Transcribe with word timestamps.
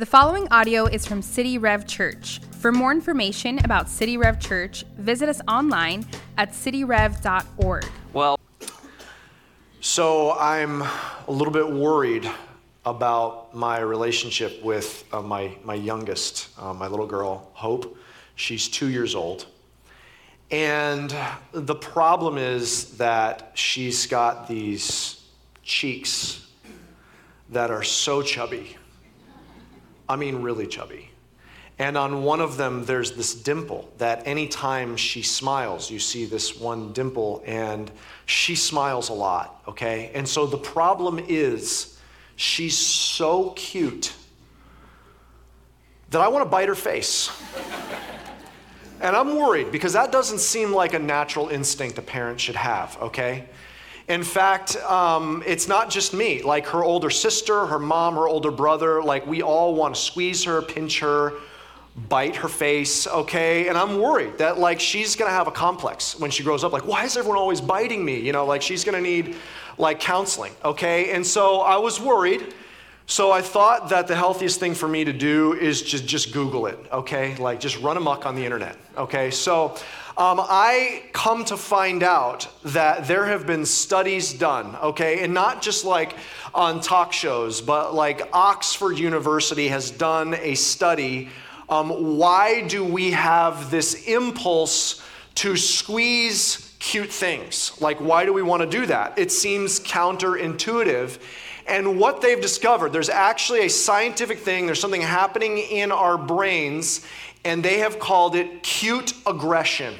The 0.00 0.06
following 0.06 0.48
audio 0.50 0.86
is 0.86 1.04
from 1.06 1.20
City 1.20 1.58
Rev 1.58 1.86
Church. 1.86 2.40
For 2.52 2.72
more 2.72 2.90
information 2.90 3.62
about 3.66 3.86
City 3.86 4.16
Rev 4.16 4.40
Church, 4.40 4.82
visit 4.96 5.28
us 5.28 5.42
online 5.46 6.06
at 6.38 6.52
cityrev.org. 6.52 7.84
Well, 8.14 8.40
so 9.82 10.32
I'm 10.38 10.80
a 10.80 10.90
little 11.28 11.52
bit 11.52 11.70
worried 11.70 12.26
about 12.86 13.54
my 13.54 13.80
relationship 13.80 14.62
with 14.64 15.04
uh, 15.12 15.20
my, 15.20 15.54
my 15.64 15.74
youngest, 15.74 16.48
uh, 16.58 16.72
my 16.72 16.86
little 16.86 17.06
girl, 17.06 17.50
Hope. 17.52 17.94
She's 18.36 18.68
two 18.68 18.88
years 18.88 19.14
old. 19.14 19.48
And 20.50 21.14
the 21.52 21.74
problem 21.74 22.38
is 22.38 22.96
that 22.96 23.52
she's 23.52 24.06
got 24.06 24.48
these 24.48 25.26
cheeks 25.62 26.46
that 27.50 27.70
are 27.70 27.82
so 27.82 28.22
chubby. 28.22 28.78
I 30.10 30.16
mean, 30.16 30.42
really 30.42 30.66
chubby. 30.66 31.08
And 31.78 31.96
on 31.96 32.24
one 32.24 32.40
of 32.40 32.56
them, 32.56 32.84
there's 32.84 33.12
this 33.12 33.32
dimple 33.32 33.88
that 33.98 34.26
anytime 34.26 34.96
she 34.96 35.22
smiles, 35.22 35.88
you 35.88 36.00
see 36.00 36.24
this 36.24 36.56
one 36.56 36.92
dimple, 36.92 37.42
and 37.46 37.90
she 38.26 38.56
smiles 38.56 39.08
a 39.08 39.12
lot, 39.12 39.62
okay? 39.68 40.10
And 40.12 40.28
so 40.28 40.46
the 40.46 40.58
problem 40.58 41.24
is, 41.28 41.96
she's 42.34 42.76
so 42.76 43.50
cute 43.50 44.12
that 46.10 46.20
I 46.20 46.26
want 46.26 46.44
to 46.44 46.50
bite 46.50 46.68
her 46.68 46.74
face. 46.74 47.30
and 49.00 49.14
I'm 49.14 49.36
worried 49.36 49.70
because 49.70 49.92
that 49.92 50.10
doesn't 50.10 50.40
seem 50.40 50.72
like 50.72 50.92
a 50.92 50.98
natural 50.98 51.48
instinct 51.50 51.98
a 51.98 52.02
parent 52.02 52.40
should 52.40 52.56
have, 52.56 52.98
okay? 53.00 53.46
In 54.10 54.24
fact, 54.24 54.74
um, 54.74 55.40
it's 55.46 55.68
not 55.68 55.88
just 55.88 56.12
me. 56.12 56.42
Like 56.42 56.66
her 56.66 56.82
older 56.82 57.10
sister, 57.10 57.64
her 57.66 57.78
mom, 57.78 58.16
her 58.16 58.26
older 58.26 58.50
brother, 58.50 59.00
like 59.00 59.24
we 59.24 59.40
all 59.40 59.72
want 59.76 59.94
to 59.94 60.00
squeeze 60.00 60.42
her, 60.42 60.60
pinch 60.62 60.98
her, 60.98 61.34
bite 62.08 62.34
her 62.34 62.48
face, 62.48 63.06
okay? 63.06 63.68
And 63.68 63.78
I'm 63.78 64.00
worried 64.00 64.36
that 64.38 64.58
like 64.58 64.80
she's 64.80 65.14
gonna 65.14 65.30
have 65.30 65.46
a 65.46 65.52
complex 65.52 66.18
when 66.18 66.32
she 66.32 66.42
grows 66.42 66.64
up. 66.64 66.72
Like, 66.72 66.88
why 66.88 67.04
is 67.04 67.16
everyone 67.16 67.38
always 67.38 67.60
biting 67.60 68.04
me? 68.04 68.18
You 68.18 68.32
know, 68.32 68.44
like 68.44 68.62
she's 68.62 68.82
gonna 68.82 69.00
need 69.00 69.36
like 69.78 70.00
counseling, 70.00 70.54
okay? 70.64 71.12
And 71.12 71.24
so 71.24 71.60
I 71.60 71.76
was 71.76 72.00
worried. 72.00 72.52
So 73.06 73.30
I 73.30 73.42
thought 73.42 73.90
that 73.90 74.08
the 74.08 74.16
healthiest 74.16 74.58
thing 74.58 74.74
for 74.74 74.88
me 74.88 75.04
to 75.04 75.12
do 75.12 75.52
is 75.52 75.82
just, 75.82 76.04
just 76.04 76.32
Google 76.32 76.66
it, 76.66 76.80
okay? 76.90 77.36
Like 77.36 77.60
just 77.60 77.80
run 77.80 77.96
amok 77.96 78.26
on 78.26 78.34
the 78.34 78.44
internet, 78.44 78.76
okay? 78.96 79.30
So 79.30 79.76
um, 80.20 80.38
I 80.38 81.04
come 81.14 81.46
to 81.46 81.56
find 81.56 82.02
out 82.02 82.46
that 82.64 83.08
there 83.08 83.24
have 83.24 83.46
been 83.46 83.64
studies 83.64 84.34
done, 84.34 84.76
okay, 84.76 85.24
and 85.24 85.32
not 85.32 85.62
just 85.62 85.86
like 85.86 86.14
on 86.54 86.82
talk 86.82 87.14
shows, 87.14 87.62
but 87.62 87.94
like 87.94 88.28
Oxford 88.34 88.98
University 88.98 89.68
has 89.68 89.90
done 89.90 90.34
a 90.34 90.56
study. 90.56 91.30
Um, 91.70 92.18
why 92.18 92.60
do 92.60 92.84
we 92.84 93.12
have 93.12 93.70
this 93.70 94.06
impulse 94.06 95.02
to 95.36 95.56
squeeze 95.56 96.76
cute 96.80 97.10
things? 97.10 97.80
Like, 97.80 97.98
why 97.98 98.26
do 98.26 98.34
we 98.34 98.42
want 98.42 98.60
to 98.60 98.68
do 98.68 98.84
that? 98.86 99.18
It 99.18 99.32
seems 99.32 99.80
counterintuitive. 99.80 101.18
And 101.66 101.98
what 101.98 102.20
they've 102.20 102.42
discovered, 102.42 102.92
there's 102.92 103.08
actually 103.08 103.64
a 103.64 103.70
scientific 103.70 104.40
thing, 104.40 104.66
there's 104.66 104.80
something 104.80 105.00
happening 105.00 105.56
in 105.56 105.90
our 105.90 106.18
brains, 106.18 107.06
and 107.42 107.64
they 107.64 107.78
have 107.78 107.98
called 107.98 108.36
it 108.36 108.62
cute 108.62 109.14
aggression. 109.26 109.94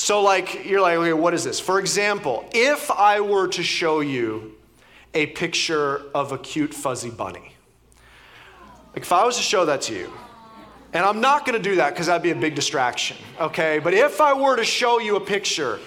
So, 0.00 0.22
like, 0.22 0.64
you're 0.64 0.80
like, 0.80 0.96
okay, 0.96 1.12
what 1.12 1.34
is 1.34 1.44
this? 1.44 1.60
For 1.60 1.78
example, 1.78 2.48
if 2.54 2.90
I 2.90 3.20
were 3.20 3.48
to 3.48 3.62
show 3.62 4.00
you 4.00 4.54
a 5.12 5.26
picture 5.26 6.00
of 6.14 6.32
a 6.32 6.38
cute 6.38 6.72
fuzzy 6.72 7.10
bunny, 7.10 7.52
like 8.94 9.02
if 9.02 9.12
I 9.12 9.26
was 9.26 9.36
to 9.36 9.42
show 9.42 9.66
that 9.66 9.82
to 9.82 9.94
you, 9.94 10.10
and 10.94 11.04
I'm 11.04 11.20
not 11.20 11.44
gonna 11.44 11.58
do 11.58 11.76
that 11.76 11.90
because 11.90 12.06
that'd 12.06 12.22
be 12.22 12.30
a 12.30 12.34
big 12.34 12.54
distraction, 12.54 13.18
okay? 13.38 13.78
But 13.78 13.92
if 13.92 14.22
I 14.22 14.32
were 14.32 14.56
to 14.56 14.64
show 14.64 15.00
you 15.00 15.16
a 15.16 15.20
picture, 15.20 15.78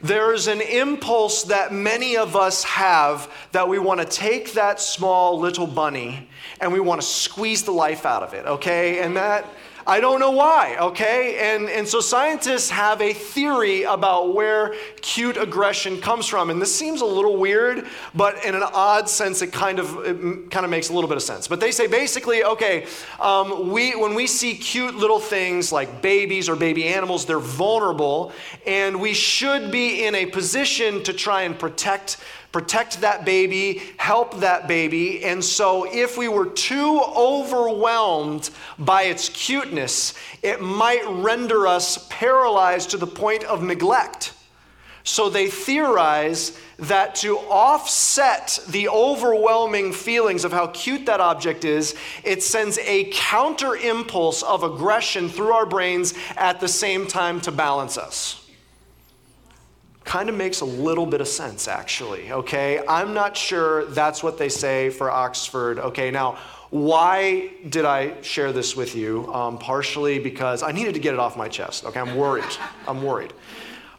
there's 0.00 0.46
an 0.46 0.60
impulse 0.60 1.42
that 1.42 1.72
many 1.72 2.16
of 2.16 2.36
us 2.36 2.62
have 2.62 3.28
that 3.50 3.68
we 3.68 3.80
wanna 3.80 4.04
take 4.04 4.52
that 4.52 4.78
small 4.78 5.40
little 5.40 5.66
bunny 5.66 6.28
and 6.60 6.72
we 6.72 6.78
wanna 6.78 7.02
squeeze 7.02 7.64
the 7.64 7.72
life 7.72 8.06
out 8.06 8.22
of 8.22 8.32
it, 8.32 8.46
okay? 8.46 9.00
And 9.00 9.16
that, 9.16 9.44
I 9.88 10.00
don't 10.00 10.18
know 10.18 10.32
why, 10.32 10.76
okay? 10.80 11.54
And, 11.54 11.68
and 11.68 11.86
so 11.86 12.00
scientists 12.00 12.70
have 12.70 13.00
a 13.00 13.12
theory 13.12 13.84
about 13.84 14.34
where 14.34 14.74
cute 15.00 15.36
aggression 15.36 16.00
comes 16.00 16.26
from. 16.26 16.50
And 16.50 16.60
this 16.60 16.74
seems 16.74 17.02
a 17.02 17.06
little 17.06 17.36
weird, 17.36 17.86
but 18.12 18.44
in 18.44 18.56
an 18.56 18.64
odd 18.64 19.08
sense, 19.08 19.42
it 19.42 19.52
kind 19.52 19.78
of, 19.78 19.96
it 20.04 20.50
kind 20.50 20.64
of 20.64 20.70
makes 20.70 20.88
a 20.88 20.92
little 20.92 21.06
bit 21.06 21.16
of 21.16 21.22
sense. 21.22 21.46
But 21.46 21.60
they 21.60 21.70
say 21.70 21.86
basically, 21.86 22.42
okay, 22.42 22.86
um, 23.20 23.70
we, 23.70 23.94
when 23.94 24.14
we 24.14 24.26
see 24.26 24.54
cute 24.54 24.96
little 24.96 25.20
things 25.20 25.70
like 25.70 26.02
babies 26.02 26.48
or 26.48 26.56
baby 26.56 26.88
animals, 26.88 27.24
they're 27.24 27.38
vulnerable, 27.38 28.32
and 28.66 29.00
we 29.00 29.14
should 29.14 29.70
be 29.70 30.04
in 30.04 30.16
a 30.16 30.26
position 30.26 31.04
to 31.04 31.12
try 31.12 31.42
and 31.42 31.56
protect 31.56 32.16
protect 32.56 33.02
that 33.02 33.26
baby, 33.26 33.82
help 33.98 34.40
that 34.40 34.66
baby. 34.66 35.22
And 35.22 35.44
so, 35.44 35.84
if 35.92 36.16
we 36.16 36.26
were 36.26 36.46
too 36.46 37.02
overwhelmed 37.14 38.48
by 38.78 39.02
its 39.02 39.28
cuteness, 39.28 40.14
it 40.42 40.62
might 40.62 41.06
render 41.06 41.66
us 41.66 42.06
paralyzed 42.08 42.92
to 42.92 42.96
the 42.96 43.06
point 43.06 43.44
of 43.44 43.62
neglect. 43.62 44.32
So, 45.04 45.28
they 45.28 45.48
theorize 45.48 46.58
that 46.78 47.14
to 47.16 47.36
offset 47.36 48.58
the 48.70 48.88
overwhelming 48.88 49.92
feelings 49.92 50.42
of 50.42 50.50
how 50.50 50.68
cute 50.68 51.04
that 51.04 51.20
object 51.20 51.66
is, 51.66 51.94
it 52.24 52.42
sends 52.42 52.78
a 52.78 53.10
counter 53.12 53.76
impulse 53.76 54.42
of 54.42 54.62
aggression 54.62 55.28
through 55.28 55.52
our 55.52 55.66
brains 55.66 56.14
at 56.38 56.60
the 56.60 56.68
same 56.68 57.06
time 57.06 57.38
to 57.42 57.52
balance 57.52 57.98
us 57.98 58.45
kind 60.06 60.28
of 60.28 60.36
makes 60.36 60.60
a 60.60 60.64
little 60.64 61.04
bit 61.04 61.20
of 61.20 61.28
sense, 61.28 61.66
actually, 61.66 62.32
okay? 62.32 62.82
I'm 62.88 63.12
not 63.12 63.36
sure 63.36 63.84
that's 63.86 64.22
what 64.22 64.38
they 64.38 64.48
say 64.48 64.88
for 64.88 65.10
Oxford. 65.10 65.80
Okay, 65.80 66.12
now, 66.12 66.38
why 66.70 67.50
did 67.68 67.84
I 67.84 68.22
share 68.22 68.52
this 68.52 68.76
with 68.76 68.94
you? 68.94 69.32
Um, 69.34 69.58
partially 69.58 70.20
because 70.20 70.62
I 70.62 70.70
needed 70.70 70.94
to 70.94 71.00
get 71.00 71.12
it 71.12 71.20
off 71.20 71.36
my 71.36 71.48
chest, 71.48 71.84
okay? 71.84 71.98
I'm 71.98 72.16
worried. 72.16 72.44
I'm 72.88 73.02
worried. 73.02 73.32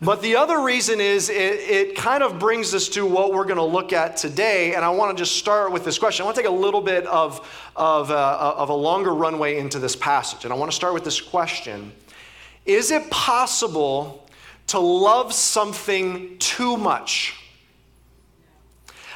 But 0.01 0.21
the 0.21 0.37
other 0.37 0.61
reason 0.61 1.01
is 1.01 1.29
it, 1.29 1.35
it 1.35 1.95
kind 1.95 2.23
of 2.23 2.39
brings 2.39 2.73
us 2.73 2.87
to 2.89 3.05
what 3.05 3.33
we're 3.33 3.45
going 3.45 3.57
to 3.57 3.63
look 3.63 3.91
at 3.91 4.15
today. 4.15 4.75
And 4.75 4.85
I 4.85 4.89
want 4.89 5.17
to 5.17 5.21
just 5.21 5.37
start 5.37 5.73
with 5.73 5.83
this 5.83 5.97
question. 5.99 6.23
I 6.23 6.25
want 6.25 6.37
to 6.37 6.43
take 6.43 6.49
a 6.49 6.53
little 6.53 6.81
bit 6.81 7.05
of, 7.07 7.45
of, 7.75 8.11
uh, 8.11 8.53
of 8.55 8.69
a 8.69 8.73
longer 8.73 9.13
runway 9.13 9.57
into 9.57 9.79
this 9.79 9.95
passage. 9.95 10.45
And 10.45 10.53
I 10.53 10.55
want 10.55 10.71
to 10.71 10.75
start 10.75 10.93
with 10.93 11.03
this 11.03 11.19
question 11.19 11.91
Is 12.65 12.91
it 12.91 13.09
possible 13.09 14.26
to 14.67 14.79
love 14.79 15.33
something 15.33 16.37
too 16.39 16.77
much? 16.77 17.35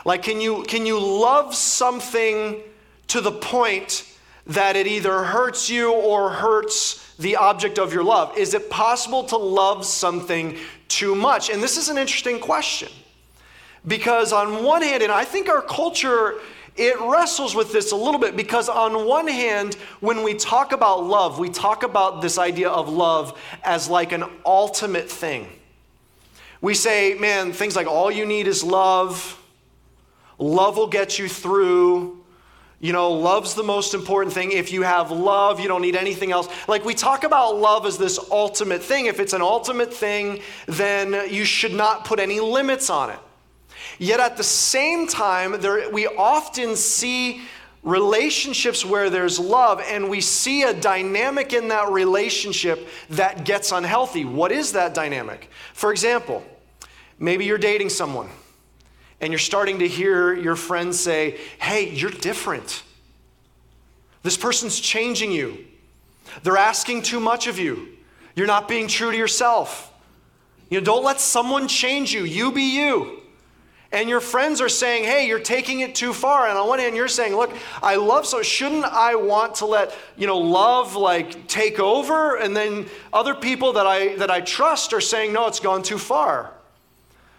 Like, 0.06 0.23
can 0.23 0.41
you, 0.41 0.63
can 0.63 0.85
you 0.85 1.00
love 1.00 1.53
something 1.53 2.62
to 3.07 3.22
the 3.22 3.31
point 3.31 4.06
that 4.47 4.75
it 4.75 4.88
either 4.88 5.23
hurts 5.23 5.69
you 5.69 5.94
or 5.94 6.29
hurts 6.29 7.13
the 7.16 7.35
object 7.35 7.78
of 7.78 7.94
your 7.94 8.03
love? 8.03 8.35
Is 8.38 8.53
it 8.53 8.69
possible 8.69 9.23
to 9.25 9.38
love 9.38 9.85
something 9.85 10.57
too 10.88 11.13
much? 11.13 11.50
And 11.50 11.61
this 11.61 11.78
is 11.78 11.90
an 11.90 11.97
interesting 11.97 12.40
question. 12.40 12.90
Because, 13.85 14.31
on 14.31 14.63
one 14.63 14.81
hand, 14.84 15.01
and 15.01 15.11
I 15.11 15.25
think 15.25 15.50
our 15.50 15.61
culture 15.61 16.35
it 16.75 16.95
wrestles 17.01 17.53
with 17.53 17.71
this 17.71 17.91
a 17.91 17.95
little 17.95 18.19
bit 18.19 18.37
because, 18.37 18.69
on 18.69 19.05
one 19.05 19.27
hand, 19.27 19.75
when 19.99 20.23
we 20.23 20.33
talk 20.33 20.71
about 20.71 21.03
love, 21.05 21.37
we 21.37 21.49
talk 21.49 21.83
about 21.83 22.21
this 22.21 22.37
idea 22.37 22.69
of 22.69 22.87
love 22.87 23.39
as 23.63 23.89
like 23.89 24.11
an 24.13 24.23
ultimate 24.45 25.09
thing. 25.09 25.47
We 26.61 26.73
say, 26.73 27.15
man, 27.15 27.51
things 27.53 27.75
like 27.75 27.87
all 27.87 28.11
you 28.11 28.25
need 28.25 28.47
is 28.47 28.63
love, 28.63 29.37
love 30.37 30.77
will 30.77 30.87
get 30.87 31.19
you 31.19 31.27
through. 31.27 32.19
You 32.79 32.93
know, 32.93 33.11
love's 33.11 33.53
the 33.53 33.63
most 33.63 33.93
important 33.93 34.33
thing. 34.33 34.51
If 34.51 34.72
you 34.72 34.81
have 34.81 35.11
love, 35.11 35.59
you 35.59 35.67
don't 35.67 35.84
need 35.84 35.96
anything 35.96 36.31
else. 36.31 36.47
Like 36.67 36.84
we 36.84 36.96
talk 36.96 37.23
about 37.23 37.55
love 37.57 37.85
as 37.85 37.97
this 37.97 38.19
ultimate 38.31 38.81
thing. 38.81 39.05
If 39.05 39.19
it's 39.19 39.34
an 39.34 39.41
ultimate 39.41 39.93
thing, 39.93 40.41
then 40.67 41.29
you 41.31 41.46
should 41.46 41.73
not 41.73 42.05
put 42.05 42.19
any 42.19 42.40
limits 42.40 42.90
on 42.90 43.11
it. 43.11 43.19
Yet 44.01 44.19
at 44.19 44.35
the 44.35 44.43
same 44.43 45.05
time, 45.05 45.61
there, 45.61 45.87
we 45.91 46.07
often 46.07 46.75
see 46.75 47.43
relationships 47.83 48.83
where 48.83 49.11
there's 49.11 49.37
love 49.37 49.79
and 49.79 50.09
we 50.09 50.21
see 50.21 50.63
a 50.63 50.73
dynamic 50.73 51.53
in 51.53 51.67
that 51.67 51.91
relationship 51.91 52.87
that 53.11 53.45
gets 53.45 53.71
unhealthy. 53.71 54.25
What 54.25 54.51
is 54.51 54.71
that 54.71 54.95
dynamic? 54.95 55.51
For 55.75 55.91
example, 55.91 56.43
maybe 57.19 57.45
you're 57.45 57.59
dating 57.59 57.89
someone 57.89 58.27
and 59.19 59.31
you're 59.31 59.37
starting 59.37 59.77
to 59.77 59.87
hear 59.87 60.33
your 60.33 60.55
friends 60.55 60.99
say, 60.99 61.39
Hey, 61.59 61.91
you're 61.91 62.09
different. 62.09 62.81
This 64.23 64.35
person's 64.35 64.79
changing 64.79 65.31
you. 65.31 65.63
They're 66.41 66.57
asking 66.57 67.03
too 67.03 67.19
much 67.19 67.45
of 67.45 67.59
you. 67.59 67.89
You're 68.35 68.47
not 68.47 68.67
being 68.67 68.87
true 68.87 69.11
to 69.11 69.17
yourself. 69.17 69.93
You 70.71 70.79
know, 70.79 70.85
don't 70.85 71.03
let 71.03 71.19
someone 71.19 71.67
change 71.67 72.11
you. 72.15 72.23
You 72.23 72.51
be 72.51 72.63
you. 72.63 73.21
And 73.93 74.08
your 74.08 74.22
friends 74.22 74.61
are 74.61 74.70
saying, 74.70 75.03
hey, 75.03 75.28
you're 75.28 75.40
taking 75.40 75.82
it 75.82 75.96
too 75.96 76.14
far. 76.14 76.47
And 76.47 76.58
on 76.58 76.67
one 76.67 76.79
hand, 76.79 76.96
you're 76.96 77.09
saying, 77.09 77.35
look, 77.35 77.52
I 77.84 77.96
love 77.96 78.26
so 78.26 78.41
shouldn't 78.41 78.85
I 78.85 79.16
want 79.16 79.55
to 79.55 79.66
let, 79.66 79.93
you 80.16 80.28
know, 80.28 80.38
love 80.38 80.96
like 80.96 81.47
take 81.47 81.79
over? 81.79 82.38
And 82.38 82.55
then 82.55 82.85
other 83.11 83.35
people 83.35 83.73
that 83.73 83.85
I 83.85 84.16
that 84.16 84.32
I 84.32 84.40
trust 84.41 84.93
are 84.93 85.02
saying, 85.02 85.34
no, 85.34 85.47
it's 85.47 85.59
gone 85.59 85.84
too 85.84 85.97
far. 85.97 86.53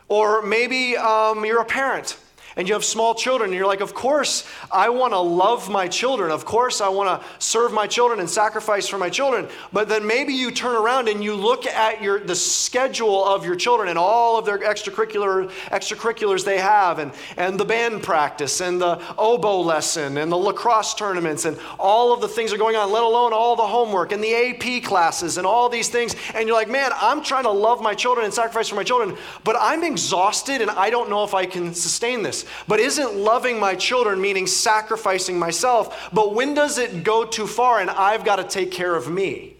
Or 0.08 0.42
maybe 0.42 0.96
um, 0.96 1.44
you're 1.44 1.62
a 1.62 1.64
parent 1.64 2.18
and 2.56 2.68
you 2.68 2.74
have 2.74 2.84
small 2.84 3.14
children, 3.14 3.50
and 3.50 3.56
you're 3.56 3.66
like, 3.66 3.80
Of 3.80 3.94
course, 3.94 4.46
I 4.70 4.88
want 4.90 5.12
to 5.12 5.18
love 5.18 5.70
my 5.70 5.88
children. 5.88 6.30
Of 6.30 6.44
course, 6.44 6.80
I 6.80 6.88
want 6.88 7.22
to 7.22 7.28
serve 7.38 7.72
my 7.72 7.86
children 7.86 8.20
and 8.20 8.28
sacrifice 8.28 8.88
for 8.88 8.98
my 8.98 9.08
children. 9.08 9.48
But 9.72 9.88
then 9.88 10.06
maybe 10.06 10.34
you 10.34 10.50
turn 10.50 10.76
around 10.76 11.08
and 11.08 11.22
you 11.22 11.34
look 11.34 11.66
at 11.66 12.02
your, 12.02 12.20
the 12.20 12.34
schedule 12.34 13.24
of 13.24 13.44
your 13.46 13.56
children 13.56 13.88
and 13.88 13.98
all 13.98 14.38
of 14.38 14.44
their 14.44 14.58
extracurricular, 14.58 15.50
extracurriculars 15.70 16.44
they 16.44 16.58
have, 16.58 16.98
and, 16.98 17.12
and 17.36 17.58
the 17.58 17.64
band 17.64 18.02
practice, 18.02 18.60
and 18.60 18.80
the 18.80 19.00
oboe 19.16 19.60
lesson, 19.60 20.18
and 20.18 20.30
the 20.30 20.36
lacrosse 20.36 20.94
tournaments, 20.94 21.44
and 21.44 21.58
all 21.78 22.12
of 22.12 22.20
the 22.20 22.28
things 22.28 22.50
that 22.50 22.56
are 22.56 22.58
going 22.58 22.76
on, 22.76 22.92
let 22.92 23.02
alone 23.02 23.32
all 23.32 23.56
the 23.56 23.66
homework 23.66 24.12
and 24.12 24.22
the 24.22 24.34
AP 24.34 24.82
classes 24.84 25.38
and 25.38 25.46
all 25.46 25.68
these 25.68 25.88
things. 25.88 26.14
And 26.34 26.46
you're 26.46 26.56
like, 26.56 26.68
Man, 26.68 26.90
I'm 26.94 27.22
trying 27.22 27.44
to 27.44 27.50
love 27.50 27.80
my 27.80 27.94
children 27.94 28.24
and 28.24 28.34
sacrifice 28.34 28.68
for 28.68 28.76
my 28.76 28.84
children, 28.84 29.16
but 29.44 29.56
I'm 29.58 29.82
exhausted 29.84 30.60
and 30.60 30.70
I 30.70 30.90
don't 30.90 31.08
know 31.10 31.24
if 31.24 31.34
I 31.34 31.46
can 31.46 31.74
sustain 31.74 32.22
this. 32.22 32.41
But 32.68 32.80
isn't 32.80 33.14
loving 33.16 33.58
my 33.58 33.74
children 33.74 34.20
meaning 34.20 34.46
sacrificing 34.46 35.38
myself? 35.38 36.10
But 36.12 36.34
when 36.34 36.54
does 36.54 36.78
it 36.78 37.04
go 37.04 37.24
too 37.24 37.46
far 37.46 37.80
and 37.80 37.90
I've 37.90 38.24
got 38.24 38.36
to 38.36 38.44
take 38.44 38.70
care 38.70 38.94
of 38.94 39.10
me? 39.10 39.56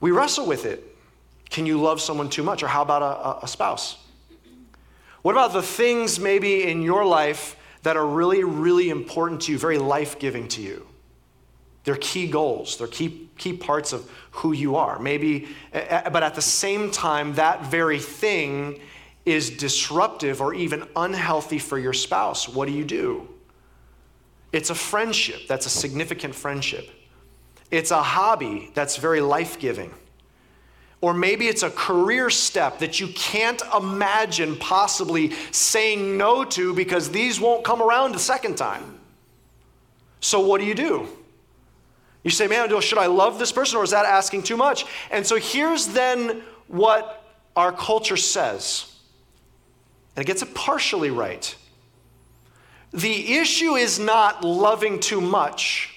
We 0.00 0.10
wrestle 0.10 0.46
with 0.46 0.66
it. 0.66 0.84
Can 1.50 1.66
you 1.66 1.80
love 1.80 2.00
someone 2.00 2.28
too 2.28 2.42
much? 2.42 2.62
Or 2.62 2.68
how 2.68 2.82
about 2.82 3.02
a, 3.02 3.44
a 3.44 3.48
spouse? 3.48 3.96
What 5.22 5.32
about 5.32 5.52
the 5.52 5.62
things 5.62 6.20
maybe 6.20 6.64
in 6.64 6.82
your 6.82 7.04
life 7.04 7.56
that 7.82 7.96
are 7.96 8.06
really, 8.06 8.44
really 8.44 8.90
important 8.90 9.42
to 9.42 9.52
you, 9.52 9.58
very 9.58 9.78
life 9.78 10.18
giving 10.18 10.48
to 10.48 10.62
you? 10.62 10.86
They're 11.84 11.96
key 11.96 12.26
goals, 12.26 12.78
they're 12.78 12.88
key, 12.88 13.28
key 13.38 13.52
parts 13.52 13.92
of 13.92 14.10
who 14.32 14.52
you 14.52 14.74
are. 14.74 14.98
Maybe, 14.98 15.48
but 15.72 16.22
at 16.22 16.34
the 16.34 16.42
same 16.42 16.90
time, 16.90 17.34
that 17.34 17.64
very 17.66 18.00
thing 18.00 18.80
is 19.26 19.50
disruptive 19.50 20.40
or 20.40 20.54
even 20.54 20.88
unhealthy 20.94 21.58
for 21.58 21.78
your 21.78 21.92
spouse, 21.92 22.48
what 22.48 22.66
do 22.66 22.72
you 22.72 22.84
do? 22.84 23.28
It's 24.52 24.70
a 24.70 24.74
friendship 24.74 25.48
that's 25.48 25.66
a 25.66 25.70
significant 25.70 26.34
friendship. 26.34 26.88
It's 27.70 27.90
a 27.90 28.02
hobby 28.02 28.70
that's 28.72 28.96
very 28.96 29.20
life 29.20 29.58
giving. 29.58 29.92
Or 31.00 31.12
maybe 31.12 31.48
it's 31.48 31.62
a 31.62 31.70
career 31.70 32.30
step 32.30 32.78
that 32.78 33.00
you 33.00 33.08
can't 33.08 33.60
imagine 33.76 34.56
possibly 34.56 35.32
saying 35.50 36.16
no 36.16 36.44
to 36.44 36.72
because 36.72 37.10
these 37.10 37.38
won't 37.38 37.64
come 37.64 37.82
around 37.82 38.14
a 38.14 38.18
second 38.18 38.56
time. 38.56 38.98
So, 40.20 40.40
what 40.40 40.60
do 40.60 40.66
you 40.66 40.74
do? 40.74 41.06
You 42.22 42.30
say, 42.30 42.46
man, 42.46 42.80
should 42.80 42.98
I 42.98 43.06
love 43.06 43.38
this 43.38 43.52
person 43.52 43.76
or 43.78 43.84
is 43.84 43.90
that 43.90 44.06
asking 44.06 44.44
too 44.44 44.56
much? 44.56 44.86
And 45.10 45.26
so, 45.26 45.36
here's 45.36 45.88
then 45.88 46.42
what 46.66 47.22
our 47.54 47.72
culture 47.72 48.16
says 48.16 48.95
and 50.16 50.22
it 50.22 50.26
gets 50.26 50.42
it 50.42 50.54
partially 50.54 51.10
right. 51.10 51.54
The 52.92 53.34
issue 53.34 53.74
is 53.74 53.98
not 53.98 54.42
loving 54.42 54.98
too 54.98 55.20
much. 55.20 55.92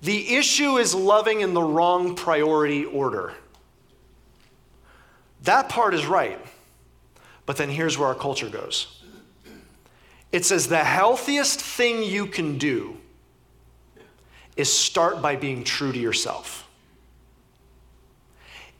The 0.00 0.36
issue 0.36 0.78
is 0.78 0.94
loving 0.94 1.42
in 1.42 1.52
the 1.52 1.62
wrong 1.62 2.14
priority 2.14 2.86
order. 2.86 3.34
That 5.42 5.68
part 5.68 5.92
is 5.92 6.06
right. 6.06 6.40
But 7.44 7.56
then 7.56 7.68
here's 7.68 7.98
where 7.98 8.08
our 8.08 8.14
culture 8.14 8.48
goes 8.48 9.02
it 10.30 10.44
says 10.44 10.68
the 10.68 10.84
healthiest 10.84 11.60
thing 11.60 12.02
you 12.02 12.26
can 12.26 12.58
do 12.58 12.96
is 14.56 14.72
start 14.72 15.22
by 15.22 15.36
being 15.36 15.64
true 15.64 15.92
to 15.92 15.98
yourself. 15.98 16.68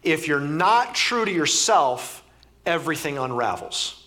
If 0.02 0.28
you're 0.28 0.40
not 0.40 0.94
true 0.94 1.24
to 1.24 1.30
yourself, 1.30 2.22
everything 2.68 3.18
unravels. 3.18 4.06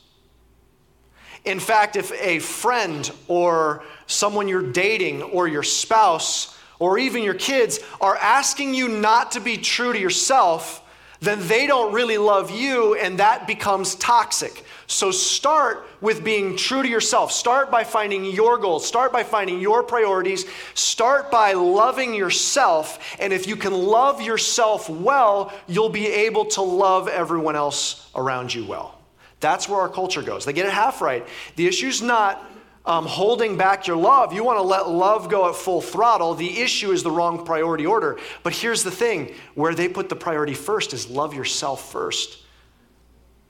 In 1.44 1.60
fact, 1.60 1.96
if 1.96 2.12
a 2.14 2.40
friend 2.40 3.12
or 3.28 3.84
someone 4.06 4.48
you're 4.48 4.72
dating 4.72 5.24
or 5.24 5.48
your 5.48 5.64
spouse 5.64 6.58
or 6.78 7.00
even 7.00 7.24
your 7.24 7.34
kids 7.34 7.80
are 8.00 8.16
asking 8.16 8.76
you 8.76 8.88
not 8.88 9.32
to 9.32 9.40
be 9.40 9.58
true 9.58 9.92
to 9.92 10.00
yourself, 10.00 10.84
then 11.22 11.48
they 11.48 11.68
don't 11.68 11.94
really 11.94 12.18
love 12.18 12.50
you 12.52 12.96
and 12.96 13.20
that 13.20 13.46
becomes 13.48 13.96
toxic. 13.96 14.66
So 14.88 15.12
start 15.12 15.88
with 16.02 16.24
being 16.24 16.58
true 16.58 16.82
to 16.82 16.90
yourself. 16.90 17.32
Start 17.32 17.70
by 17.70 17.84
finding 17.84 18.26
your 18.26 18.58
goals. 18.58 18.86
Start 18.86 19.14
by 19.14 19.24
finding 19.24 19.62
your 19.62 19.84
priorities. 19.84 20.46
Start 20.74 21.32
by 21.32 21.54
loving 21.54 22.16
yourself. 22.16 23.16
And 23.20 23.32
if 23.32 23.48
you 23.48 23.56
can 23.56 23.72
love 23.72 24.22
yourself 24.22 24.90
well, 24.90 25.54
you'll 25.68 25.90
be 25.90 26.08
able 26.08 26.46
to 26.46 26.62
love 26.62 27.08
everyone 27.08 27.56
else 27.56 28.10
around 28.16 28.54
you 28.54 28.66
well. 28.66 29.00
That's 29.40 29.70
where 29.70 29.80
our 29.80 29.90
culture 29.90 30.24
goes. 30.24 30.44
They 30.44 30.54
get 30.54 30.66
it 30.66 30.74
half 30.74 31.02
right. 31.02 31.26
The 31.56 31.68
issue's 31.68 32.02
not 32.02 32.44
um, 32.86 33.06
holding 33.06 33.58
back 33.58 33.86
your 33.88 33.98
love. 33.98 34.34
You 34.34 34.44
want 34.44 34.58
to 34.58 34.64
let 34.64 34.90
love 34.90 35.30
go 35.30 35.50
at 35.50 35.56
full 35.56 35.82
throttle. 35.82 36.34
The 36.34 36.60
issue 36.60 36.92
is 36.92 37.04
the 37.04 37.12
wrong 37.12 37.46
priority 37.46 37.86
order. 37.86 38.20
But 38.44 38.54
here's 38.54 38.84
the 38.84 38.92
thing 38.92 39.34
where 39.54 39.76
they 39.76 39.88
put 39.88 40.10
the 40.10 40.16
priority 40.16 40.54
first 40.54 40.94
is 40.94 41.10
love 41.10 41.34
yourself 41.34 41.92
first. 41.92 42.44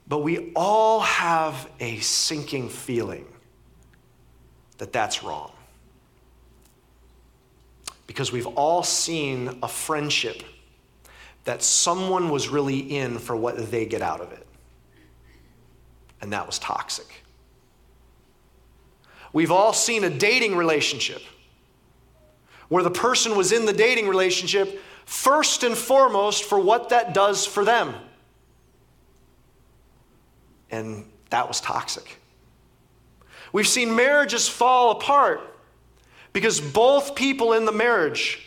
But 0.06 0.18
we 0.18 0.52
all 0.54 1.00
have 1.00 1.70
a 1.80 1.98
sinking 2.00 2.68
feeling 2.68 3.26
that 4.78 4.92
that's 4.92 5.22
wrong. 5.22 5.52
Because 8.06 8.32
we've 8.32 8.48
all 8.48 8.82
seen 8.82 9.58
a 9.62 9.68
friendship 9.68 10.42
that 11.44 11.62
someone 11.62 12.28
was 12.28 12.48
really 12.48 12.78
in 12.78 13.18
for 13.18 13.34
what 13.34 13.70
they 13.70 13.86
get 13.86 14.02
out 14.02 14.20
of 14.20 14.32
it. 14.32 14.46
And 16.20 16.32
that 16.32 16.46
was 16.46 16.58
toxic. 16.58 17.21
We've 19.32 19.50
all 19.50 19.72
seen 19.72 20.04
a 20.04 20.10
dating 20.10 20.56
relationship 20.56 21.22
where 22.68 22.82
the 22.82 22.90
person 22.90 23.36
was 23.36 23.52
in 23.52 23.66
the 23.66 23.72
dating 23.72 24.08
relationship 24.08 24.80
first 25.04 25.62
and 25.62 25.76
foremost 25.76 26.44
for 26.44 26.58
what 26.58 26.90
that 26.90 27.12
does 27.14 27.46
for 27.46 27.64
them. 27.64 27.94
And 30.70 31.04
that 31.30 31.48
was 31.48 31.60
toxic. 31.60 32.18
We've 33.52 33.68
seen 33.68 33.94
marriages 33.94 34.48
fall 34.48 34.92
apart 34.92 35.40
because 36.32 36.60
both 36.60 37.14
people 37.14 37.52
in 37.52 37.66
the 37.66 37.72
marriage 37.72 38.40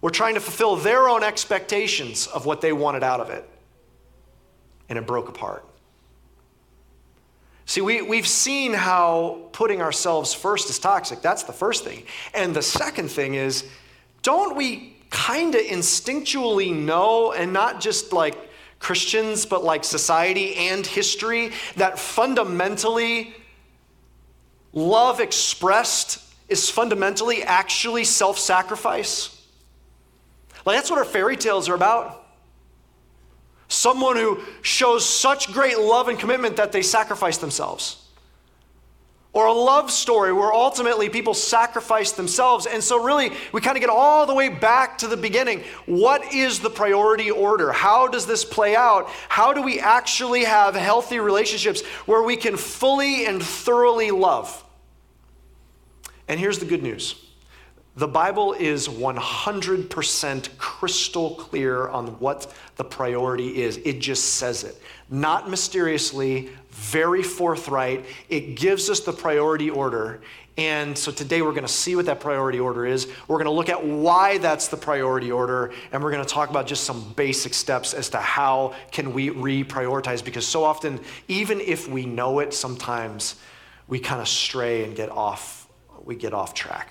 were 0.00 0.10
trying 0.10 0.34
to 0.34 0.40
fulfill 0.40 0.76
their 0.76 1.08
own 1.08 1.22
expectations 1.22 2.26
of 2.26 2.46
what 2.46 2.60
they 2.60 2.72
wanted 2.72 3.02
out 3.02 3.20
of 3.20 3.30
it. 3.30 3.48
And 4.88 4.98
it 4.98 5.06
broke 5.06 5.28
apart. 5.28 5.66
See, 7.66 7.80
we, 7.80 8.02
we've 8.02 8.26
seen 8.26 8.74
how 8.74 9.48
putting 9.52 9.80
ourselves 9.80 10.34
first 10.34 10.68
is 10.68 10.78
toxic. 10.78 11.22
That's 11.22 11.44
the 11.44 11.52
first 11.52 11.84
thing. 11.84 12.04
And 12.34 12.54
the 12.54 12.62
second 12.62 13.10
thing 13.10 13.34
is, 13.34 13.64
don't 14.22 14.56
we 14.56 14.96
kind 15.10 15.54
of 15.54 15.62
instinctually 15.62 16.74
know, 16.74 17.32
and 17.32 17.52
not 17.52 17.80
just 17.80 18.12
like 18.12 18.36
Christians, 18.80 19.46
but 19.46 19.64
like 19.64 19.84
society 19.84 20.56
and 20.56 20.86
history, 20.86 21.52
that 21.76 21.98
fundamentally 21.98 23.34
love 24.72 25.20
expressed 25.20 26.20
is 26.48 26.68
fundamentally 26.68 27.42
actually 27.42 28.04
self 28.04 28.38
sacrifice? 28.38 29.30
Like, 30.66 30.76
that's 30.76 30.90
what 30.90 30.98
our 30.98 31.04
fairy 31.04 31.36
tales 31.36 31.68
are 31.68 31.74
about. 31.74 32.23
Someone 33.68 34.16
who 34.16 34.40
shows 34.62 35.08
such 35.08 35.52
great 35.52 35.78
love 35.78 36.08
and 36.08 36.18
commitment 36.18 36.56
that 36.56 36.72
they 36.72 36.82
sacrifice 36.82 37.38
themselves. 37.38 38.00
Or 39.32 39.46
a 39.46 39.52
love 39.52 39.90
story 39.90 40.32
where 40.32 40.52
ultimately 40.52 41.08
people 41.08 41.34
sacrifice 41.34 42.12
themselves. 42.12 42.66
And 42.66 42.82
so, 42.82 43.02
really, 43.02 43.32
we 43.50 43.60
kind 43.60 43.76
of 43.76 43.80
get 43.80 43.90
all 43.90 44.26
the 44.26 44.34
way 44.34 44.48
back 44.48 44.98
to 44.98 45.08
the 45.08 45.16
beginning. 45.16 45.64
What 45.86 46.32
is 46.32 46.60
the 46.60 46.70
priority 46.70 47.32
order? 47.32 47.72
How 47.72 48.06
does 48.06 48.26
this 48.26 48.44
play 48.44 48.76
out? 48.76 49.08
How 49.28 49.52
do 49.52 49.60
we 49.60 49.80
actually 49.80 50.44
have 50.44 50.76
healthy 50.76 51.18
relationships 51.18 51.82
where 52.06 52.22
we 52.22 52.36
can 52.36 52.56
fully 52.56 53.26
and 53.26 53.42
thoroughly 53.42 54.12
love? 54.12 54.62
And 56.28 56.38
here's 56.38 56.60
the 56.60 56.66
good 56.66 56.84
news 56.84 57.23
The 57.96 58.08
Bible 58.08 58.54
is 58.54 58.88
100% 58.88 60.58
crystal 60.58 61.36
clear 61.36 61.86
on 61.86 62.08
what 62.18 62.52
the 62.74 62.82
priority 62.82 63.62
is. 63.62 63.76
It 63.78 64.00
just 64.00 64.34
says 64.34 64.64
it. 64.64 64.82
Not 65.10 65.48
mysteriously, 65.48 66.50
very 66.70 67.22
forthright. 67.22 68.04
It 68.28 68.56
gives 68.56 68.90
us 68.90 68.98
the 68.98 69.12
priority 69.12 69.70
order. 69.70 70.22
And 70.58 70.98
so 70.98 71.12
today 71.12 71.40
we're 71.40 71.52
going 71.52 71.66
to 71.66 71.72
see 71.72 71.94
what 71.94 72.06
that 72.06 72.18
priority 72.18 72.58
order 72.58 72.84
is. 72.84 73.06
We're 73.28 73.36
going 73.36 73.46
to 73.46 73.52
look 73.52 73.68
at 73.68 73.84
why 73.86 74.38
that's 74.38 74.66
the 74.66 74.76
priority 74.76 75.30
order 75.30 75.72
and 75.92 76.02
we're 76.02 76.10
going 76.10 76.24
to 76.24 76.28
talk 76.28 76.50
about 76.50 76.66
just 76.66 76.82
some 76.82 77.12
basic 77.14 77.54
steps 77.54 77.94
as 77.94 78.08
to 78.10 78.18
how 78.18 78.74
can 78.90 79.12
we 79.12 79.30
reprioritize 79.30 80.24
because 80.24 80.46
so 80.46 80.64
often 80.64 81.00
even 81.28 81.60
if 81.60 81.88
we 81.88 82.06
know 82.06 82.38
it 82.38 82.54
sometimes 82.54 83.36
we 83.88 83.98
kind 83.98 84.20
of 84.20 84.28
stray 84.28 84.84
and 84.84 84.94
get 84.94 85.10
off 85.10 85.68
we 86.04 86.14
get 86.14 86.34
off 86.34 86.54
track. 86.54 86.90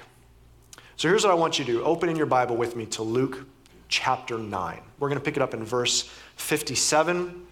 So 0.96 1.08
here's 1.10 1.24
what 1.24 1.32
I 1.32 1.36
want 1.36 1.58
you 1.58 1.66
to 1.66 1.72
do. 1.72 1.84
Open 1.84 2.08
in 2.08 2.16
your 2.16 2.28
Bible 2.28 2.56
with 2.56 2.76
me 2.76 2.86
to 2.88 3.04
Luke 3.04 3.46
chapter 3.88 4.38
9. 4.38 4.80
We're 5.00 5.10
going 5.10 5.20
to 5.20 5.24
pick 5.24 5.38
it 5.38 5.42
up 5.42 5.54
in 5.54 5.64
verse 5.64 6.10
57 6.36 7.43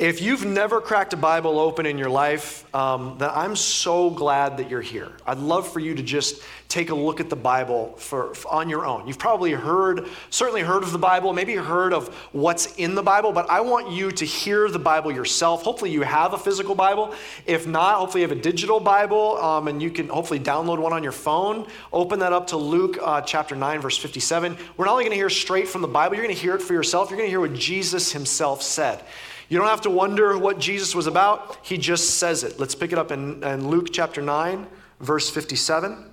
if 0.00 0.22
you've 0.22 0.46
never 0.46 0.80
cracked 0.80 1.12
a 1.12 1.16
Bible 1.18 1.58
open 1.58 1.84
in 1.84 1.98
your 1.98 2.08
life, 2.08 2.64
um, 2.74 3.16
then 3.18 3.28
I'm 3.34 3.54
so 3.54 4.08
glad 4.08 4.56
that 4.56 4.70
you're 4.70 4.80
here. 4.80 5.12
I'd 5.26 5.36
love 5.36 5.70
for 5.70 5.78
you 5.78 5.94
to 5.94 6.02
just 6.02 6.42
take 6.68 6.88
a 6.88 6.94
look 6.94 7.20
at 7.20 7.28
the 7.28 7.36
Bible 7.36 7.92
for, 7.98 8.34
for, 8.34 8.50
on 8.50 8.70
your 8.70 8.86
own. 8.86 9.06
You've 9.06 9.18
probably 9.18 9.52
heard, 9.52 10.08
certainly 10.30 10.62
heard 10.62 10.84
of 10.84 10.92
the 10.92 10.98
Bible, 10.98 11.34
maybe 11.34 11.54
heard 11.54 11.92
of 11.92 12.08
what's 12.32 12.76
in 12.76 12.94
the 12.94 13.02
Bible, 13.02 13.30
but 13.30 13.50
I 13.50 13.60
want 13.60 13.90
you 13.90 14.10
to 14.10 14.24
hear 14.24 14.70
the 14.70 14.78
Bible 14.78 15.12
yourself. 15.12 15.64
Hopefully, 15.64 15.90
you 15.90 16.00
have 16.00 16.32
a 16.32 16.38
physical 16.38 16.74
Bible. 16.74 17.12
If 17.44 17.66
not, 17.66 17.96
hopefully, 17.96 18.22
you 18.22 18.28
have 18.28 18.38
a 18.38 18.40
digital 18.40 18.80
Bible, 18.80 19.36
um, 19.36 19.68
and 19.68 19.82
you 19.82 19.90
can 19.90 20.08
hopefully 20.08 20.40
download 20.40 20.78
one 20.78 20.94
on 20.94 21.02
your 21.02 21.12
phone. 21.12 21.66
Open 21.92 22.20
that 22.20 22.32
up 22.32 22.46
to 22.46 22.56
Luke 22.56 22.96
uh, 23.02 23.20
chapter 23.20 23.54
9, 23.54 23.80
verse 23.82 23.98
57. 23.98 24.56
We're 24.78 24.86
not 24.86 24.92
only 24.92 25.04
going 25.04 25.12
to 25.12 25.16
hear 25.16 25.28
straight 25.28 25.68
from 25.68 25.82
the 25.82 25.88
Bible, 25.88 26.16
you're 26.16 26.24
going 26.24 26.34
to 26.34 26.40
hear 26.40 26.54
it 26.54 26.62
for 26.62 26.72
yourself. 26.72 27.10
You're 27.10 27.18
going 27.18 27.26
to 27.26 27.30
hear 27.30 27.40
what 27.40 27.52
Jesus 27.52 28.12
himself 28.12 28.62
said. 28.62 29.04
You 29.50 29.58
don't 29.58 29.66
have 29.66 29.80
to 29.80 29.90
wonder 29.90 30.38
what 30.38 30.60
Jesus 30.60 30.94
was 30.94 31.08
about, 31.08 31.58
he 31.62 31.76
just 31.76 32.18
says 32.18 32.44
it. 32.44 32.60
Let's 32.60 32.76
pick 32.76 32.92
it 32.92 32.98
up 32.98 33.10
in, 33.10 33.42
in 33.42 33.68
Luke 33.68 33.88
chapter 33.92 34.22
9, 34.22 34.64
verse 35.00 35.28
57. 35.28 36.06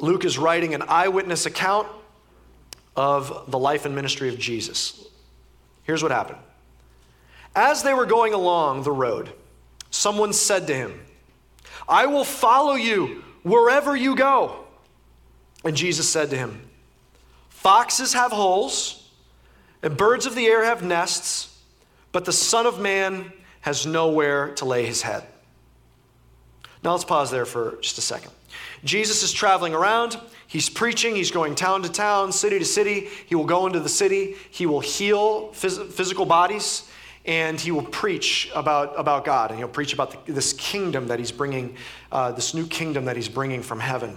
Luke 0.00 0.24
is 0.24 0.36
writing 0.36 0.74
an 0.74 0.82
eyewitness 0.88 1.46
account 1.46 1.86
of 2.96 3.48
the 3.52 3.58
life 3.58 3.86
and 3.86 3.94
ministry 3.94 4.28
of 4.28 4.38
Jesus. 4.38 5.06
Here's 5.84 6.02
what 6.02 6.10
happened. 6.10 6.40
As 7.54 7.84
they 7.84 7.94
were 7.94 8.04
going 8.04 8.34
along 8.34 8.82
the 8.82 8.90
road, 8.90 9.30
someone 9.90 10.32
said 10.32 10.66
to 10.66 10.74
him, 10.74 11.00
I 11.88 12.06
will 12.06 12.24
follow 12.24 12.74
you 12.74 13.22
wherever 13.44 13.94
you 13.94 14.16
go. 14.16 14.64
And 15.64 15.76
Jesus 15.76 16.08
said 16.08 16.30
to 16.30 16.36
him, 16.36 16.62
Foxes 17.48 18.12
have 18.14 18.32
holes 18.32 19.05
and 19.82 19.96
birds 19.96 20.26
of 20.26 20.34
the 20.34 20.46
air 20.46 20.64
have 20.64 20.82
nests, 20.82 21.56
but 22.12 22.24
the 22.24 22.32
Son 22.32 22.66
of 22.66 22.80
Man 22.80 23.32
has 23.60 23.86
nowhere 23.86 24.54
to 24.54 24.64
lay 24.64 24.86
his 24.86 25.02
head. 25.02 25.26
Now 26.82 26.92
let's 26.92 27.04
pause 27.04 27.30
there 27.30 27.44
for 27.44 27.78
just 27.80 27.98
a 27.98 28.00
second. 28.00 28.30
Jesus 28.84 29.22
is 29.22 29.32
traveling 29.32 29.74
around. 29.74 30.18
He's 30.46 30.68
preaching. 30.68 31.16
He's 31.16 31.30
going 31.30 31.54
town 31.54 31.82
to 31.82 31.88
town, 31.88 32.30
city 32.32 32.58
to 32.58 32.64
city. 32.64 33.08
He 33.26 33.34
will 33.34 33.44
go 33.44 33.66
into 33.66 33.80
the 33.80 33.88
city. 33.88 34.36
He 34.50 34.66
will 34.66 34.80
heal 34.80 35.48
phys- 35.48 35.90
physical 35.90 36.24
bodies 36.24 36.88
and 37.24 37.60
he 37.60 37.72
will 37.72 37.82
preach 37.82 38.50
about, 38.54 38.94
about 38.96 39.24
God. 39.24 39.50
And 39.50 39.58
he'll 39.58 39.68
preach 39.68 39.92
about 39.92 40.26
the, 40.26 40.32
this 40.32 40.52
kingdom 40.52 41.08
that 41.08 41.18
he's 41.18 41.32
bringing, 41.32 41.76
uh, 42.12 42.30
this 42.32 42.54
new 42.54 42.66
kingdom 42.66 43.06
that 43.06 43.16
he's 43.16 43.28
bringing 43.28 43.62
from 43.62 43.80
heaven 43.80 44.16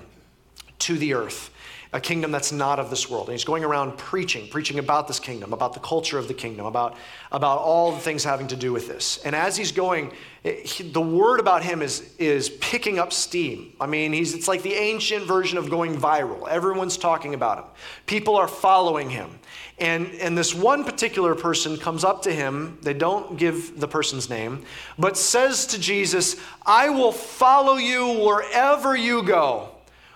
to 0.80 0.98
the 0.98 1.16
earth 1.16 1.50
a 1.92 2.00
kingdom 2.00 2.32
that's 2.32 2.52
not 2.52 2.80
of 2.80 2.92
this 2.92 3.10
world. 3.10 3.28
And 3.28 3.34
he's 3.34 3.44
going 3.44 3.64
around 3.64 3.98
preaching, 3.98 4.48
preaching 4.48 4.78
about 4.78 5.08
this 5.08 5.20
kingdom, 5.20 5.54
about 5.54 5.74
the 5.74 5.80
culture 5.80 6.20
of 6.20 6.28
the 6.28 6.36
kingdom, 6.36 6.68
about, 6.68 6.96
about 7.32 7.58
all 7.58 7.92
the 7.92 8.00
things 8.00 8.24
having 8.24 8.48
to 8.50 8.56
do 8.56 8.72
with 8.72 8.88
this. 8.88 9.18
And 9.26 9.36
as 9.36 9.58
he's 9.58 9.72
going, 9.72 10.12
eh, 10.46 10.58
he, 10.64 10.84
the 10.84 11.02
word 11.02 11.40
about 11.40 11.64
him 11.64 11.82
is, 11.82 12.14
is 12.20 12.50
picking 12.62 13.00
up 13.00 13.12
steam. 13.12 13.74
I 13.82 13.88
mean, 13.88 14.14
he's, 14.14 14.36
it's 14.36 14.48
like 14.48 14.62
the 14.62 14.76
ancient 14.76 15.26
version 15.26 15.58
of 15.58 15.72
going 15.72 15.98
viral. 15.98 16.48
Everyone's 16.48 16.96
talking 16.96 17.34
about 17.34 17.58
him, 17.58 17.66
people 18.06 18.36
are 18.36 18.48
following 18.48 19.10
him. 19.10 19.32
And, 19.80 20.12
and 20.16 20.38
this 20.38 20.54
one 20.54 20.84
particular 20.84 21.34
person 21.34 21.76
comes 21.78 22.04
up 22.04 22.22
to 22.24 22.32
him, 22.32 22.78
they 22.82 22.94
don't 22.94 23.38
give 23.38 23.80
the 23.80 23.88
person's 23.88 24.30
name, 24.30 24.64
but 25.00 25.18
says 25.18 25.66
to 25.68 25.80
Jesus, 25.80 26.36
I 26.66 26.90
will 26.90 27.14
follow 27.14 27.78
you 27.78 28.20
wherever 28.20 28.96
you 28.96 29.24
go, 29.24 29.70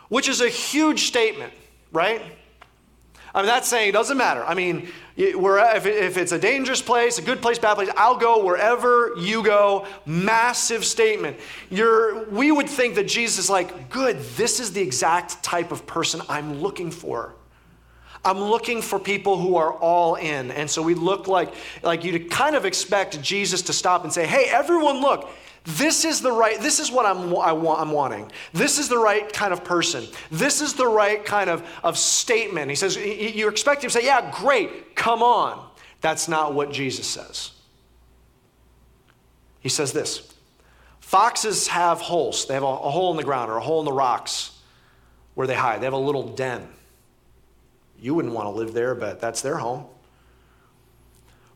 which 0.09 0.27
is 0.27 0.41
a 0.41 0.49
huge 0.49 1.05
statement 1.05 1.53
right? 1.93 2.21
I 3.35 3.39
mean, 3.39 3.47
that's 3.47 3.67
saying 3.67 3.89
it 3.89 3.93
doesn't 3.93 4.17
matter. 4.17 4.43
I 4.43 4.53
mean, 4.53 4.89
if 5.15 6.17
it's 6.17 6.31
a 6.31 6.37
dangerous 6.39 6.81
place, 6.81 7.17
a 7.17 7.21
good 7.21 7.41
place, 7.41 7.57
bad 7.57 7.75
place, 7.75 7.89
I'll 7.97 8.17
go 8.17 8.43
wherever 8.43 9.13
you 9.17 9.43
go. 9.43 9.87
Massive 10.05 10.85
statement. 10.85 11.37
You're, 11.71 12.25
we 12.25 12.51
would 12.51 12.69
think 12.69 12.95
that 12.95 13.07
Jesus 13.07 13.45
is 13.45 13.49
like, 13.49 13.89
good, 13.89 14.19
this 14.35 14.59
is 14.59 14.73
the 14.73 14.81
exact 14.81 15.41
type 15.41 15.71
of 15.71 15.87
person 15.87 16.21
I'm 16.29 16.61
looking 16.61 16.91
for. 16.91 17.33
I'm 18.25 18.39
looking 18.39 18.81
for 18.81 18.99
people 18.99 19.37
who 19.37 19.57
are 19.57 19.73
all 19.73 20.15
in. 20.15 20.51
And 20.51 20.69
so 20.69 20.81
we 20.81 20.93
look 20.93 21.27
like, 21.27 21.53
like 21.81 22.03
you'd 22.03 22.29
kind 22.29 22.55
of 22.55 22.65
expect 22.65 23.19
Jesus 23.21 23.63
to 23.63 23.73
stop 23.73 24.03
and 24.03 24.13
say, 24.13 24.25
hey, 24.27 24.45
everyone, 24.49 25.01
look, 25.01 25.29
this 25.63 26.03
is 26.03 26.21
the 26.21 26.31
right, 26.31 26.59
this 26.59 26.79
is 26.79 26.91
what 26.91 27.05
I'm, 27.05 27.35
I 27.37 27.53
want, 27.53 27.79
I'm 27.79 27.91
wanting. 27.91 28.31
This 28.51 28.79
is 28.79 28.89
the 28.89 28.97
right 28.97 29.31
kind 29.31 29.53
of 29.53 29.63
person. 29.63 30.05
This 30.29 30.61
is 30.61 30.73
the 30.73 30.87
right 30.87 31.23
kind 31.23 31.49
of, 31.49 31.65
of 31.83 31.97
statement. 31.97 32.69
He 32.69 32.75
says, 32.75 32.97
you 32.97 33.47
expect 33.47 33.83
him 33.83 33.89
to 33.89 33.93
say, 33.93 34.05
yeah, 34.05 34.29
great, 34.33 34.95
come 34.95 35.23
on. 35.23 35.69
That's 36.01 36.27
not 36.27 36.53
what 36.53 36.71
Jesus 36.71 37.07
says. 37.07 37.51
He 39.61 39.69
says 39.69 39.93
this 39.93 40.33
Foxes 40.99 41.67
have 41.69 42.01
holes. 42.01 42.45
They 42.45 42.55
have 42.55 42.63
a, 42.63 42.65
a 42.65 42.89
hole 42.89 43.11
in 43.11 43.17
the 43.17 43.23
ground 43.23 43.49
or 43.49 43.57
a 43.57 43.61
hole 43.61 43.79
in 43.79 43.85
the 43.85 43.93
rocks 43.93 44.59
where 45.35 45.47
they 45.47 45.55
hide. 45.55 45.79
They 45.79 45.85
have 45.85 45.93
a 45.93 45.97
little 45.97 46.27
den. 46.27 46.67
You 47.99 48.13
wouldn't 48.15 48.33
want 48.33 48.47
to 48.47 48.49
live 48.49 48.73
there, 48.73 48.95
but 48.95 49.21
that's 49.21 49.41
their 49.41 49.57
home. 49.57 49.85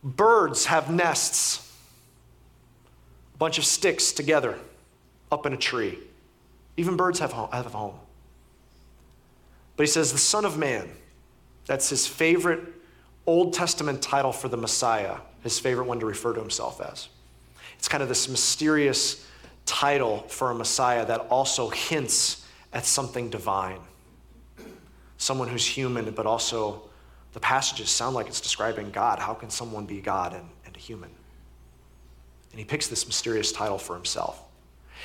Birds 0.02 0.68
have 0.68 0.90
nests 0.90 1.67
bunch 3.38 3.58
of 3.58 3.66
sticks 3.66 4.12
together 4.12 4.58
up 5.32 5.46
in 5.46 5.54
a 5.54 5.58
tree. 5.58 5.98
Even 6.78 6.96
birds 6.96 7.20
have, 7.20 7.34
have 7.34 7.66
a 7.66 7.70
home. 7.70 7.96
But 9.76 9.86
he 9.86 9.88
says, 9.88 10.12
the 10.12 10.18
Son 10.18 10.46
of 10.46 10.58
Man, 10.58 10.90
that's 11.66 11.90
his 11.90 12.08
favorite 12.08 12.62
Old 13.26 13.54
Testament 13.54 14.02
title 14.02 14.32
for 14.32 14.48
the 14.48 14.58
Messiah, 14.58 15.18
his 15.44 15.60
favorite 15.60 15.86
one 15.86 16.00
to 16.00 16.06
refer 16.06 16.34
to 16.34 16.40
himself 16.40 16.82
as. 16.82 17.10
It's 17.78 17.88
kind 17.88 18.02
of 18.02 18.10
this 18.10 18.28
mysterious 18.28 19.28
title 19.66 20.20
for 20.30 20.50
a 20.50 20.56
Messiah 20.56 21.06
that 21.06 21.20
also 21.30 21.70
hints 21.70 22.46
at 22.74 22.86
something 22.86 23.30
divine. 23.30 23.80
Someone 25.18 25.48
who's 25.48 25.66
human, 25.66 26.10
but 26.12 26.26
also 26.26 26.84
the 27.34 27.40
passages 27.40 27.90
sound 27.90 28.16
like 28.16 28.28
it's 28.28 28.42
describing 28.42 28.92
God. 28.92 29.20
How 29.20 29.34
can 29.34 29.50
someone 29.50 29.86
be 29.86 30.00
God 30.00 30.34
and, 30.34 30.50
and 30.66 30.76
a 30.76 30.80
human? 30.80 31.10
And 32.58 32.66
he 32.66 32.68
picks 32.68 32.88
this 32.88 33.06
mysterious 33.06 33.52
title 33.52 33.78
for 33.78 33.96
himself. 33.96 34.42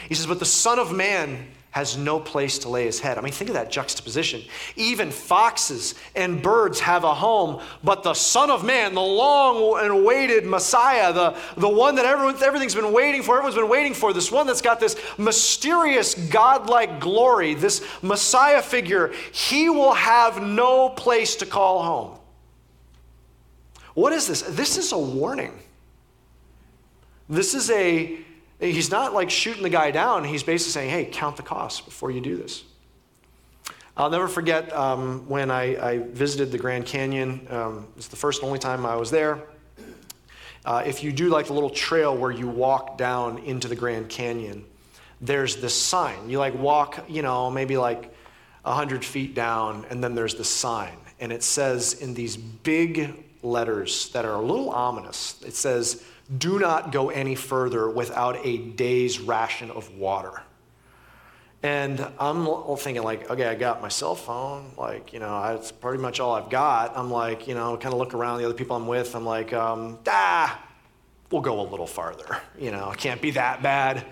He 0.09 0.15
says, 0.15 0.27
But 0.27 0.39
the 0.39 0.47
Son 0.47 0.79
of 0.79 0.91
Man 0.91 1.49
has 1.73 1.99
no 1.99 2.19
place 2.19 2.59
to 2.61 2.71
lay 2.71 2.87
his 2.87 2.99
head. 2.99 3.19
I 3.19 3.21
mean, 3.21 3.35
think 3.35 3.51
of 3.51 3.55
that 3.57 3.71
juxtaposition. 3.71 4.41
Even 4.75 5.11
foxes 5.11 5.95
and 6.17 6.41
birds 6.41 6.81
have 6.81 7.05
a 7.05 7.13
home, 7.13 7.61
but 7.85 8.05
the 8.05 8.15
Son 8.15 8.51
of 8.51 8.65
Man, 8.65 8.95
the 8.95 9.03
long 9.03 9.79
and 9.85 9.91
awaited 9.91 10.47
Messiah, 10.47 11.13
the, 11.13 11.37
the 11.59 11.69
one 11.69 11.97
that 11.97 12.07
everyone, 12.07 12.43
everything's 12.43 12.75
been 12.75 12.91
waiting 12.91 13.23
for, 13.23 13.33
everyone's 13.33 13.57
been 13.57 13.69
waiting 13.69 13.93
for, 13.93 14.15
this 14.15 14.33
one 14.33 14.47
that's 14.47 14.63
got 14.63 14.81
this 14.81 14.97
mysterious 15.19 16.15
godlike 16.15 17.01
glory, 17.01 17.53
this 17.53 17.85
Messiah 18.01 18.63
figure, 18.63 19.13
he 19.31 19.69
will 19.69 19.93
have 19.93 20.43
no 20.43 20.89
place 20.89 21.37
to 21.37 21.45
call 21.45 21.83
home. 21.83 22.19
What 23.93 24.15
is 24.15 24.27
this? 24.27 24.41
This 24.41 24.79
is 24.79 24.93
a 24.93 24.99
warning. 24.99 25.53
This 27.33 27.55
is 27.55 27.71
a, 27.71 28.19
he's 28.61 28.91
not 28.91 29.15
like 29.15 29.31
shooting 29.31 29.63
the 29.63 29.71
guy 29.71 29.91
down. 29.91 30.23
He's 30.23 30.43
basically 30.43 30.73
saying, 30.73 30.91
hey, 30.91 31.09
count 31.11 31.39
the 31.39 31.43
cost 31.43 31.87
before 31.87 32.11
you 32.11 32.21
do 32.21 32.37
this. 32.37 32.63
I'll 33.97 34.11
never 34.11 34.29
forget 34.29 34.71
um, 34.75 35.27
when 35.31 35.51
I, 35.51 35.93
I, 35.93 35.99
visited 36.01 36.53
the 36.53 36.59
Grand 36.59 36.85
Canyon. 36.85 37.47
Um, 37.49 37.89
it's 37.97 38.09
the 38.09 38.17
first 38.17 38.43
and 38.43 38.49
only 38.49 38.59
time 38.59 38.85
I 38.85 38.97
was 38.97 39.11
there. 39.11 39.41
Uh, 40.67 40.83
if 40.85 41.03
you 41.03 41.11
do 41.11 41.31
like 41.31 41.47
the 41.47 41.55
little 41.55 41.71
trail 41.71 42.15
where 42.15 42.31
you 42.31 42.47
walk 42.47 42.99
down 42.99 43.39
into 43.39 43.67
the 43.67 43.77
Grand 43.77 44.11
Canyon, 44.11 44.67
there's 45.23 45.57
this 45.57 45.75
sign. 45.75 46.29
You 46.29 46.39
like 46.39 46.55
walk, 46.55 47.03
you 47.09 47.23
know, 47.23 47.51
maybe 47.51 47.79
like 47.79 48.15
100 48.65 49.03
feet 49.03 49.35
down, 49.35 49.87
and 49.89 50.05
then 50.05 50.15
there's 50.15 50.35
this 50.35 50.51
sign. 50.51 50.99
And 51.19 51.33
it 51.33 51.43
says 51.43 51.95
in 51.95 52.13
these 52.13 52.37
big 52.37 53.25
letters 53.43 54.11
that 54.11 54.27
are 54.27 54.35
a 54.35 54.43
little 54.43 54.69
ominous, 54.69 55.41
it 55.47 55.55
says, 55.55 56.05
do 56.39 56.59
not 56.59 56.93
go 56.93 57.11
any 57.11 57.35
further 57.35 57.89
without 57.89 58.39
a 58.45 58.57
day's 58.57 59.21
ration 59.21 59.71
of 59.71 59.95
water. 59.95 60.43
And 61.63 62.05
I'm 62.19 62.47
thinking, 62.77 63.05
like, 63.05 63.31
okay, 63.31 63.47
I 63.47 63.55
got 63.55 63.81
my 63.81 63.89
cell 63.89 64.17
phone. 64.17 64.73
Like, 64.77 65.13
you 65.13 65.21
know, 65.21 65.43
it's 65.55 65.71
pretty 65.71 66.03
much 66.03 66.19
all 66.19 66.35
I've 66.35 66.51
got. 66.51 66.97
I'm 66.97 67.11
like, 67.11 67.47
you 67.47 67.55
know, 67.55 67.77
kind 67.77 67.93
of 67.93 68.01
look 68.01 68.15
around 68.15 68.39
the 68.39 68.45
other 68.45 68.55
people 68.55 68.75
I'm 68.75 68.89
with. 68.89 69.15
I'm 69.15 69.25
like, 69.25 69.53
um, 69.53 69.99
ah, 70.09 70.61
we'll 71.31 71.41
go 71.41 71.61
a 71.61 71.67
little 71.69 71.87
farther. 71.87 72.39
You 72.59 72.73
know, 72.73 72.91
it 72.91 72.99
can't 72.99 73.23
be 73.23 73.31
that 73.33 73.63
bad. 73.63 74.05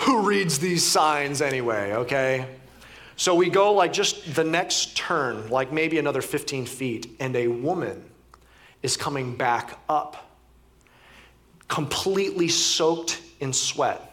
Who 0.00 0.26
reads 0.26 0.58
these 0.58 0.84
signs 0.84 1.42
anyway, 1.42 1.92
okay? 1.92 2.46
So 3.16 3.34
we 3.34 3.48
go 3.48 3.72
like 3.72 3.92
just 3.92 4.34
the 4.34 4.44
next 4.44 4.96
turn, 4.96 5.48
like 5.48 5.72
maybe 5.72 5.98
another 5.98 6.22
15 6.22 6.66
feet, 6.66 7.16
and 7.18 7.34
a 7.34 7.48
woman 7.48 8.04
is 8.82 8.96
coming 8.96 9.34
back 9.34 9.78
up, 9.88 10.25
completely 11.68 12.48
soaked 12.48 13.20
in 13.40 13.52
sweat 13.52 14.06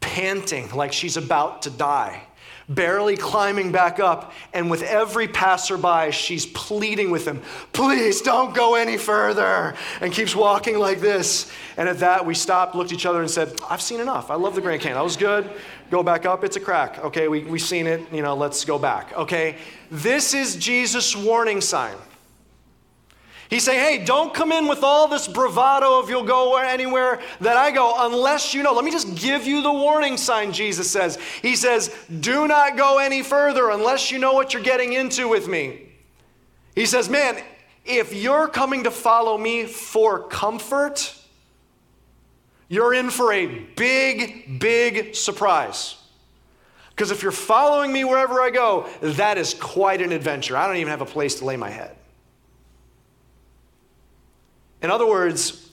panting 0.00 0.70
like 0.70 0.92
she's 0.92 1.16
about 1.16 1.62
to 1.62 1.70
die, 1.70 2.22
barely 2.68 3.16
climbing 3.16 3.72
back 3.72 3.98
up. 3.98 4.32
And 4.52 4.70
with 4.70 4.82
every 4.82 5.28
passerby, 5.28 6.12
she's 6.12 6.46
pleading 6.46 7.10
with 7.10 7.26
him, 7.26 7.42
Please 7.72 8.22
don't 8.22 8.54
go 8.54 8.74
any 8.74 8.96
further. 8.96 9.74
And 10.00 10.12
keeps 10.12 10.34
walking 10.34 10.78
like 10.78 11.00
this. 11.00 11.50
And 11.76 11.88
at 11.88 11.98
that, 11.98 12.24
we 12.24 12.34
stopped, 12.34 12.74
looked 12.74 12.92
at 12.92 12.98
each 12.98 13.06
other, 13.06 13.20
and 13.20 13.30
said, 13.30 13.58
I've 13.68 13.82
seen 13.82 14.00
enough. 14.00 14.30
I 14.30 14.34
love 14.34 14.54
the 14.54 14.60
Grand 14.60 14.80
Canyon. 14.80 14.98
That 14.98 15.04
was 15.04 15.16
good. 15.16 15.50
Go 15.90 16.02
back 16.02 16.26
up. 16.26 16.44
It's 16.44 16.56
a 16.56 16.60
crack. 16.60 16.98
Okay, 17.04 17.28
we, 17.28 17.44
we've 17.44 17.62
seen 17.62 17.86
it. 17.86 18.12
You 18.12 18.22
know, 18.22 18.34
let's 18.34 18.64
go 18.64 18.78
back. 18.78 19.16
Okay, 19.16 19.56
this 19.90 20.34
is 20.34 20.56
Jesus' 20.56 21.16
warning 21.16 21.60
sign. 21.60 21.96
He's 23.48 23.64
saying, 23.64 23.80
hey, 23.80 24.04
don't 24.04 24.34
come 24.34 24.52
in 24.52 24.68
with 24.68 24.82
all 24.82 25.08
this 25.08 25.26
bravado 25.26 26.00
if 26.00 26.10
you'll 26.10 26.22
go 26.22 26.58
anywhere 26.58 27.20
that 27.40 27.56
I 27.56 27.70
go 27.70 27.94
unless 28.06 28.52
you 28.52 28.62
know. 28.62 28.74
Let 28.74 28.84
me 28.84 28.90
just 28.90 29.14
give 29.14 29.46
you 29.46 29.62
the 29.62 29.72
warning 29.72 30.18
sign, 30.18 30.52
Jesus 30.52 30.90
says. 30.90 31.18
He 31.40 31.56
says, 31.56 31.94
do 32.20 32.46
not 32.46 32.76
go 32.76 32.98
any 32.98 33.22
further 33.22 33.70
unless 33.70 34.10
you 34.10 34.18
know 34.18 34.34
what 34.34 34.52
you're 34.52 34.62
getting 34.62 34.92
into 34.92 35.28
with 35.28 35.48
me. 35.48 35.88
He 36.74 36.84
says, 36.84 37.08
man, 37.08 37.42
if 37.86 38.12
you're 38.12 38.48
coming 38.48 38.84
to 38.84 38.90
follow 38.90 39.38
me 39.38 39.64
for 39.64 40.28
comfort, 40.28 41.14
you're 42.68 42.92
in 42.92 43.08
for 43.08 43.32
a 43.32 43.46
big, 43.46 44.60
big 44.60 45.14
surprise. 45.14 45.96
Because 46.90 47.10
if 47.10 47.22
you're 47.22 47.32
following 47.32 47.92
me 47.92 48.04
wherever 48.04 48.42
I 48.42 48.50
go, 48.50 48.86
that 49.00 49.38
is 49.38 49.54
quite 49.54 50.02
an 50.02 50.12
adventure. 50.12 50.54
I 50.54 50.66
don't 50.66 50.76
even 50.76 50.90
have 50.90 51.00
a 51.00 51.06
place 51.06 51.36
to 51.36 51.46
lay 51.46 51.56
my 51.56 51.70
head. 51.70 51.96
In 54.82 54.90
other 54.90 55.06
words, 55.06 55.70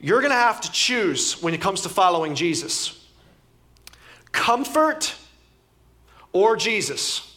you're 0.00 0.20
going 0.20 0.32
to 0.32 0.36
have 0.36 0.60
to 0.62 0.72
choose 0.72 1.42
when 1.42 1.54
it 1.54 1.60
comes 1.60 1.82
to 1.82 1.88
following 1.88 2.34
Jesus 2.34 2.98
comfort 4.32 5.14
or 6.32 6.56
Jesus. 6.56 7.36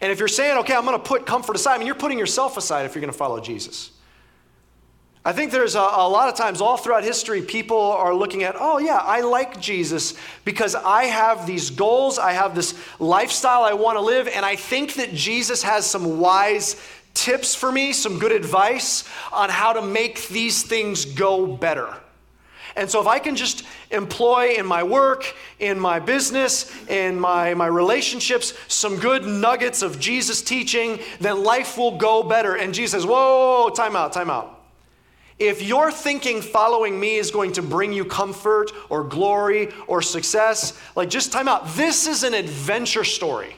And 0.00 0.12
if 0.12 0.20
you're 0.20 0.28
saying, 0.28 0.58
okay, 0.58 0.74
I'm 0.74 0.84
going 0.84 0.96
to 0.96 1.02
put 1.02 1.26
comfort 1.26 1.56
aside, 1.56 1.74
I 1.74 1.78
mean, 1.78 1.86
you're 1.86 1.96
putting 1.96 2.18
yourself 2.18 2.56
aside 2.56 2.86
if 2.86 2.94
you're 2.94 3.00
going 3.00 3.12
to 3.12 3.18
follow 3.18 3.40
Jesus. 3.40 3.90
I 5.24 5.32
think 5.32 5.50
there's 5.50 5.74
a, 5.74 5.80
a, 5.80 6.08
lot 6.08 6.28
of 6.28 6.36
times 6.36 6.60
all 6.60 6.76
throughout 6.76 7.02
history, 7.02 7.42
people 7.42 7.78
are 7.78 8.14
looking 8.14 8.44
at, 8.44 8.54
oh, 8.58 8.78
yeah, 8.78 8.96
I 8.96 9.20
like 9.20 9.60
Jesus 9.60 10.14
because 10.44 10.74
I 10.74 11.04
have 11.04 11.46
these 11.46 11.70
goals, 11.70 12.18
I 12.18 12.32
have 12.32 12.54
this 12.54 12.74
lifestyle 12.98 13.64
I 13.64 13.72
want 13.74 13.98
to 13.98 14.00
live, 14.00 14.28
and 14.28 14.46
I 14.46 14.56
think 14.56 14.94
that 14.94 15.12
Jesus 15.12 15.62
has 15.64 15.84
some 15.84 16.20
wise 16.20 16.76
tips 17.18 17.54
for 17.54 17.72
me, 17.72 17.92
some 17.92 18.18
good 18.18 18.32
advice 18.32 19.04
on 19.32 19.50
how 19.50 19.72
to 19.72 19.82
make 19.82 20.28
these 20.28 20.62
things 20.62 21.04
go 21.04 21.46
better. 21.46 21.92
And 22.76 22.88
so, 22.88 23.00
if 23.00 23.08
I 23.08 23.18
can 23.18 23.34
just 23.34 23.64
employ 23.90 24.54
in 24.56 24.64
my 24.64 24.84
work, 24.84 25.34
in 25.58 25.80
my 25.80 25.98
business, 25.98 26.72
in 26.88 27.18
my, 27.18 27.54
my 27.54 27.66
relationships, 27.66 28.54
some 28.68 28.98
good 29.00 29.24
nuggets 29.26 29.82
of 29.82 29.98
Jesus' 29.98 30.42
teaching, 30.42 31.00
then 31.18 31.42
life 31.42 31.76
will 31.76 31.98
go 31.98 32.22
better. 32.22 32.54
And 32.54 32.72
Jesus 32.72 32.92
says, 32.92 33.06
Whoa, 33.06 33.70
time 33.74 33.96
out, 33.96 34.12
time 34.12 34.30
out. 34.30 34.54
If 35.40 35.62
you're 35.62 35.90
thinking 35.90 36.40
following 36.40 36.98
me 36.98 37.16
is 37.16 37.30
going 37.30 37.52
to 37.52 37.62
bring 37.62 37.92
you 37.92 38.04
comfort 38.04 38.70
or 38.88 39.02
glory 39.04 39.70
or 39.86 40.02
success, 40.02 40.78
like 40.94 41.10
just 41.10 41.32
time 41.32 41.48
out. 41.48 41.68
This 41.74 42.06
is 42.06 42.22
an 42.22 42.34
adventure 42.34 43.04
story. 43.04 43.56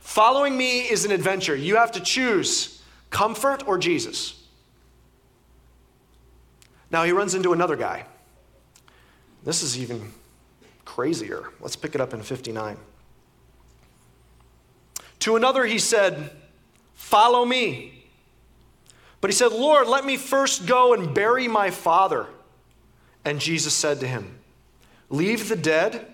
Following 0.00 0.56
me 0.56 0.80
is 0.80 1.04
an 1.04 1.12
adventure. 1.12 1.54
You 1.54 1.76
have 1.76 1.92
to 1.92 2.00
choose 2.00 2.77
Comfort 3.10 3.66
or 3.66 3.78
Jesus? 3.78 4.42
Now 6.90 7.04
he 7.04 7.12
runs 7.12 7.34
into 7.34 7.52
another 7.52 7.76
guy. 7.76 8.06
This 9.44 9.62
is 9.62 9.78
even 9.78 10.12
crazier. 10.84 11.50
Let's 11.60 11.76
pick 11.76 11.94
it 11.94 12.00
up 12.00 12.14
in 12.14 12.22
59. 12.22 12.76
To 15.20 15.36
another 15.36 15.64
he 15.64 15.78
said, 15.78 16.30
Follow 16.94 17.44
me. 17.44 18.04
But 19.20 19.30
he 19.30 19.34
said, 19.34 19.52
Lord, 19.52 19.88
let 19.88 20.04
me 20.04 20.16
first 20.16 20.66
go 20.66 20.94
and 20.94 21.14
bury 21.14 21.48
my 21.48 21.70
father. 21.70 22.26
And 23.24 23.40
Jesus 23.40 23.74
said 23.74 24.00
to 24.00 24.06
him, 24.06 24.38
Leave 25.10 25.48
the 25.48 25.56
dead 25.56 26.06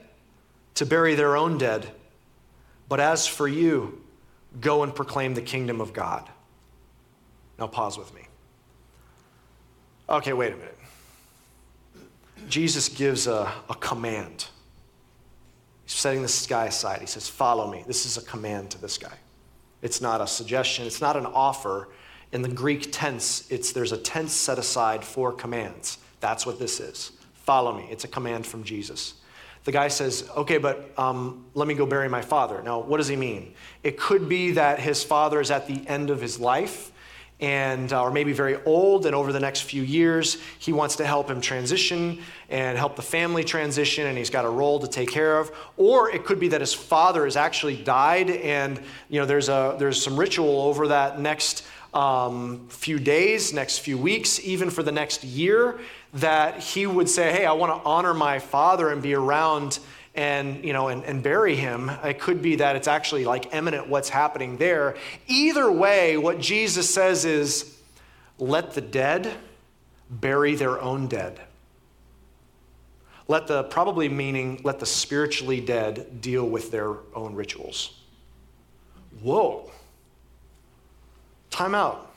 to 0.74 0.86
bury 0.86 1.14
their 1.14 1.36
own 1.36 1.58
dead. 1.58 1.86
But 2.88 3.00
as 3.00 3.26
for 3.26 3.48
you, 3.48 4.02
go 4.60 4.82
and 4.82 4.94
proclaim 4.94 5.34
the 5.34 5.42
kingdom 5.42 5.80
of 5.80 5.92
God. 5.92 6.28
Now, 7.58 7.66
pause 7.66 7.98
with 7.98 8.14
me. 8.14 8.22
Okay, 10.08 10.32
wait 10.32 10.52
a 10.52 10.56
minute. 10.56 10.78
Jesus 12.48 12.88
gives 12.88 13.26
a, 13.26 13.50
a 13.70 13.74
command. 13.74 14.46
He's 15.84 15.94
setting 15.94 16.22
this 16.22 16.46
guy 16.46 16.66
aside. 16.66 17.00
He 17.00 17.06
says, 17.06 17.28
Follow 17.28 17.70
me. 17.70 17.84
This 17.86 18.04
is 18.04 18.16
a 18.16 18.22
command 18.22 18.70
to 18.70 18.80
this 18.80 18.98
guy. 18.98 19.14
It's 19.82 20.00
not 20.00 20.20
a 20.20 20.26
suggestion, 20.26 20.86
it's 20.86 21.00
not 21.00 21.16
an 21.16 21.26
offer. 21.26 21.88
In 22.32 22.42
the 22.42 22.48
Greek 22.48 22.90
tense, 22.90 23.48
it's, 23.50 23.70
there's 23.72 23.92
a 23.92 23.96
tense 23.96 24.32
set 24.32 24.58
aside 24.58 25.04
for 25.04 25.30
commands. 25.30 25.98
That's 26.20 26.44
what 26.44 26.58
this 26.58 26.80
is. 26.80 27.12
Follow 27.34 27.76
me. 27.76 27.86
It's 27.90 28.04
a 28.04 28.08
command 28.08 28.44
from 28.46 28.64
Jesus. 28.64 29.14
The 29.64 29.72
guy 29.72 29.88
says, 29.88 30.28
Okay, 30.36 30.58
but 30.58 30.92
um, 30.98 31.44
let 31.54 31.68
me 31.68 31.74
go 31.74 31.86
bury 31.86 32.08
my 32.08 32.22
father. 32.22 32.62
Now, 32.62 32.80
what 32.80 32.96
does 32.96 33.08
he 33.08 33.16
mean? 33.16 33.54
It 33.82 33.98
could 33.98 34.28
be 34.28 34.52
that 34.52 34.80
his 34.80 35.04
father 35.04 35.40
is 35.40 35.50
at 35.50 35.66
the 35.66 35.86
end 35.86 36.10
of 36.10 36.20
his 36.20 36.40
life 36.40 36.90
and 37.40 37.92
uh, 37.92 38.02
or 38.02 38.10
maybe 38.10 38.32
very 38.32 38.62
old 38.64 39.06
and 39.06 39.14
over 39.14 39.32
the 39.32 39.40
next 39.40 39.62
few 39.62 39.82
years 39.82 40.38
he 40.58 40.72
wants 40.72 40.96
to 40.96 41.06
help 41.06 41.28
him 41.28 41.40
transition 41.40 42.20
and 42.48 42.78
help 42.78 42.96
the 42.96 43.02
family 43.02 43.42
transition 43.42 44.06
and 44.06 44.16
he's 44.16 44.30
got 44.30 44.44
a 44.44 44.48
role 44.48 44.78
to 44.78 44.86
take 44.86 45.10
care 45.10 45.38
of. 45.38 45.50
Or 45.76 46.10
it 46.10 46.24
could 46.24 46.38
be 46.38 46.48
that 46.48 46.60
his 46.60 46.72
father 46.72 47.24
has 47.24 47.36
actually 47.36 47.76
died 47.76 48.30
and 48.30 48.80
you 49.08 49.20
know 49.20 49.26
there's 49.26 49.48
a 49.48 49.76
there's 49.78 50.02
some 50.02 50.16
ritual 50.16 50.60
over 50.62 50.88
that 50.88 51.20
next 51.20 51.66
um, 51.92 52.66
few 52.68 52.98
days 52.98 53.52
next 53.52 53.78
few 53.78 53.96
weeks 53.96 54.40
even 54.40 54.70
for 54.70 54.82
the 54.82 54.92
next 54.92 55.22
year 55.22 55.78
that 56.14 56.58
he 56.58 56.86
would 56.86 57.08
say 57.08 57.30
hey 57.32 57.46
i 57.46 57.52
want 57.52 57.72
to 57.72 57.88
honor 57.88 58.12
my 58.12 58.40
father 58.40 58.90
and 58.90 59.00
be 59.00 59.14
around 59.14 59.78
and 60.14 60.64
you 60.64 60.72
know 60.72 60.88
and, 60.88 61.04
and 61.04 61.22
bury 61.22 61.56
him 61.56 61.90
it 62.04 62.20
could 62.20 62.40
be 62.40 62.56
that 62.56 62.76
it's 62.76 62.86
actually 62.86 63.24
like 63.24 63.54
eminent 63.54 63.88
what's 63.88 64.08
happening 64.08 64.56
there. 64.56 64.96
Either 65.26 65.70
way 65.70 66.16
what 66.16 66.40
jesus 66.40 66.92
says 66.92 67.24
is 67.24 67.78
let 68.38 68.72
the 68.72 68.80
dead 68.80 69.32
bury 70.10 70.54
their 70.54 70.80
own 70.80 71.06
dead. 71.06 71.40
Let 73.26 73.46
the 73.46 73.64
probably 73.64 74.08
meaning 74.08 74.60
let 74.64 74.80
the 74.80 74.86
spiritually 74.86 75.60
dead 75.60 76.20
deal 76.20 76.46
with 76.48 76.70
their 76.70 76.96
own 77.14 77.34
rituals. 77.34 77.98
Whoa. 79.22 79.70
Time 81.50 81.74
out. 81.74 82.10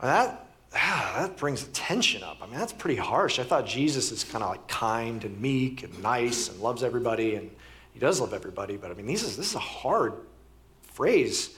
That 0.00 0.46
ah, 0.74 1.14
that 1.18 1.36
brings 1.36 1.64
tension 1.68 2.22
up. 2.22 2.38
I 2.42 2.46
mean, 2.46 2.58
that's 2.58 2.72
pretty 2.72 3.00
harsh. 3.00 3.38
I 3.38 3.44
thought 3.44 3.66
Jesus 3.66 4.10
is 4.12 4.24
kind 4.24 4.42
of 4.42 4.50
like 4.50 4.66
kind 4.68 5.24
and 5.24 5.40
meek 5.40 5.82
and 5.82 6.02
nice 6.02 6.48
and 6.48 6.60
loves 6.60 6.82
everybody, 6.82 7.34
and 7.34 7.50
he 7.92 7.98
does 7.98 8.20
love 8.20 8.32
everybody, 8.32 8.76
but 8.76 8.90
I 8.90 8.94
mean, 8.94 9.06
this 9.06 9.22
is, 9.22 9.36
this 9.36 9.48
is 9.48 9.54
a 9.54 9.60
hard 9.60 10.14
phrase. 10.82 11.54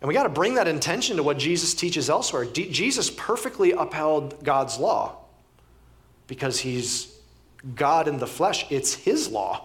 And 0.00 0.08
we 0.08 0.14
got 0.14 0.24
to 0.24 0.28
bring 0.28 0.54
that 0.54 0.68
intention 0.68 1.16
to 1.16 1.22
what 1.22 1.38
Jesus 1.38 1.74
teaches 1.74 2.08
elsewhere. 2.08 2.44
D- 2.44 2.70
Jesus 2.70 3.10
perfectly 3.10 3.72
upheld 3.72 4.42
God's 4.44 4.78
law 4.78 5.16
because 6.26 6.60
he's 6.60 7.18
God 7.74 8.06
in 8.06 8.18
the 8.18 8.26
flesh, 8.26 8.66
it's 8.70 8.94
his 8.94 9.28
law. 9.28 9.64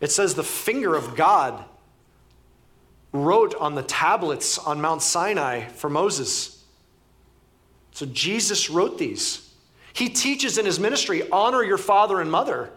It 0.00 0.10
says 0.10 0.34
the 0.34 0.42
finger 0.42 0.94
of 0.94 1.14
God 1.14 1.64
wrote 3.12 3.54
on 3.54 3.74
the 3.74 3.82
tablets 3.82 4.58
on 4.58 4.80
Mount 4.80 5.02
Sinai 5.02 5.66
for 5.68 5.90
Moses. 5.90 6.64
So 7.92 8.06
Jesus 8.06 8.70
wrote 8.70 8.98
these. 8.98 9.52
He 9.92 10.08
teaches 10.08 10.58
in 10.58 10.64
his 10.64 10.78
ministry 10.78 11.28
honor 11.30 11.62
your 11.62 11.78
father 11.78 12.20
and 12.20 12.30
mother. 12.30 12.70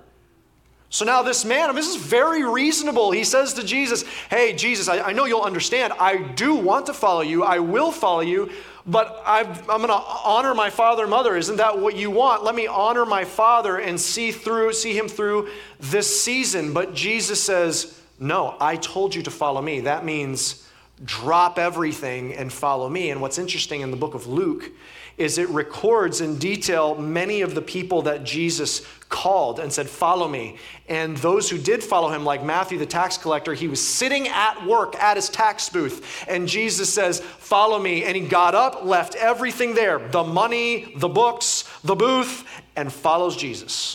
So 0.90 1.06
now 1.06 1.24
this 1.24 1.44
man, 1.44 1.74
this 1.74 1.88
is 1.88 1.96
very 1.96 2.44
reasonable. 2.44 3.12
He 3.12 3.24
says 3.24 3.54
to 3.56 3.64
Jesus, 3.64 4.04
Hey, 4.30 4.54
Jesus, 4.54 4.88
I, 4.88 5.00
I 5.00 5.14
know 5.14 5.26
you'll 5.26 5.42
understand. 5.42 5.92
I 6.00 6.18
do 6.18 6.54
want 6.54 6.86
to 6.86 6.94
follow 6.94 7.22
you. 7.22 7.44
I 7.44 7.58
will 7.58 7.92
follow 7.92 8.20
you. 8.20 8.52
but 8.86 9.24
i 9.26 9.42
am 9.42 9.66
going 9.66 9.88
to 9.88 9.94
honor 9.94 10.54
my 10.54 10.70
father 10.70 11.04
and 11.04 11.10
mother. 11.10 11.36
Isn't 11.36 11.56
that 11.56 11.80
what 11.80 11.96
you 11.96 12.12
want? 12.12 12.44
Let 12.44 12.54
me 12.54 12.68
honor 12.68 13.08
my 13.08 13.26
father 13.26 13.80
and 13.80 14.00
see 14.00 14.32
through, 14.32 14.74
see 14.74 14.96
him 14.96 15.08
through 15.08 15.50
this 15.80 16.22
season. 16.22 16.74
But 16.74 16.94
Jesus 16.94 17.44
says, 17.44 18.00
no, 18.24 18.56
I 18.60 18.78
told 18.78 19.14
you 19.14 19.22
to 19.24 19.32
follow 19.32 19.62
me. 19.62 19.82
That 19.82 20.06
means 20.06 20.66
drop 21.04 21.60
everything 21.60 22.34
and 22.34 22.52
follow 22.52 22.88
me. 22.88 23.10
And 23.10 23.22
what's 23.22 23.38
interesting 23.38 23.82
in 23.82 23.92
the 23.92 23.98
book 23.98 24.14
of 24.14 24.28
Luke 24.28 24.72
is 25.18 25.38
it 25.38 25.50
records 25.50 26.22
in 26.22 26.38
detail 26.38 26.96
many 26.96 27.42
of 27.42 27.54
the 27.54 27.62
people 27.62 28.04
that 28.04 28.24
Jesus 28.24 28.86
called 29.10 29.60
and 29.60 29.72
said, 29.72 29.90
Follow 29.90 30.28
me. 30.28 30.58
And 30.88 31.18
those 31.18 31.50
who 31.50 31.58
did 31.58 31.84
follow 31.84 32.10
him, 32.10 32.24
like 32.24 32.46
Matthew 32.46 32.80
the 32.80 32.86
tax 32.86 33.18
collector, 33.18 33.54
he 33.54 33.68
was 33.68 33.86
sitting 33.86 34.30
at 34.30 34.66
work 34.66 34.96
at 34.96 35.18
his 35.18 35.28
tax 35.28 35.68
booth. 35.68 36.24
And 36.28 36.48
Jesus 36.48 36.92
says, 36.92 37.20
Follow 37.20 37.78
me. 37.78 38.06
And 38.06 38.16
he 38.16 38.26
got 38.26 38.56
up, 38.56 38.86
left 38.86 39.16
everything 39.16 39.76
there 39.76 40.00
the 40.00 40.24
money, 40.24 40.94
the 40.96 41.10
books, 41.10 41.70
the 41.84 41.96
booth, 41.96 42.46
and 42.78 42.92
follows 42.92 43.36
Jesus. 43.36 43.93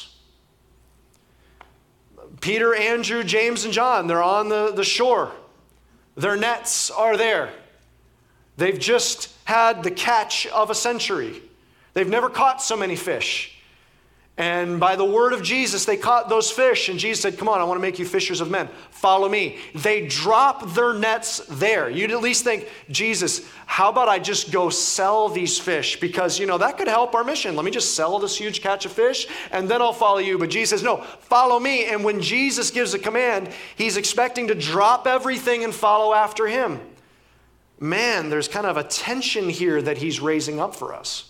Peter, 2.48 2.74
Andrew, 2.74 3.22
James, 3.22 3.66
and 3.66 3.74
John, 3.74 4.06
they're 4.06 4.22
on 4.22 4.48
the, 4.48 4.72
the 4.74 4.82
shore. 4.82 5.30
Their 6.16 6.34
nets 6.34 6.90
are 6.90 7.14
there. 7.14 7.50
They've 8.56 8.78
just 8.78 9.34
had 9.44 9.82
the 9.82 9.90
catch 9.90 10.46
of 10.46 10.70
a 10.70 10.74
century. 10.74 11.42
They've 11.92 12.08
never 12.08 12.30
caught 12.30 12.62
so 12.62 12.74
many 12.74 12.96
fish. 12.96 13.57
And 14.38 14.78
by 14.78 14.94
the 14.94 15.04
word 15.04 15.32
of 15.32 15.42
Jesus, 15.42 15.84
they 15.84 15.96
caught 15.96 16.28
those 16.28 16.48
fish. 16.48 16.88
And 16.88 16.96
Jesus 16.96 17.20
said, 17.20 17.36
Come 17.36 17.48
on, 17.48 17.60
I 17.60 17.64
want 17.64 17.76
to 17.76 17.82
make 17.82 17.98
you 17.98 18.04
fishers 18.04 18.40
of 18.40 18.48
men. 18.48 18.68
Follow 18.92 19.28
me. 19.28 19.58
They 19.74 20.06
drop 20.06 20.74
their 20.74 20.94
nets 20.94 21.38
there. 21.50 21.90
You'd 21.90 22.12
at 22.12 22.20
least 22.20 22.44
think, 22.44 22.68
Jesus, 22.88 23.50
how 23.66 23.90
about 23.90 24.08
I 24.08 24.20
just 24.20 24.52
go 24.52 24.70
sell 24.70 25.28
these 25.28 25.58
fish? 25.58 25.98
Because, 25.98 26.38
you 26.38 26.46
know, 26.46 26.56
that 26.56 26.78
could 26.78 26.86
help 26.86 27.16
our 27.16 27.24
mission. 27.24 27.56
Let 27.56 27.64
me 27.64 27.72
just 27.72 27.96
sell 27.96 28.20
this 28.20 28.36
huge 28.36 28.62
catch 28.62 28.86
of 28.86 28.92
fish 28.92 29.26
and 29.50 29.68
then 29.68 29.82
I'll 29.82 29.92
follow 29.92 30.18
you. 30.18 30.38
But 30.38 30.50
Jesus 30.50 30.70
says, 30.70 30.84
No, 30.84 30.98
follow 30.98 31.58
me. 31.58 31.86
And 31.86 32.04
when 32.04 32.22
Jesus 32.22 32.70
gives 32.70 32.94
a 32.94 32.98
command, 33.00 33.50
he's 33.74 33.96
expecting 33.96 34.46
to 34.48 34.54
drop 34.54 35.08
everything 35.08 35.64
and 35.64 35.74
follow 35.74 36.14
after 36.14 36.46
him. 36.46 36.78
Man, 37.80 38.30
there's 38.30 38.46
kind 38.46 38.66
of 38.66 38.76
a 38.76 38.84
tension 38.84 39.48
here 39.48 39.82
that 39.82 39.98
he's 39.98 40.20
raising 40.20 40.60
up 40.60 40.76
for 40.76 40.94
us. 40.94 41.27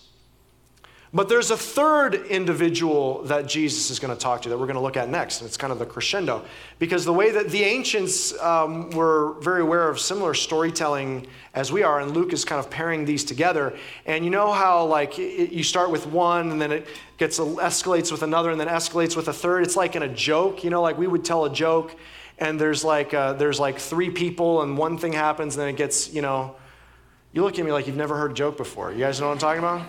But 1.11 1.27
there's 1.27 1.49
a 1.49 1.57
third 1.57 2.13
individual 2.27 3.23
that 3.23 3.47
Jesus 3.47 3.89
is 3.89 3.97
going 3.97 4.15
to 4.15 4.19
talk 4.19 4.43
to 4.43 4.49
that 4.49 4.57
we're 4.59 4.67
going 4.67 4.75
to 4.75 4.81
look 4.81 4.95
at 4.95 5.09
next, 5.09 5.41
and 5.41 5.47
it's 5.47 5.57
kind 5.57 5.73
of 5.73 5.79
the 5.79 5.85
crescendo. 5.85 6.45
Because 6.77 7.03
the 7.03 7.13
way 7.13 7.31
that 7.31 7.49
the 7.49 7.63
ancients 7.63 8.39
um, 8.39 8.91
were 8.91 9.33
very 9.41 9.61
aware 9.61 9.89
of 9.89 9.99
similar 9.99 10.35
storytelling 10.35 11.25
as 11.55 11.71
we 11.71 11.81
are, 11.81 11.99
and 11.99 12.11
Luke 12.11 12.31
is 12.31 12.45
kind 12.45 12.59
of 12.59 12.69
pairing 12.69 13.05
these 13.05 13.23
together. 13.23 13.75
And 14.05 14.23
you 14.23 14.29
know 14.29 14.51
how, 14.51 14.85
like, 14.85 15.17
it, 15.17 15.51
you 15.51 15.63
start 15.63 15.89
with 15.89 16.05
one, 16.05 16.51
and 16.51 16.61
then 16.61 16.71
it 16.71 16.85
gets 17.17 17.39
escalates 17.39 18.11
with 18.11 18.21
another, 18.21 18.51
and 18.51 18.59
then 18.59 18.67
escalates 18.67 19.15
with 19.15 19.29
a 19.29 19.33
third. 19.33 19.63
It's 19.63 19.75
like 19.75 19.95
in 19.95 20.03
a 20.03 20.09
joke, 20.13 20.63
you 20.63 20.69
know, 20.69 20.83
like 20.83 20.99
we 20.99 21.07
would 21.07 21.25
tell 21.25 21.45
a 21.45 21.51
joke, 21.51 21.95
and 22.37 22.61
there's 22.61 22.83
like 22.83 23.15
uh, 23.15 23.33
there's 23.33 23.59
like 23.59 23.79
three 23.79 24.11
people, 24.11 24.61
and 24.61 24.77
one 24.77 24.99
thing 24.99 25.13
happens, 25.13 25.55
and 25.55 25.63
then 25.63 25.69
it 25.69 25.75
gets, 25.77 26.13
you 26.13 26.21
know, 26.21 26.55
you 27.33 27.41
look 27.41 27.57
at 27.57 27.65
me 27.65 27.71
like 27.71 27.87
you've 27.87 27.97
never 27.97 28.15
heard 28.15 28.29
a 28.29 28.35
joke 28.35 28.57
before. 28.57 28.91
You 28.91 28.99
guys 28.99 29.19
know 29.19 29.27
what 29.27 29.33
I'm 29.33 29.39
talking 29.39 29.59
about? 29.59 29.87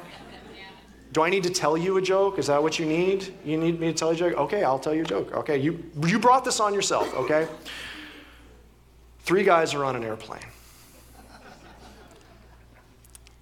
Do 1.12 1.22
I 1.22 1.30
need 1.30 1.42
to 1.42 1.50
tell 1.50 1.76
you 1.76 1.96
a 1.96 2.02
joke? 2.02 2.38
Is 2.38 2.46
that 2.46 2.62
what 2.62 2.78
you 2.78 2.86
need? 2.86 3.34
You 3.44 3.56
need 3.56 3.80
me 3.80 3.88
to 3.88 3.92
tell 3.92 4.12
you 4.12 4.26
a 4.26 4.30
joke? 4.30 4.38
Okay, 4.38 4.62
I'll 4.62 4.78
tell 4.78 4.94
you 4.94 5.02
a 5.02 5.06
joke. 5.06 5.34
Okay, 5.34 5.58
you, 5.58 5.82
you 6.06 6.18
brought 6.18 6.44
this 6.44 6.60
on 6.60 6.72
yourself, 6.72 7.12
okay? 7.14 7.48
Three 9.20 9.42
guys 9.42 9.74
are 9.74 9.84
on 9.84 9.96
an 9.96 10.04
airplane. 10.04 10.40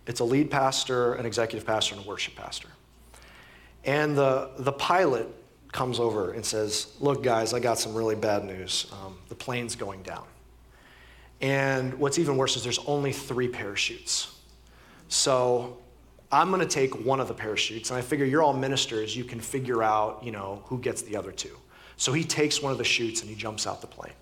It's 0.07 0.21
a 0.21 0.25
lead 0.25 0.51
pastor, 0.51 1.15
an 1.15 1.27
executive 1.27 1.67
pastor, 1.67 1.95
and 1.95 2.05
a 2.05 2.09
worship 2.09 2.35
pastor. 2.35 2.69
And 3.85 4.17
the, 4.17 4.51
the 4.59 4.73
pilot 4.73 5.29
comes 5.73 6.01
over 6.01 6.33
and 6.33 6.45
says, 6.45 6.95
Look, 6.99 7.23
guys, 7.23 7.53
I 7.53 7.61
got 7.61 7.79
some 7.79 7.95
really 7.95 8.15
bad 8.15 8.45
news. 8.45 8.87
Um, 8.93 9.19
the 9.29 9.35
plane's 9.35 9.77
going 9.77 10.03
down. 10.03 10.25
And 11.43 11.95
what's 11.95 12.19
even 12.19 12.39
worse 12.39 12.57
is 12.57 12.65
there's 12.65 12.81
only 12.81 13.13
three 13.13 13.49
parachutes. 13.49 14.35
So 15.09 15.79
I'm 16.31 16.49
going 16.51 16.61
to 16.61 16.67
take 16.67 16.95
one 17.05 17.21
of 17.21 17.29
the 17.29 17.35
parachutes, 17.35 17.91
and 17.91 17.99
I 17.99 18.03
figure 18.03 18.27
you're 18.27 18.43
all 18.43 18.53
ministers, 18.53 19.17
you 19.17 19.25
can 19.25 19.41
figure 19.41 19.83
out, 19.83 20.23
you 20.23 20.31
know, 20.31 20.63
who 20.67 20.79
gets 20.79 21.03
the 21.03 21.17
other 21.17 21.33
two. 21.33 21.57
So 21.97 22.13
he 22.13 22.23
takes 22.23 22.63
one 22.63 22.71
of 22.71 22.79
the 22.79 22.85
chutes 22.85 23.23
and 23.23 23.31
he 23.31 23.35
jumps 23.35 23.67
out 23.67 23.81
the 23.81 23.87
plane. 23.87 24.13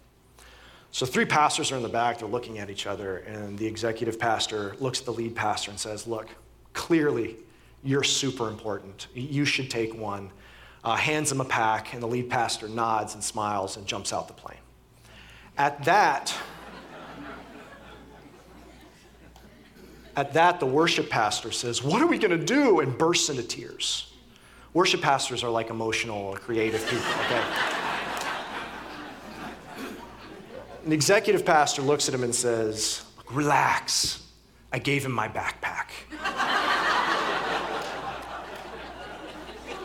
So 0.92 1.05
three 1.05 1.27
pastors 1.27 1.73
are 1.73 1.77
in 1.77 1.83
the 1.83 1.88
back, 1.88 2.19
they're 2.19 2.29
looking 2.29 2.59
at 2.59 2.71
each 2.71 2.87
other, 2.87 3.19
and 3.19 3.59
the 3.59 3.66
executive 3.66 4.19
pastor 4.19 4.77
looks 4.79 5.01
at 5.01 5.05
the 5.05 5.12
lead 5.12 5.35
pastor 5.35 5.71
and 5.71 5.79
says, 5.79 6.07
Look, 6.07 6.29
clearly 6.73 7.37
you're 7.83 8.05
super 8.05 8.49
important. 8.49 9.09
You 9.14 9.45
should 9.45 9.71
take 9.71 9.95
one. 9.95 10.31
Uh, 10.85 10.95
hands 10.95 11.33
him 11.33 11.40
a 11.40 11.45
pack, 11.45 11.92
and 11.92 12.03
the 12.03 12.07
lead 12.07 12.31
pastor 12.31 12.69
nods 12.69 13.14
and 13.14 13.23
smiles 13.23 13.77
and 13.77 13.87
jumps 13.87 14.12
out 14.12 14.29
the 14.29 14.35
plane. 14.35 14.59
At 15.59 15.85
that, 15.85 16.33
At 20.16 20.33
that, 20.33 20.61
the 20.61 20.66
worship 20.66 21.11
pastor 21.11 21.52
says, 21.52 21.83
What 21.83 22.00
are 22.00 22.07
we 22.07 22.16
going 22.18 22.38
to 22.38 22.44
do? 22.44 22.81
and 22.81 22.96
bursts 22.96 23.29
into 23.29 23.42
tears. 23.42 24.12
Worship 24.72 25.02
pastors 25.02 25.44
are 25.44 25.50
like 25.50 25.68
emotional 25.70 26.18
or 26.18 26.37
creative 26.37 26.83
people, 26.88 27.07
okay? 27.26 27.44
the 30.87 30.94
executive 30.94 31.44
pastor 31.44 31.83
looks 31.83 32.09
at 32.09 32.14
him 32.14 32.24
and 32.24 32.35
says, 32.35 33.05
Relax. 33.31 34.22
I 34.72 34.79
gave 34.79 35.05
him 35.05 35.12
my 35.12 35.29
backpack. 35.29 35.88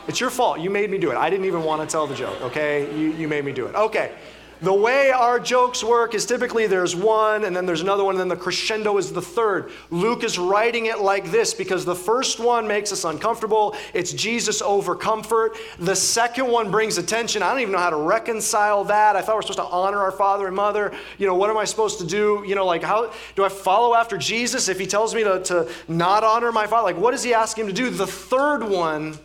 it's 0.07 0.19
your 0.19 0.29
fault. 0.29 0.59
You 0.59 0.69
made 0.69 0.89
me 0.89 0.97
do 0.97 1.11
it. 1.11 1.17
I 1.17 1.29
didn't 1.29 1.45
even 1.45 1.63
want 1.63 1.81
to 1.81 1.91
tell 1.91 2.07
the 2.07 2.15
joke, 2.15 2.41
okay? 2.41 2.93
You, 2.97 3.11
you 3.11 3.27
made 3.27 3.45
me 3.45 3.51
do 3.51 3.67
it. 3.67 3.75
Okay. 3.75 4.13
The 4.61 4.73
way 4.73 5.09
our 5.09 5.39
jokes 5.39 5.83
work 5.83 6.13
is 6.13 6.23
typically 6.23 6.67
there's 6.67 6.95
one, 6.95 7.45
and 7.45 7.55
then 7.55 7.65
there's 7.65 7.81
another 7.81 8.03
one, 8.03 8.13
and 8.13 8.19
then 8.19 8.27
the 8.27 8.35
crescendo 8.35 8.97
is 8.99 9.11
the 9.11 9.21
third. 9.21 9.71
Luke 9.89 10.23
is 10.23 10.37
writing 10.37 10.85
it 10.85 10.99
like 10.99 11.31
this 11.31 11.55
because 11.55 11.83
the 11.83 11.95
first 11.95 12.39
one 12.39 12.67
makes 12.67 12.91
us 12.91 13.03
uncomfortable. 13.03 13.75
It's 13.95 14.13
Jesus 14.13 14.61
over 14.61 14.95
comfort. 14.95 15.57
The 15.79 15.95
second 15.95 16.47
one 16.47 16.69
brings 16.69 16.99
attention. 16.99 17.41
I 17.41 17.49
don't 17.49 17.61
even 17.61 17.71
know 17.71 17.79
how 17.79 17.89
to 17.89 17.95
reconcile 17.95 18.83
that. 18.83 19.15
I 19.15 19.21
thought 19.21 19.33
we're 19.35 19.41
supposed 19.41 19.57
to 19.57 19.65
honor 19.65 19.97
our 19.97 20.11
father 20.11 20.45
and 20.45 20.55
mother. 20.55 20.93
You 21.17 21.25
know, 21.25 21.35
what 21.35 21.49
am 21.49 21.57
I 21.57 21.65
supposed 21.65 21.97
to 21.97 22.05
do? 22.05 22.43
You 22.45 22.53
know, 22.53 22.67
like, 22.67 22.83
how 22.83 23.11
do 23.35 23.43
I 23.43 23.49
follow 23.49 23.95
after 23.95 24.15
Jesus 24.15 24.69
if 24.69 24.77
he 24.77 24.85
tells 24.85 25.15
me 25.15 25.23
to, 25.23 25.41
to 25.45 25.71
not 25.87 26.23
honor 26.23 26.51
my 26.51 26.67
father? 26.67 26.83
Like, 26.83 26.97
what 26.97 27.11
does 27.11 27.23
he 27.23 27.33
ask 27.33 27.57
him 27.57 27.65
to 27.65 27.73
do? 27.73 27.89
The 27.89 28.05
third 28.05 28.63
one, 28.63 29.17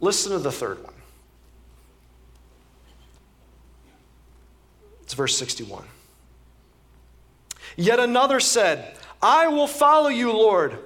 listen 0.00 0.32
to 0.32 0.38
the 0.38 0.52
third 0.52 0.82
one. 0.82 0.94
It's 5.07 5.07
verse 5.18 5.36
61. 5.36 5.84
Yet 7.76 7.98
another 7.98 8.38
said, 8.38 8.96
I 9.20 9.48
will 9.48 9.66
follow 9.66 10.08
you, 10.08 10.32
Lord, 10.32 10.78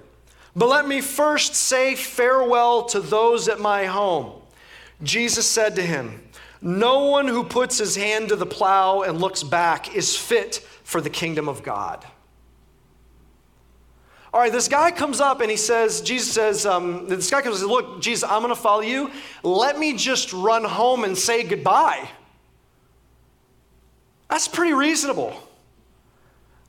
but 0.57 0.69
let 0.69 0.89
me 0.89 1.03
first 1.03 1.55
say 1.55 1.95
farewell 1.95 2.85
to 2.87 3.01
those 3.01 3.47
at 3.49 3.61
my 3.61 3.85
home. 3.85 4.41
Jesus 5.03 5.47
said 5.47 5.77
to 5.77 5.83
him, 5.83 6.23
No 6.63 7.07
one 7.11 7.29
who 7.29 7.45
puts 7.45 7.77
his 7.77 7.95
hand 7.95 8.31
to 8.31 8.37
the 8.37 8.47
plow 8.47 9.03
and 9.03 9.21
looks 9.21 9.43
back 9.43 9.95
is 9.95 10.17
fit 10.17 10.67
for 10.83 11.03
the 11.03 11.11
kingdom 11.11 11.47
of 11.47 11.63
God. 11.63 12.05
All 14.33 14.41
right, 14.41 14.53
this 14.53 14.69
guy 14.69 14.91
comes 14.93 15.21
up 15.21 15.43
and 15.43 15.51
he 15.51 15.59
says, 15.59 16.01
Jesus 16.01 16.33
says, 16.33 16.65
um, 16.65 17.07
this 17.07 17.31
guy 17.31 17.43
comes 17.43 17.61
and 17.61 17.69
says, 17.69 17.69
Look, 17.69 18.01
Jesus, 18.01 18.29
I'm 18.29 18.41
going 18.41 18.55
to 18.55 18.61
follow 18.61 18.81
you. 18.81 19.11
Let 19.43 19.79
me 19.79 19.95
just 19.95 20.33
run 20.33 20.65
home 20.65 21.05
and 21.05 21.19
say 21.19 21.43
goodbye. 21.43 22.09
That's 24.33 24.49
pretty 24.49 24.73
reasonable. 24.73 25.35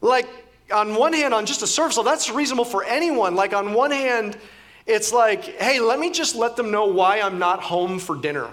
Like, 0.01 0.27
on 0.69 0.95
one 0.95 1.13
hand, 1.13 1.33
on 1.33 1.45
just 1.45 1.61
a 1.61 1.67
surface 1.67 1.95
level, 1.95 2.11
that's 2.11 2.29
reasonable 2.29 2.65
for 2.65 2.83
anyone. 2.83 3.35
Like, 3.35 3.53
on 3.53 3.73
one 3.73 3.89
hand, 3.89 4.37
it's 4.85 5.13
like, 5.13 5.45
hey, 5.45 5.79
let 5.79 5.97
me 5.97 6.11
just 6.11 6.35
let 6.35 6.57
them 6.57 6.71
know 6.71 6.87
why 6.87 7.21
I'm 7.21 7.39
not 7.39 7.63
home 7.63 7.99
for 7.99 8.17
dinner. 8.17 8.51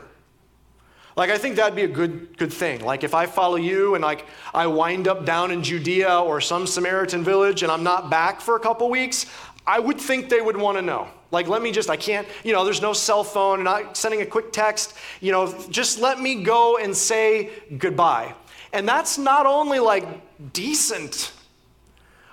Like, 1.16 1.30
I 1.30 1.38
think 1.38 1.56
that'd 1.56 1.74
be 1.74 1.82
a 1.82 1.88
good, 1.88 2.38
good 2.38 2.52
thing. 2.52 2.84
Like, 2.84 3.02
if 3.02 3.12
I 3.12 3.26
follow 3.26 3.56
you 3.56 3.96
and 3.96 4.04
like 4.04 4.26
I 4.54 4.68
wind 4.68 5.08
up 5.08 5.26
down 5.26 5.50
in 5.50 5.64
Judea 5.64 6.20
or 6.20 6.40
some 6.40 6.64
Samaritan 6.64 7.24
village 7.24 7.64
and 7.64 7.72
I'm 7.72 7.82
not 7.82 8.10
back 8.10 8.40
for 8.40 8.54
a 8.54 8.60
couple 8.60 8.88
weeks, 8.90 9.26
I 9.66 9.80
would 9.80 10.00
think 10.00 10.28
they 10.28 10.40
would 10.40 10.56
want 10.56 10.78
to 10.78 10.82
know. 10.82 11.08
Like, 11.32 11.48
let 11.48 11.62
me 11.62 11.72
just, 11.72 11.90
I 11.90 11.96
can't, 11.96 12.28
you 12.44 12.52
know, 12.52 12.64
there's 12.64 12.80
no 12.80 12.92
cell 12.92 13.24
phone, 13.24 13.64
not 13.64 13.96
sending 13.96 14.22
a 14.22 14.26
quick 14.26 14.52
text. 14.52 14.94
You 15.20 15.32
know, 15.32 15.52
just 15.68 15.98
let 15.98 16.20
me 16.20 16.44
go 16.44 16.78
and 16.78 16.96
say 16.96 17.50
goodbye. 17.76 18.34
And 18.72 18.88
that's 18.88 19.18
not 19.18 19.46
only 19.46 19.80
like 19.80 20.04
decent, 20.52 21.32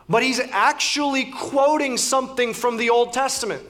but 0.08 0.23
he's 0.23 0.39
actually 0.39 1.26
quoting 1.26 1.97
something 1.97 2.54
from 2.54 2.78
the 2.78 2.89
Old 2.89 3.13
Testament. 3.13 3.63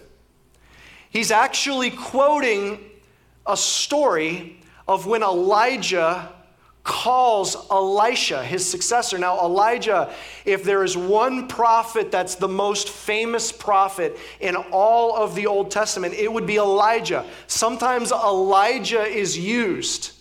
He's 1.10 1.32
actually 1.32 1.92
quoting 1.92 2.80
a 3.46 3.58
story 3.58 4.60
of 4.88 5.06
when 5.06 5.24
Elijah 5.24 6.30
calls 6.84 7.56
Elisha, 7.70 8.44
his 8.44 8.70
successor. 8.70 9.18
Now, 9.18 9.40
Elijah, 9.40 10.14
if 10.46 10.64
there 10.64 10.84
is 10.84 10.96
one 10.96 11.48
prophet 11.48 12.12
that's 12.12 12.36
the 12.36 12.48
most 12.48 12.90
famous 12.90 13.52
prophet 13.52 14.18
in 14.40 14.56
all 14.56 15.16
of 15.16 15.36
the 15.36 15.48
Old 15.48 15.70
Testament, 15.70 16.14
it 16.14 16.32
would 16.32 16.46
be 16.46 16.56
Elijah. 16.56 17.26
Sometimes 17.48 18.12
Elijah 18.12 19.04
is 19.04 19.38
used 19.38 20.14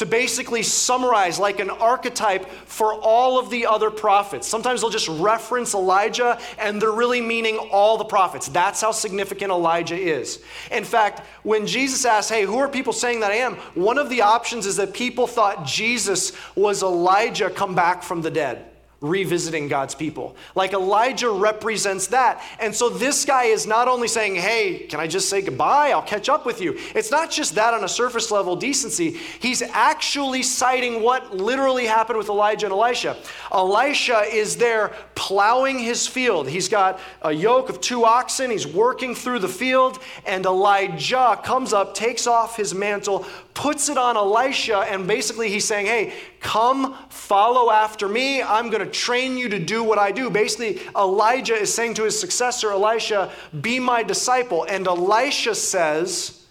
to 0.00 0.06
basically 0.06 0.62
summarize 0.62 1.38
like 1.38 1.60
an 1.60 1.68
archetype 1.68 2.48
for 2.64 2.94
all 2.94 3.38
of 3.38 3.50
the 3.50 3.66
other 3.66 3.90
prophets. 3.90 4.48
Sometimes 4.48 4.80
they'll 4.80 4.88
just 4.88 5.08
reference 5.08 5.74
Elijah 5.74 6.40
and 6.58 6.80
they're 6.80 6.90
really 6.90 7.20
meaning 7.20 7.58
all 7.70 7.98
the 7.98 8.04
prophets. 8.04 8.48
That's 8.48 8.80
how 8.80 8.92
significant 8.92 9.52
Elijah 9.52 9.98
is. 9.98 10.42
In 10.70 10.84
fact, 10.84 11.20
when 11.42 11.66
Jesus 11.66 12.06
asked, 12.06 12.30
Hey, 12.30 12.46
who 12.46 12.56
are 12.56 12.68
people 12.68 12.94
saying 12.94 13.20
that 13.20 13.30
I 13.30 13.36
am? 13.36 13.56
One 13.74 13.98
of 13.98 14.08
the 14.08 14.22
options 14.22 14.64
is 14.64 14.76
that 14.76 14.94
people 14.94 15.26
thought 15.26 15.66
Jesus 15.66 16.32
was 16.54 16.82
Elijah 16.82 17.50
come 17.50 17.74
back 17.74 18.02
from 18.02 18.22
the 18.22 18.30
dead 18.30 18.69
revisiting 19.00 19.66
God's 19.66 19.94
people. 19.94 20.36
Like 20.54 20.74
Elijah 20.74 21.30
represents 21.30 22.08
that. 22.08 22.42
And 22.58 22.74
so 22.74 22.90
this 22.90 23.24
guy 23.24 23.44
is 23.44 23.66
not 23.66 23.88
only 23.88 24.08
saying, 24.08 24.36
hey, 24.36 24.86
can 24.90 25.00
I 25.00 25.06
just 25.06 25.30
say 25.30 25.40
goodbye? 25.40 25.90
I'll 25.90 26.02
catch 26.02 26.28
up 26.28 26.44
with 26.44 26.60
you. 26.60 26.78
It's 26.94 27.10
not 27.10 27.30
just 27.30 27.54
that 27.54 27.72
on 27.72 27.82
a 27.82 27.88
surface 27.88 28.30
level 28.30 28.56
decency. 28.56 29.12
He's 29.40 29.62
actually 29.62 30.42
citing 30.42 31.02
what 31.02 31.34
literally 31.34 31.86
happened 31.86 32.18
with 32.18 32.28
Elijah 32.28 32.66
and 32.66 32.74
Elisha. 32.74 33.16
Elisha 33.50 34.20
is 34.30 34.56
there 34.56 34.92
plowing 35.14 35.78
his 35.78 36.06
field. 36.06 36.46
He's 36.48 36.68
got 36.68 37.00
a 37.22 37.32
yoke 37.32 37.70
of 37.70 37.80
two 37.80 38.04
oxen. 38.04 38.50
He's 38.50 38.66
working 38.66 39.14
through 39.14 39.38
the 39.38 39.48
field. 39.48 39.98
And 40.26 40.44
Elijah 40.44 41.40
comes 41.42 41.72
up, 41.72 41.94
takes 41.94 42.26
off 42.26 42.56
his 42.56 42.74
mantle, 42.74 43.24
puts 43.54 43.88
it 43.88 43.98
on 43.98 44.16
Elisha, 44.16 44.78
and 44.78 45.06
basically 45.06 45.48
he's 45.48 45.64
saying, 45.64 45.86
Hey, 45.86 46.14
come 46.40 46.94
follow 47.08 47.70
after 47.70 48.08
me. 48.08 48.42
I'm 48.42 48.70
going 48.70 48.84
to 48.84 48.90
train 48.90 49.36
you 49.36 49.48
to 49.48 49.58
do 49.58 49.82
what 49.82 49.98
I 49.98 50.12
do. 50.12 50.30
Basically, 50.30 50.80
Elijah 50.96 51.54
is 51.54 51.72
saying 51.72 51.94
to 51.94 52.04
his 52.04 52.18
successor, 52.18 52.70
Elisha, 52.70 53.32
Be 53.60 53.80
my 53.80 54.02
disciple. 54.02 54.64
And 54.64 54.86
Elisha 54.86 55.54
says, 55.54 56.44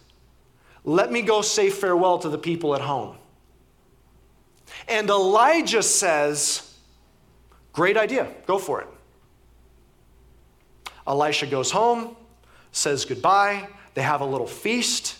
Let 0.84 1.12
me 1.12 1.22
go 1.22 1.42
say 1.42 1.70
farewell 1.70 2.20
to 2.20 2.30
the 2.30 2.38
people 2.38 2.76
at 2.76 2.82
home. 2.82 3.16
And 4.88 5.10
Elijah 5.10 5.84
says, 5.84 6.78
Great 7.74 7.98
idea, 7.98 8.28
go 8.46 8.58
for 8.58 8.82
it. 8.82 8.88
Elisha 11.08 11.48
goes 11.48 11.72
home, 11.72 12.16
says 12.72 13.06
goodbye. 13.06 13.68
They 13.96 14.02
have 14.04 14.22
a 14.22 14.26
little 14.26 14.48
feast 14.48 15.19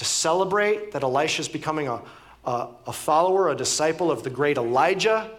to 0.00 0.06
celebrate 0.06 0.92
that 0.92 1.02
Elisha 1.02 1.42
is 1.42 1.48
becoming 1.48 1.86
a, 1.86 2.00
a, 2.46 2.68
a, 2.86 2.92
follower, 2.92 3.50
a 3.50 3.54
disciple 3.54 4.10
of 4.10 4.22
the 4.22 4.30
great 4.30 4.56
Elijah, 4.56 5.30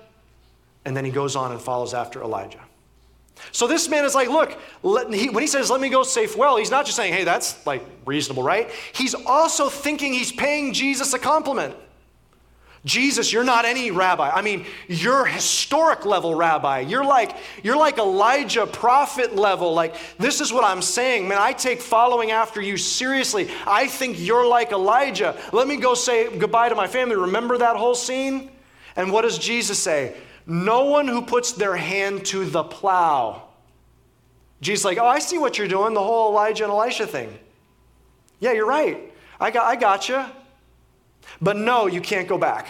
and 0.86 0.95
then 0.95 1.04
he 1.04 1.10
goes 1.10 1.36
on 1.36 1.52
and 1.52 1.60
follows 1.60 1.95
after 1.95 2.21
Elijah. 2.21 2.60
So 3.52 3.65
this 3.65 3.89
man 3.89 4.06
is 4.06 4.13
like, 4.13 4.30
look, 4.30 4.56
he, 5.12 5.30
when 5.32 5.41
he 5.41 5.47
says, 5.47 5.71
let 5.71 5.82
me 5.82 5.89
go 5.89 6.04
safe 6.04 6.38
well, 6.38 6.58
he's 6.58 6.69
not 6.69 6.86
just 6.86 6.95
saying, 6.95 7.12
hey, 7.12 7.24
that's 7.24 7.65
like 7.65 7.84
reasonable, 8.06 8.43
right? 8.43 8.69
He's 8.93 9.15
also 9.15 9.67
thinking 9.67 10.13
he's 10.13 10.32
paying 10.32 10.74
Jesus 10.74 11.12
a 11.15 11.19
compliment. 11.19 11.74
Jesus, 12.84 13.32
you're 13.32 13.44
not 13.44 13.65
any 13.65 13.91
rabbi. 13.91 14.32
I 14.32 14.41
mean, 14.41 14.65
you're 14.88 15.24
historic 15.24 16.04
level 16.04 16.34
rabbi. 16.34 16.80
You're 16.80 17.06
like 17.06 17.38
you're 17.62 17.78
like 17.78 18.00
Elijah 18.00 18.65
prophet 18.65 19.36
level. 19.36 19.74
Like 19.76 19.96
this 20.17 20.41
is 20.41 20.52
what 20.52 20.63
I'm 20.63 20.82
saying. 20.82 21.28
Man, 21.28 21.38
I 21.39 21.54
take 21.54 21.80
following 21.80 22.32
after 22.32 22.60
you 22.60 22.78
seriously. 22.78 23.52
I 23.67 23.86
think 23.86 24.20
you're 24.20 24.48
like 24.48 24.72
Elijah. 24.72 25.39
Let 25.54 25.67
me 25.67 25.78
go 25.78 25.94
say 25.94 26.36
goodbye 26.36 26.70
to 26.70 26.76
my 26.76 26.88
family. 26.88 27.15
Remember 27.15 27.56
that 27.60 27.76
whole 27.76 27.94
scene? 27.94 28.50
And 28.96 29.12
what 29.12 29.22
does 29.22 29.38
Jesus 29.38 29.78
say? 29.78 30.15
No 30.48 30.86
one 30.86 31.08
who 31.08 31.22
puts 31.22 31.52
their 31.52 31.76
hand 31.76 32.26
to 32.28 32.46
the 32.46 32.63
plow. 32.63 33.44
Jesus 34.60 34.86
like, 34.86 34.98
"Oh, 34.98 35.06
I 35.06 35.20
see 35.20 35.38
what 35.38 35.60
you're 35.60 35.67
doing, 35.67 35.94
the 35.94 36.02
whole 36.02 36.32
Elijah 36.32 36.63
and 36.63 36.74
Elisha 36.74 37.06
thing." 37.06 37.38
Yeah, 38.39 38.54
you're 38.54 38.65
right. 38.65 39.13
I 39.39 39.52
got 39.52 39.67
I 39.67 39.76
got 39.76 40.10
you. 40.10 40.26
But 41.41 41.57
no, 41.57 41.88
you 41.88 42.01
can't 42.01 42.27
go 42.27 42.38
back. 42.38 42.67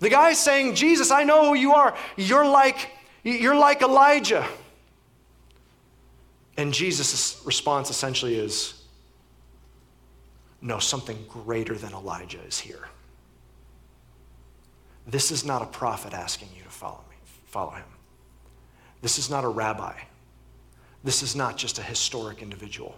The 0.00 0.10
guy 0.10 0.30
is 0.30 0.38
saying, 0.38 0.74
Jesus, 0.74 1.10
I 1.10 1.24
know 1.24 1.46
who 1.46 1.54
you 1.54 1.72
are. 1.72 1.96
You're 2.16 2.46
like, 2.46 2.90
you're 3.24 3.56
like 3.56 3.82
Elijah. 3.82 4.46
And 6.56 6.72
Jesus' 6.72 7.40
response 7.44 7.90
essentially 7.90 8.36
is, 8.36 8.82
No, 10.60 10.78
something 10.78 11.24
greater 11.28 11.74
than 11.74 11.92
Elijah 11.92 12.40
is 12.46 12.58
here. 12.58 12.88
This 15.06 15.30
is 15.30 15.44
not 15.44 15.62
a 15.62 15.66
prophet 15.66 16.12
asking 16.12 16.48
you 16.56 16.62
to 16.62 16.68
follow 16.68 17.00
me, 17.08 17.16
follow 17.46 17.70
him. 17.70 17.84
This 19.00 19.18
is 19.18 19.30
not 19.30 19.44
a 19.44 19.48
rabbi. 19.48 19.94
This 21.04 21.22
is 21.22 21.34
not 21.34 21.56
just 21.56 21.78
a 21.78 21.82
historic 21.82 22.42
individual. 22.42 22.94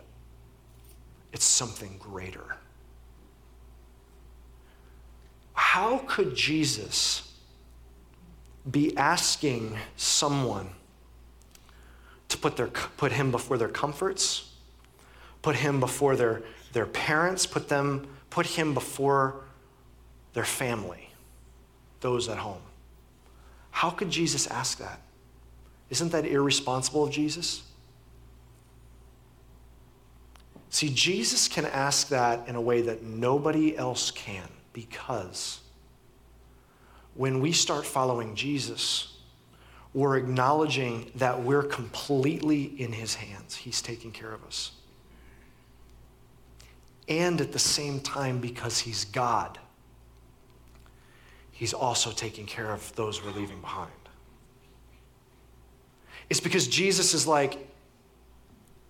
It's 1.33 1.45
something 1.45 1.97
greater. 1.99 2.57
How 5.53 5.99
could 6.07 6.35
Jesus 6.35 7.33
be 8.69 8.97
asking 8.97 9.77
someone 9.97 10.71
to 12.29 12.39
put, 12.39 12.57
their, 12.57 12.67
put 12.67 13.13
him 13.13 13.31
before 13.31 13.57
their 13.57 13.69
comforts, 13.69 14.53
put 15.43 15.57
him 15.57 15.81
before 15.81 16.17
their, 16.17 16.43
their 16.73 16.87
parents, 16.87 17.47
put, 17.47 17.69
them, 17.69 18.09
put 18.31 18.47
him 18.47 18.75
before 18.75 19.45
their 20.33 20.45
family, 20.45 21.11
those 22.01 22.29
at 22.29 22.39
home? 22.39 22.63
How 23.71 23.91
could 23.91 24.11
Jesus 24.11 24.47
ask 24.49 24.79
that? 24.79 25.01
Isn't 25.91 26.13
that 26.13 26.27
irresponsible 26.27 27.05
of 27.05 27.11
Jesus? 27.11 27.63
See, 30.71 30.89
Jesus 30.89 31.49
can 31.49 31.67
ask 31.67 32.09
that 32.09 32.47
in 32.49 32.55
a 32.55 32.61
way 32.61 32.81
that 32.83 33.03
nobody 33.03 33.77
else 33.77 34.13
can 34.13 34.49
because 34.73 35.61
when 37.15 37.41
we 37.41 37.51
start 37.51 37.85
following 37.85 38.37
Jesus, 38.37 39.19
we're 39.93 40.17
acknowledging 40.17 41.11
that 41.17 41.43
we're 41.43 41.65
completely 41.65 42.63
in 42.81 42.93
his 42.93 43.17
hands. 43.17 43.57
He's 43.57 43.83
taking 43.83 44.13
care 44.13 44.33
of 44.33 44.45
us. 44.45 44.71
And 47.09 47.41
at 47.41 47.51
the 47.51 47.59
same 47.59 47.99
time, 47.99 48.41
because 48.41 48.79
he's 48.79 49.05
God, 49.05 49.59
he's 51.51 51.75
also 51.75 52.13
taking 52.13 52.47
care 52.47 52.71
of 52.71 52.95
those 52.95 53.25
we're 53.25 53.33
leaving 53.33 53.61
behind. 53.61 53.91
It's 56.31 56.39
because 56.39 56.69
Jesus 56.69 57.13
is 57.13 57.27
like, 57.27 57.70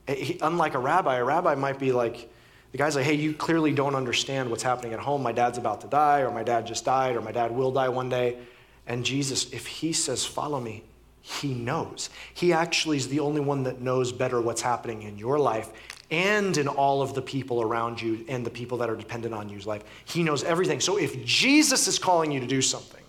Eh, 0.08 0.14
he, 0.14 0.38
unlike 0.40 0.74
a 0.74 0.78
rabbi, 0.78 1.16
a 1.16 1.24
rabbi 1.24 1.54
might 1.54 1.78
be 1.78 1.92
like, 1.92 2.30
the 2.72 2.78
guy's 2.78 2.94
like, 2.94 3.04
hey, 3.04 3.14
you 3.14 3.32
clearly 3.32 3.72
don't 3.72 3.94
understand 3.94 4.48
what's 4.48 4.62
happening 4.62 4.92
at 4.92 5.00
home. 5.00 5.22
My 5.22 5.32
dad's 5.32 5.58
about 5.58 5.80
to 5.80 5.88
die, 5.88 6.20
or 6.20 6.30
my 6.30 6.44
dad 6.44 6.66
just 6.66 6.84
died, 6.84 7.16
or 7.16 7.20
my 7.20 7.32
dad 7.32 7.50
will 7.50 7.72
die 7.72 7.88
one 7.88 8.08
day. 8.08 8.38
And 8.86 9.04
Jesus, 9.04 9.52
if 9.52 9.66
he 9.66 9.92
says, 9.92 10.24
follow 10.24 10.60
me, 10.60 10.84
he 11.20 11.52
knows. 11.52 12.10
He 12.32 12.52
actually 12.52 12.96
is 12.96 13.08
the 13.08 13.20
only 13.20 13.40
one 13.40 13.64
that 13.64 13.80
knows 13.80 14.12
better 14.12 14.40
what's 14.40 14.62
happening 14.62 15.02
in 15.02 15.18
your 15.18 15.38
life 15.38 15.70
and 16.10 16.56
in 16.56 16.66
all 16.66 17.02
of 17.02 17.14
the 17.14 17.22
people 17.22 17.62
around 17.62 18.00
you 18.00 18.24
and 18.28 18.44
the 18.44 18.50
people 18.50 18.78
that 18.78 18.90
are 18.90 18.96
dependent 18.96 19.34
on 19.34 19.48
you's 19.48 19.66
life. 19.66 19.84
He 20.04 20.22
knows 20.22 20.42
everything. 20.42 20.80
So 20.80 20.96
if 20.96 21.24
Jesus 21.24 21.86
is 21.86 21.98
calling 21.98 22.32
you 22.32 22.40
to 22.40 22.46
do 22.46 22.62
something, 22.62 23.02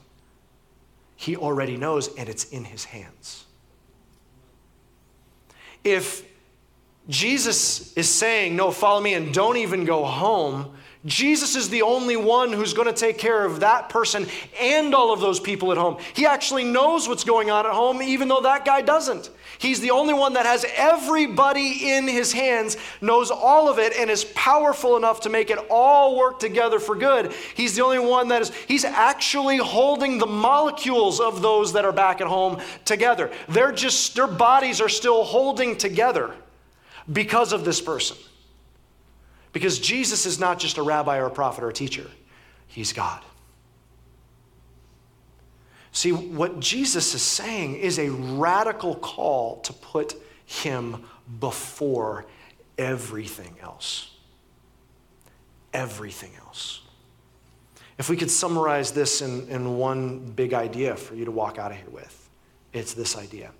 he 1.15 1.36
already 1.36 1.77
knows 1.77 2.13
and 2.15 2.27
it's 2.27 2.45
in 2.45 2.63
his 2.63 2.84
hands. 2.84 3.45
If 5.84 6.23
Jesus 7.12 7.91
is 7.93 8.08
saying, 8.08 8.56
No, 8.56 8.71
follow 8.71 9.02
me 9.02 9.13
and 9.13 9.34
don't 9.34 9.58
even 9.58 9.84
go 9.84 10.06
home. 10.06 10.74
Jesus 11.06 11.56
is 11.56 11.67
the 11.69 11.82
only 11.82 12.15
one 12.15 12.54
who's 12.54 12.74
going 12.74 12.88
to 12.88 12.93
take 12.93 13.17
care 13.17 13.43
of 13.43 13.62
that 13.62 13.89
person 13.89 14.28
and 14.60 14.93
all 14.93 15.12
of 15.12 15.19
those 15.19 15.39
people 15.39 15.71
at 15.71 15.78
home. 15.78 15.97
He 16.13 16.28
actually 16.28 16.63
knows 16.63 17.08
what's 17.08 17.24
going 17.24 17.50
on 17.50 17.65
at 17.65 17.74
home, 17.74 18.04
even 18.04 18.28
though 18.28 18.41
that 18.41 18.65
guy 18.65 18.82
doesn't. 18.82 19.32
He's 19.58 19.80
the 19.80 19.91
only 19.91 20.13
one 20.13 20.34
that 20.34 20.45
has 20.45 20.63
everybody 20.76 21.91
in 21.95 22.08
his 22.08 22.32
hands, 22.32 22.78
knows 23.02 23.32
all 23.32 23.67
of 23.67 23.80
it, 23.80 23.93
and 23.97 24.12
is 24.12 24.26
powerful 24.26 24.95
enough 24.95 25.21
to 25.21 25.30
make 25.30 25.50
it 25.50 25.58
all 25.71 26.15
work 26.15 26.39
together 26.39 26.80
for 26.80 26.95
good. 26.95 27.34
He's 27.56 27.76
the 27.76 27.84
only 27.84 28.00
one 28.00 28.28
that 28.28 28.43
is, 28.43 28.52
he's 28.67 28.86
actually 28.86 29.58
holding 29.58 30.19
the 30.19 30.28
molecules 30.28 31.19
of 31.19 31.41
those 31.41 31.74
that 31.74 31.84
are 31.84 31.91
back 31.91 32.21
at 32.21 32.28
home 32.28 32.62
together. 32.86 33.32
They're 33.50 33.71
just, 33.71 34.15
their 34.15 34.28
bodies 34.28 34.80
are 34.80 34.89
still 34.89 35.24
holding 35.24 35.76
together 35.78 36.36
because 37.11 37.53
of 37.53 37.65
this 37.65 37.81
person. 37.81 38.17
Because 39.53 39.79
Jesus 39.79 40.25
is 40.25 40.39
not 40.39 40.59
just 40.59 40.77
a 40.77 40.81
rabbi 40.81 41.17
or 41.17 41.25
a 41.25 41.31
prophet 41.31 41.63
or 41.63 41.69
a 41.69 41.73
teacher, 41.73 42.09
he's 42.67 42.93
God. 42.93 43.21
See, 45.91 46.11
what 46.11 46.59
Jesus 46.59 47.13
is 47.13 47.21
saying 47.21 47.75
is 47.75 47.99
a 47.99 48.09
radical 48.09 48.95
call 48.95 49.59
to 49.61 49.73
put 49.73 50.15
him 50.45 51.03
before 51.39 52.25
everything 52.77 53.55
else. 53.61 54.15
Everything 55.73 56.31
else. 56.45 56.81
If 57.97 58.09
we 58.09 58.15
could 58.15 58.31
summarize 58.31 58.91
this 58.91 59.21
in, 59.21 59.47
in 59.49 59.77
one 59.77 60.19
big 60.31 60.53
idea 60.53 60.95
for 60.95 61.13
you 61.13 61.25
to 61.25 61.31
walk 61.31 61.59
out 61.59 61.71
of 61.71 61.77
here 61.77 61.89
with, 61.89 62.29
it's 62.73 62.93
this 62.93 63.17
idea. 63.17 63.51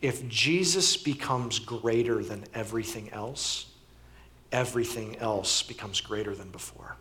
If 0.00 0.28
Jesus 0.28 0.96
becomes 0.96 1.58
greater 1.58 2.22
than 2.22 2.44
everything 2.54 3.10
else, 3.10 3.66
everything 4.52 5.16
else 5.18 5.62
becomes 5.62 6.00
greater 6.00 6.34
than 6.34 6.50
before. 6.50 6.96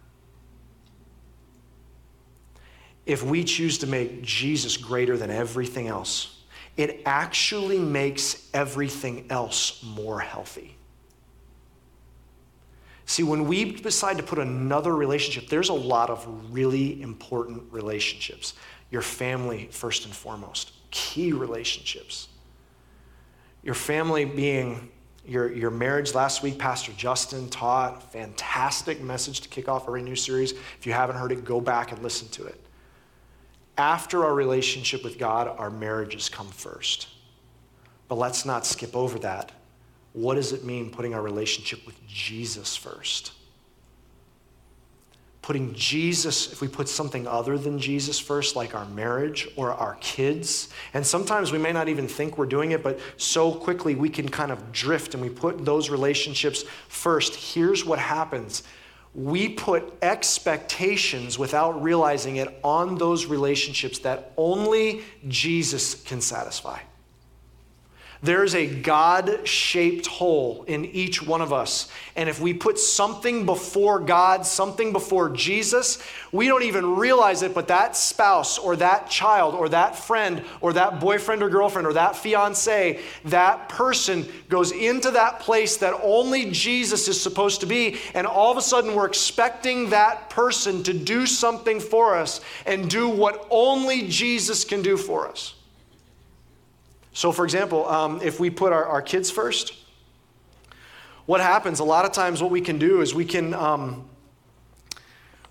If 3.06 3.24
we 3.24 3.44
choose 3.44 3.78
to 3.80 3.88
make 3.88 4.22
Jesus 4.22 4.78
greater 4.78 5.18
than 5.18 5.30
everything 5.30 5.88
else, 5.88 6.42
it 6.78 7.02
actually 7.06 7.78
makes 7.78 8.50
everything 8.54 9.28
else 9.30 9.84
more 9.84 10.20
healthy. 10.20 10.76
See, 13.06 13.24
when 13.24 13.46
we 13.48 13.74
decide 13.74 14.18
to 14.18 14.24
put 14.24 14.40
another 14.40 14.96
relationship, 14.96 15.50
there's 15.50 15.70
a 15.70 15.74
lot 15.74 16.10
of 16.10 16.54
really 16.54 17.02
important 17.02 17.64
relationships. 17.72 18.54
Your 18.90 19.02
family, 19.02 19.68
first 19.72 20.06
and 20.06 20.16
foremost, 20.16 20.72
key 20.90 21.34
relationships. 21.34 22.30
Your 23.64 23.76
family 23.76 24.26
being 24.26 24.90
your, 25.26 25.52
your 25.52 25.72
marriage 25.72 26.14
last 26.14 26.44
week, 26.44 26.60
Pastor 26.60 26.92
Justin 26.98 27.50
taught. 27.50 28.12
Fantastic 28.12 29.02
message 29.02 29.40
to 29.42 29.50
kick 29.50 29.70
off 29.70 29.88
our 29.88 29.98
new 30.00 30.16
series. 30.16 30.52
If 30.52 30.86
you 30.86 30.92
haven't 30.94 31.16
heard 31.16 31.32
it, 31.32 31.46
go 31.46 31.62
back 31.62 31.92
and 31.92 32.04
listen 32.04 32.28
to 32.30 32.46
it. 32.46 32.60
After 33.78 34.26
our 34.26 34.34
relationship 34.34 35.04
with 35.04 35.18
God, 35.18 35.48
our 35.48 35.70
marriages 35.70 36.30
come 36.30 36.50
first. 36.50 37.08
But 38.10 38.16
let's 38.16 38.46
not 38.46 38.66
skip 38.66 38.96
over 38.96 39.18
that 39.20 39.52
what 40.14 40.36
does 40.36 40.54
it 40.54 40.64
mean 40.64 40.92
putting 40.92 41.14
our 41.14 41.22
relationship 41.22 41.86
with 41.86 42.08
Jesus 42.08 42.76
first? 42.78 43.34
Putting 45.44 45.74
Jesus, 45.76 46.52
if 46.52 46.62
we 46.62 46.68
put 46.68 46.90
something 46.90 47.28
other 47.28 47.58
than 47.58 47.78
Jesus 47.78 48.18
first, 48.18 48.56
like 48.56 48.74
our 48.74 48.86
marriage 48.86 49.48
or 49.56 49.74
our 49.74 49.96
kids, 49.96 50.70
and 50.96 51.06
sometimes 51.06 51.52
we 51.52 51.60
may 51.60 51.72
not 51.72 51.88
even 51.88 52.08
think 52.08 52.40
we're 52.40 52.48
doing 52.48 52.72
it, 52.72 52.82
but 52.82 53.00
so 53.18 53.52
quickly 53.52 53.94
we 53.94 54.10
can 54.10 54.28
kind 54.28 54.52
of 54.52 54.72
drift 54.72 55.14
and 55.14 55.22
we 55.22 55.30
put 55.30 55.64
those 55.64 55.92
relationships 55.92 56.64
first. 56.88 57.36
Here's 57.36 57.86
what 57.86 58.00
happens 58.00 58.64
we 59.16 59.48
put 59.50 59.94
expectations 60.02 61.38
without 61.38 61.84
realizing 61.84 62.38
it 62.38 62.60
on 62.64 62.98
those 62.98 63.28
relationships 63.28 64.00
that 64.00 64.32
only 64.38 65.04
Jesus 65.28 66.02
can 66.04 66.20
satisfy. 66.20 66.80
There's 68.22 68.56
a 68.56 68.68
God 68.68 69.48
shaped 69.48 70.08
hole 70.08 70.64
in 70.68 70.86
each 70.86 71.22
one 71.22 71.42
of 71.42 71.52
us. 71.52 71.90
And 72.16 72.30
if 72.30 72.40
we 72.40 72.54
put 72.54 72.80
something 72.80 73.46
before 73.46 74.00
God, 74.00 74.46
something 74.46 74.94
before 74.94 75.30
Jesus, 75.30 76.02
we 76.32 76.48
don't 76.48 76.64
even 76.64 76.96
realize 76.96 77.42
it, 77.42 77.54
but 77.54 77.68
that 77.68 77.98
spouse 77.98 78.58
or 78.58 78.76
that 78.78 79.10
child 79.10 79.56
or 79.56 79.70
that 79.70 79.96
friend 79.96 80.44
or 80.62 80.74
that 80.74 81.00
boyfriend 81.00 81.44
or 81.44 81.50
girlfriend 81.50 81.88
or 81.88 81.94
that 81.94 82.16
fiance, 82.16 83.00
that 83.26 83.68
person 83.70 84.26
goes 84.50 84.72
into 84.72 85.12
that 85.12 85.40
place 85.40 85.78
that 85.78 86.00
only 86.04 86.52
Jesus 86.52 87.08
is 87.08 87.20
supposed 87.20 87.62
to 87.62 87.66
be. 87.66 87.98
And 88.14 88.26
all 88.26 88.52
of 88.52 88.58
a 88.58 88.62
sudden, 88.62 88.96
we're 88.96 89.08
expecting 89.08 89.90
that 89.90 90.30
person 90.30 90.84
to 90.84 90.94
do 90.94 91.26
something 91.26 91.80
for 91.80 92.16
us 92.16 92.42
and 92.66 92.90
do 92.90 93.10
what 93.10 93.48
only 93.50 94.08
Jesus 94.08 94.64
can 94.64 94.82
do 94.82 94.98
for 94.98 95.28
us. 95.28 95.56
So, 97.14 97.32
for 97.32 97.46
example, 97.46 97.88
um, 97.88 98.22
if 98.22 98.40
we 98.40 98.50
put 98.50 98.74
our, 98.74 98.86
our 98.86 99.02
kids 99.02 99.32
first, 99.32 99.74
what 101.26 101.40
happens 101.40 101.80
a 101.80 101.84
lot 101.84 102.06
of 102.06 102.12
times, 102.12 102.42
what 102.42 102.52
we 102.52 102.60
can 102.60 102.78
do 102.78 103.02
is 103.02 103.14
we 103.14 103.26
can. 103.26 103.54
Um, 103.54 104.10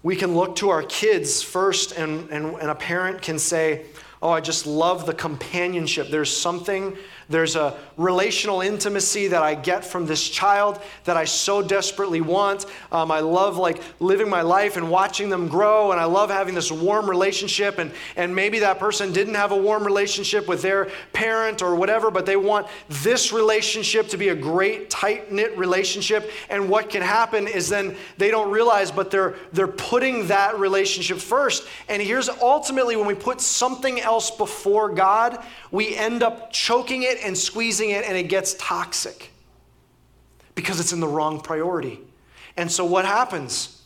we 0.03 0.17
can 0.17 0.35
look 0.35 0.57
to 0.57 0.71
our 0.71 0.83
kids 0.83 1.43
first, 1.43 1.93
and, 1.93 2.29
and, 2.31 2.57
and 2.57 2.71
a 2.71 2.75
parent 2.75 3.23
can 3.23 3.39
say, 3.39 3.87
Oh, 4.21 4.31
I 4.31 4.41
just 4.41 4.67
love 4.67 5.05
the 5.07 5.15
companionship. 5.15 6.09
There's 6.09 6.35
something 6.37 6.97
there's 7.33 7.57
a 7.57 7.77
relational 7.97 8.61
intimacy 8.61 9.29
that 9.29 9.43
I 9.43 9.55
get 9.55 9.85
from 9.85 10.07
this 10.07 10.29
child 10.29 10.81
that 11.05 11.17
I 11.17 11.25
so 11.25 11.63
desperately 11.63 12.21
want. 12.21 12.67
Um, 12.91 13.11
I 13.11 13.21
love 13.21 13.57
like 13.57 13.83
living 14.01 14.29
my 14.29 14.43
life 14.43 14.77
and 14.77 14.91
watching 14.91 15.29
them 15.29 15.49
grow, 15.49 15.93
and 15.93 16.01
I 16.01 16.05
love 16.05 16.31
having 16.31 16.55
this 16.55 16.71
warm 16.71 17.09
relationship. 17.09 17.79
And, 17.79 17.93
and 18.17 18.35
maybe 18.35 18.61
that 18.61 18.79
person 18.79 19.13
didn't 19.13 19.35
have 19.35 19.53
a 19.53 19.57
warm 19.57 19.85
relationship 19.85 20.49
with 20.49 20.63
their 20.63 20.91
parent 21.13 21.63
or 21.63 21.75
whatever, 21.75 22.11
but 22.11 22.27
they 22.27 22.37
want 22.37 22.67
this 22.89 23.33
relationship 23.33 24.09
to 24.09 24.17
be 24.17 24.29
a 24.29 24.35
great, 24.35 24.91
tight 24.91 25.33
knit 25.33 25.57
relationship. 25.57 26.31
And 26.51 26.69
what 26.69 26.91
can 26.91 27.03
happen 27.03 27.47
is 27.47 27.69
then 27.69 27.97
they 28.19 28.31
don't 28.31 28.51
realize, 28.51 28.91
but 28.91 29.11
they're, 29.11 29.35
they're 29.53 29.67
putting 29.67 30.27
that 30.29 30.59
relationship 30.59 31.19
first. 31.19 31.67
And 31.89 32.03
here's 32.03 32.29
ultimately 32.29 32.97
when 32.97 33.07
we 33.07 33.15
put 33.15 33.41
something 33.41 34.01
else 34.01 34.31
before 34.31 34.91
God, 34.91 35.43
we 35.71 35.97
end 35.97 36.23
up 36.23 36.53
choking 36.53 37.03
it 37.03 37.22
and 37.25 37.37
squeezing 37.37 37.91
it, 37.91 38.05
and 38.05 38.17
it 38.17 38.29
gets 38.29 38.55
toxic 38.55 39.31
because 40.55 40.81
it's 40.81 40.93
in 40.93 41.01
the 41.01 41.09
wrong 41.09 41.41
priority. 41.41 42.01
And 42.57 42.71
so, 42.71 42.85
what 42.85 43.05
happens? 43.05 43.83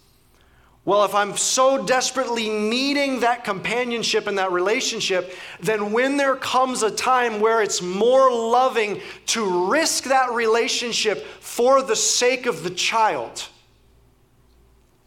Well, 0.84 1.04
if 1.04 1.16
I'm 1.16 1.36
so 1.36 1.84
desperately 1.84 2.48
needing 2.48 3.20
that 3.20 3.42
companionship 3.42 4.28
and 4.28 4.38
that 4.38 4.52
relationship, 4.52 5.34
then 5.58 5.90
when 5.90 6.16
there 6.16 6.36
comes 6.36 6.84
a 6.84 6.90
time 6.92 7.40
where 7.40 7.60
it's 7.60 7.82
more 7.82 8.30
loving 8.30 9.00
to 9.26 9.68
risk 9.68 10.04
that 10.04 10.30
relationship 10.30 11.26
for 11.40 11.82
the 11.82 11.96
sake 11.96 12.46
of 12.46 12.62
the 12.62 12.70
child, 12.70 13.48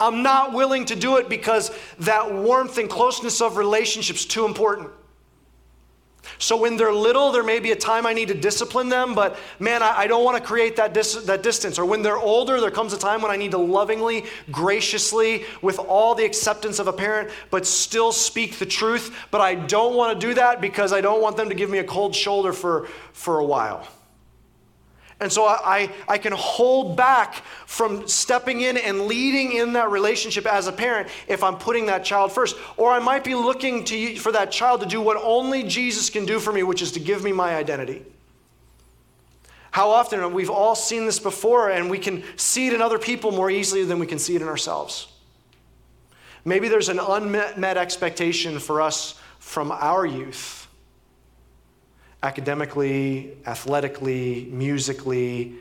I'm 0.02 0.22
not 0.22 0.52
willing 0.52 0.84
to 0.86 0.98
do 0.98 1.16
it 1.16 1.30
because 1.30 1.72
that 2.00 2.30
warmth 2.30 2.78
and 2.78 2.90
closeness 2.90 3.40
of 3.40 3.56
relationship's 3.56 4.22
is 4.22 4.26
too 4.26 4.46
important. 4.46 4.90
So 6.42 6.56
when 6.56 6.78
they're 6.78 6.94
little, 6.94 7.34
there 7.34 7.44
may 7.44 7.60
be 7.60 7.72
a 7.72 7.76
time 7.76 8.06
I 8.06 8.14
need 8.14 8.30
to 8.30 8.34
discipline 8.34 8.88
them, 8.88 9.14
but 9.14 9.38
man, 9.60 9.84
I, 9.84 10.00
I 10.00 10.08
don't 10.08 10.24
want 10.24 10.38
to 10.38 10.44
create 10.44 10.78
that, 10.78 10.94
dis- 10.94 11.26
that 11.26 11.44
distance. 11.44 11.78
Or 11.78 11.84
when 11.84 12.02
they're 12.02 12.18
older, 12.18 12.62
there 12.62 12.72
comes 12.72 12.94
a 12.94 12.98
time 12.98 13.22
when 13.22 13.30
I 13.30 13.36
need 13.36 13.52
to 13.52 13.58
lovingly, 13.58 14.24
graciously, 14.50 15.44
with 15.62 15.80
all 15.80 16.16
the 16.16 16.24
acceptance 16.24 16.80
of 16.80 16.88
a 16.88 16.94
parent, 16.94 17.30
but 17.52 17.66
still 17.66 18.14
speak 18.14 18.58
the 18.58 18.66
truth. 18.66 19.14
But 19.32 19.42
I 19.42 19.56
don't 19.56 19.96
want 19.96 20.18
to 20.20 20.28
do 20.28 20.34
that 20.36 20.62
because 20.62 20.94
I 20.94 21.02
don't 21.02 21.22
want 21.22 21.36
them 21.36 21.50
to 21.50 21.56
give 21.56 21.70
me 21.70 21.80
a 21.80 21.84
cold 21.84 22.16
shoulder 22.16 22.54
for, 22.54 22.88
for 23.12 23.40
a 23.40 23.46
while. 23.46 23.86
And 25.22 25.32
so 25.32 25.46
I, 25.46 25.90
I 26.08 26.18
can 26.18 26.32
hold 26.32 26.96
back 26.96 27.36
from 27.66 28.08
stepping 28.08 28.62
in 28.62 28.78
and 28.78 29.02
leading 29.02 29.52
in 29.52 29.74
that 29.74 29.90
relationship 29.92 30.46
as 30.46 30.68
a 30.68 30.72
parent 30.72 31.10
if 31.28 31.44
I'm 31.44 31.58
putting 31.58 31.88
that 31.88 32.06
child 32.06 32.32
first. 32.32 32.56
Or 32.78 32.92
I 32.92 33.00
might 33.00 33.26
be 33.26 33.36
looking 33.36 33.84
to, 33.86 34.16
for 34.16 34.32
that 34.32 34.52
child 34.52 34.80
to 34.80 34.86
do 34.86 35.02
what 35.02 35.18
only 35.22 35.64
Jesus 35.64 36.10
can 36.10 36.26
do 36.26 36.40
for 36.40 36.54
me, 36.54 36.64
which 36.64 36.82
is 36.82 36.94
to 36.94 37.02
give 37.02 37.22
me 37.24 37.34
my 37.34 37.56
identity. 37.56 38.06
How 39.72 39.90
often 39.90 40.34
we've 40.34 40.50
all 40.50 40.74
seen 40.74 41.06
this 41.06 41.20
before, 41.20 41.70
and 41.70 41.90
we 41.90 42.00
can 42.00 42.24
see 42.38 42.68
it 42.68 42.74
in 42.74 42.82
other 42.82 42.98
people 42.98 43.32
more 43.32 43.52
easily 43.52 43.84
than 43.84 44.00
we 44.00 44.08
can 44.08 44.20
see 44.20 44.36
it 44.36 44.42
in 44.42 44.48
ourselves. 44.48 45.08
Maybe 46.46 46.70
there's 46.70 46.90
an 46.90 47.00
unmet 47.00 47.78
expectation 47.78 48.58
for 48.60 48.82
us 48.82 49.20
from 49.40 49.72
our 49.72 50.06
youth 50.06 50.59
academically, 52.22 53.38
athletically, 53.46 54.48
musically, 54.52 55.56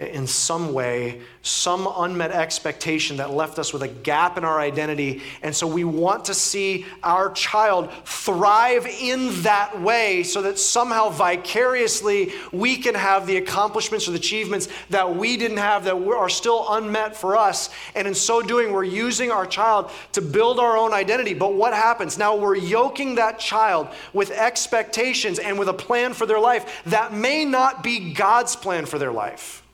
in 0.00 0.28
some 0.28 0.72
way, 0.72 1.20
some 1.42 1.88
unmet 1.96 2.30
expectation 2.30 3.16
that 3.16 3.32
left 3.32 3.58
us 3.58 3.72
with 3.72 3.82
a 3.82 3.88
gap 3.88 4.38
in 4.38 4.44
our 4.44 4.60
identity. 4.60 5.22
And 5.42 5.54
so 5.54 5.66
we 5.66 5.82
want 5.82 6.26
to 6.26 6.34
see 6.34 6.86
our 7.02 7.32
child 7.32 7.92
thrive 8.04 8.86
in 8.86 9.42
that 9.42 9.80
way 9.80 10.22
so 10.22 10.42
that 10.42 10.56
somehow 10.56 11.08
vicariously 11.08 12.32
we 12.52 12.76
can 12.76 12.94
have 12.94 13.26
the 13.26 13.38
accomplishments 13.38 14.06
or 14.06 14.12
the 14.12 14.18
achievements 14.18 14.68
that 14.90 15.16
we 15.16 15.36
didn't 15.36 15.56
have 15.56 15.84
that 15.84 15.96
are 15.96 16.28
still 16.28 16.66
unmet 16.74 17.16
for 17.16 17.36
us. 17.36 17.70
And 17.96 18.06
in 18.06 18.14
so 18.14 18.40
doing, 18.40 18.72
we're 18.72 18.84
using 18.84 19.32
our 19.32 19.46
child 19.46 19.90
to 20.12 20.22
build 20.22 20.60
our 20.60 20.76
own 20.76 20.92
identity. 20.92 21.34
But 21.34 21.54
what 21.54 21.74
happens? 21.74 22.16
Now 22.16 22.36
we're 22.36 22.56
yoking 22.56 23.16
that 23.16 23.40
child 23.40 23.88
with 24.12 24.30
expectations 24.30 25.40
and 25.40 25.58
with 25.58 25.68
a 25.68 25.74
plan 25.74 26.12
for 26.12 26.24
their 26.24 26.38
life 26.38 26.82
that 26.86 27.12
may 27.12 27.44
not 27.44 27.82
be 27.82 28.12
God's 28.12 28.54
plan 28.54 28.86
for 28.86 29.00
their 29.00 29.12
life. 29.12 29.64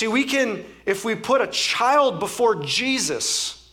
See, 0.00 0.08
we 0.08 0.24
can, 0.24 0.64
if 0.86 1.04
we 1.04 1.14
put 1.14 1.42
a 1.42 1.46
child 1.46 2.20
before 2.20 2.54
Jesus, 2.64 3.70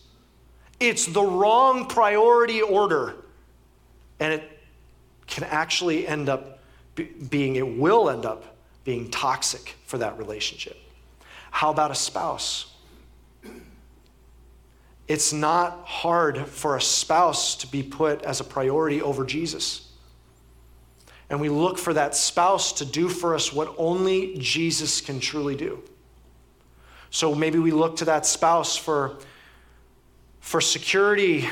it's 0.78 1.06
the 1.06 1.22
wrong 1.22 1.86
priority 1.86 2.60
order. 2.60 3.14
And 4.20 4.34
it 4.34 4.60
can 5.26 5.44
actually 5.44 6.06
end 6.06 6.28
up 6.28 6.58
being, 7.30 7.56
it 7.56 7.66
will 7.66 8.10
end 8.10 8.26
up 8.26 8.58
being 8.84 9.10
toxic 9.10 9.74
for 9.86 9.96
that 9.96 10.18
relationship. 10.18 10.76
How 11.50 11.70
about 11.70 11.92
a 11.92 11.94
spouse? 11.94 12.74
It's 15.06 15.32
not 15.32 15.80
hard 15.86 16.46
for 16.46 16.76
a 16.76 16.80
spouse 16.82 17.54
to 17.54 17.66
be 17.66 17.82
put 17.82 18.20
as 18.20 18.40
a 18.40 18.44
priority 18.44 19.00
over 19.00 19.24
Jesus. 19.24 19.90
And 21.30 21.40
we 21.40 21.48
look 21.48 21.78
for 21.78 21.94
that 21.94 22.14
spouse 22.14 22.74
to 22.74 22.84
do 22.84 23.08
for 23.08 23.34
us 23.34 23.50
what 23.50 23.74
only 23.78 24.36
Jesus 24.36 25.00
can 25.00 25.20
truly 25.20 25.56
do. 25.56 25.82
So 27.10 27.34
maybe 27.34 27.58
we 27.58 27.70
look 27.70 27.96
to 27.96 28.04
that 28.06 28.26
spouse 28.26 28.76
for, 28.76 29.18
for 30.40 30.60
security, 30.60 31.48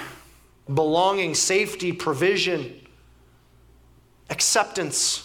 belonging, 0.72 1.34
safety, 1.34 1.92
provision, 1.92 2.80
acceptance. 4.30 5.22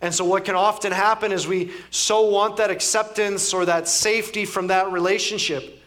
And 0.00 0.14
so, 0.14 0.24
what 0.24 0.46
can 0.46 0.54
often 0.54 0.92
happen 0.92 1.30
is 1.30 1.46
we 1.46 1.72
so 1.90 2.22
want 2.22 2.56
that 2.56 2.70
acceptance 2.70 3.52
or 3.52 3.66
that 3.66 3.86
safety 3.86 4.46
from 4.46 4.68
that 4.68 4.90
relationship. 4.90 5.79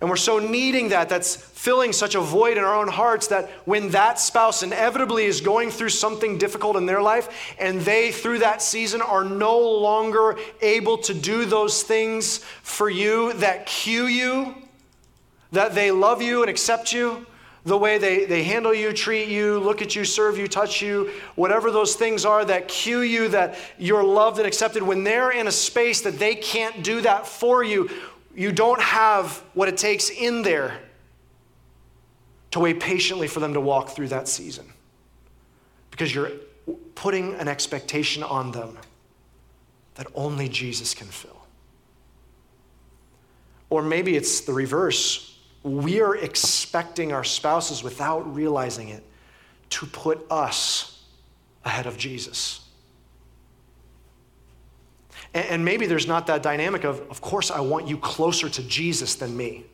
And 0.00 0.08
we're 0.08 0.16
so 0.16 0.38
needing 0.38 0.90
that, 0.90 1.08
that's 1.08 1.34
filling 1.34 1.92
such 1.92 2.14
a 2.14 2.20
void 2.20 2.56
in 2.56 2.62
our 2.62 2.76
own 2.76 2.86
hearts 2.86 3.26
that 3.28 3.50
when 3.64 3.90
that 3.90 4.20
spouse 4.20 4.62
inevitably 4.62 5.24
is 5.24 5.40
going 5.40 5.70
through 5.70 5.88
something 5.88 6.38
difficult 6.38 6.76
in 6.76 6.86
their 6.86 7.02
life 7.02 7.56
and 7.58 7.80
they, 7.80 8.12
through 8.12 8.38
that 8.38 8.62
season, 8.62 9.02
are 9.02 9.24
no 9.24 9.58
longer 9.58 10.36
able 10.62 10.98
to 10.98 11.12
do 11.12 11.44
those 11.44 11.82
things 11.82 12.38
for 12.62 12.88
you 12.88 13.32
that 13.34 13.66
cue 13.66 14.06
you, 14.06 14.54
that 15.50 15.74
they 15.74 15.90
love 15.90 16.22
you 16.22 16.42
and 16.42 16.50
accept 16.50 16.92
you, 16.92 17.26
the 17.64 17.76
way 17.76 17.98
they, 17.98 18.24
they 18.24 18.44
handle 18.44 18.72
you, 18.72 18.92
treat 18.92 19.28
you, 19.28 19.58
look 19.58 19.82
at 19.82 19.96
you, 19.96 20.04
serve 20.04 20.38
you, 20.38 20.46
touch 20.46 20.80
you, 20.80 21.10
whatever 21.34 21.72
those 21.72 21.96
things 21.96 22.24
are 22.24 22.44
that 22.44 22.68
cue 22.68 23.00
you 23.00 23.28
that 23.28 23.56
you're 23.78 24.04
loved 24.04 24.38
and 24.38 24.46
accepted, 24.46 24.82
when 24.82 25.02
they're 25.02 25.32
in 25.32 25.48
a 25.48 25.52
space 25.52 26.02
that 26.02 26.20
they 26.20 26.36
can't 26.36 26.84
do 26.84 27.00
that 27.00 27.26
for 27.26 27.64
you, 27.64 27.90
you 28.38 28.52
don't 28.52 28.80
have 28.80 29.42
what 29.54 29.68
it 29.68 29.76
takes 29.76 30.10
in 30.10 30.42
there 30.42 30.78
to 32.52 32.60
wait 32.60 32.78
patiently 32.78 33.26
for 33.26 33.40
them 33.40 33.52
to 33.54 33.60
walk 33.60 33.88
through 33.88 34.06
that 34.06 34.28
season 34.28 34.64
because 35.90 36.14
you're 36.14 36.30
putting 36.94 37.34
an 37.34 37.48
expectation 37.48 38.22
on 38.22 38.52
them 38.52 38.78
that 39.96 40.06
only 40.14 40.48
Jesus 40.48 40.94
can 40.94 41.08
fill. 41.08 41.36
Or 43.70 43.82
maybe 43.82 44.16
it's 44.16 44.42
the 44.42 44.52
reverse. 44.52 45.36
We 45.64 46.00
are 46.00 46.14
expecting 46.14 47.12
our 47.12 47.24
spouses 47.24 47.82
without 47.82 48.32
realizing 48.32 48.90
it 48.90 49.02
to 49.70 49.86
put 49.86 50.24
us 50.30 51.02
ahead 51.64 51.86
of 51.86 51.98
Jesus. 51.98 52.67
And, 55.34 55.64
maybe 55.64 55.86
there's 55.86 56.06
not 56.06 56.26
that 56.28 56.42
dynamic 56.42 56.84
of, 56.84 57.00
of 57.10 57.20
course, 57.20 57.50
I 57.50 57.60
want 57.60 57.86
you 57.86 57.98
closer 57.98 58.48
to 58.48 58.62
Jesus 58.62 59.14
than 59.14 59.36
me. 59.36 59.64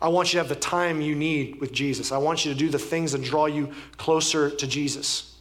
I 0.00 0.08
want 0.08 0.28
you 0.28 0.38
to 0.38 0.38
have 0.38 0.48
the 0.48 0.56
time 0.56 1.00
you 1.00 1.14
need 1.14 1.60
with 1.60 1.72
Jesus. 1.72 2.12
I 2.12 2.18
want 2.18 2.44
you 2.44 2.52
to 2.52 2.58
do 2.58 2.68
the 2.68 2.78
things 2.78 3.12
that 3.12 3.22
draw 3.22 3.46
you 3.46 3.72
closer 3.96 4.50
to 4.50 4.66
Jesus. 4.66 5.36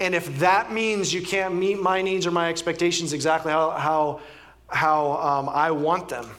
And 0.00 0.14
if 0.14 0.38
that 0.38 0.72
means 0.72 1.12
you 1.12 1.22
can't 1.22 1.54
meet 1.54 1.80
my 1.80 2.02
needs 2.02 2.26
or 2.26 2.30
my 2.30 2.48
expectations 2.48 3.12
exactly 3.12 3.52
how, 3.52 3.70
how, 3.70 4.20
how 4.68 5.12
um, 5.12 5.48
I 5.48 5.70
want 5.70 6.08
them, 6.08 6.30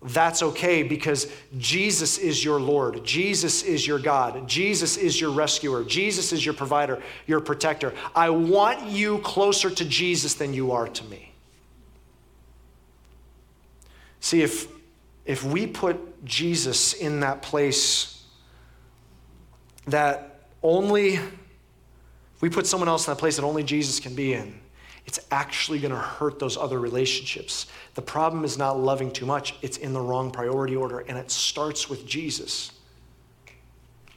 that's 0.00 0.42
okay 0.42 0.84
because 0.84 1.30
Jesus 1.58 2.18
is 2.18 2.44
your 2.44 2.60
Lord. 2.60 3.04
Jesus 3.04 3.64
is 3.64 3.84
your 3.84 3.98
God. 3.98 4.46
Jesus 4.46 4.96
is 4.96 5.20
your 5.20 5.32
rescuer. 5.32 5.82
Jesus 5.82 6.32
is 6.32 6.44
your 6.44 6.54
provider, 6.54 7.02
your 7.26 7.40
protector. 7.40 7.92
I 8.14 8.30
want 8.30 8.84
you 8.84 9.18
closer 9.18 9.70
to 9.70 9.84
Jesus 9.84 10.34
than 10.34 10.54
you 10.54 10.70
are 10.70 10.86
to 10.86 11.04
me. 11.06 11.32
See, 14.20 14.42
if, 14.42 14.68
if 15.24 15.42
we 15.42 15.66
put 15.66 16.24
Jesus 16.24 16.92
in 16.92 17.20
that 17.20 17.42
place 17.42 18.24
that 19.86 20.40
only, 20.62 21.18
we 22.40 22.50
put 22.50 22.66
someone 22.66 22.88
else 22.88 23.06
in 23.06 23.12
that 23.12 23.18
place 23.18 23.36
that 23.36 23.44
only 23.44 23.64
Jesus 23.64 23.98
can 23.98 24.14
be 24.14 24.34
in, 24.34 24.60
it's 25.08 25.20
actually 25.30 25.78
going 25.78 25.90
to 25.90 25.96
hurt 25.96 26.38
those 26.38 26.58
other 26.58 26.78
relationships. 26.78 27.66
The 27.94 28.02
problem 28.02 28.44
is 28.44 28.58
not 28.58 28.78
loving 28.78 29.10
too 29.10 29.24
much, 29.24 29.54
it's 29.62 29.78
in 29.78 29.94
the 29.94 30.00
wrong 30.02 30.30
priority 30.30 30.76
order, 30.76 30.98
and 30.98 31.16
it 31.16 31.30
starts 31.30 31.88
with 31.88 32.06
Jesus. 32.06 32.72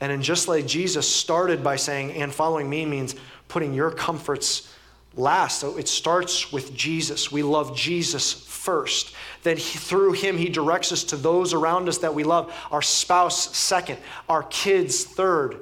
And 0.02 0.22
just 0.22 0.50
like 0.50 0.66
Jesus 0.68 1.10
started 1.10 1.64
by 1.64 1.78
saying, 1.78 2.12
and 2.12 2.34
following 2.34 2.70
me 2.70 2.86
means 2.86 3.16
putting 3.48 3.74
your 3.74 3.90
comforts 3.90 4.74
last. 5.16 5.62
So 5.62 5.78
it 5.78 5.88
starts 5.88 6.52
with 6.52 6.76
Jesus. 6.76 7.32
We 7.32 7.42
love 7.42 7.74
Jesus 7.74 8.34
first. 8.34 9.16
Then 9.44 9.56
he, 9.56 9.78
through 9.78 10.12
him, 10.12 10.38
he 10.38 10.50
directs 10.50 10.92
us 10.92 11.06
to 11.06 11.16
those 11.16 11.54
around 11.54 11.88
us 11.88 12.00
that 12.00 12.14
we 12.14 12.26
love 12.26 12.54
our 12.70 12.82
spouse 12.82 13.56
second, 13.56 13.98
our 14.28 14.44
kids 14.44 15.06
third, 15.06 15.56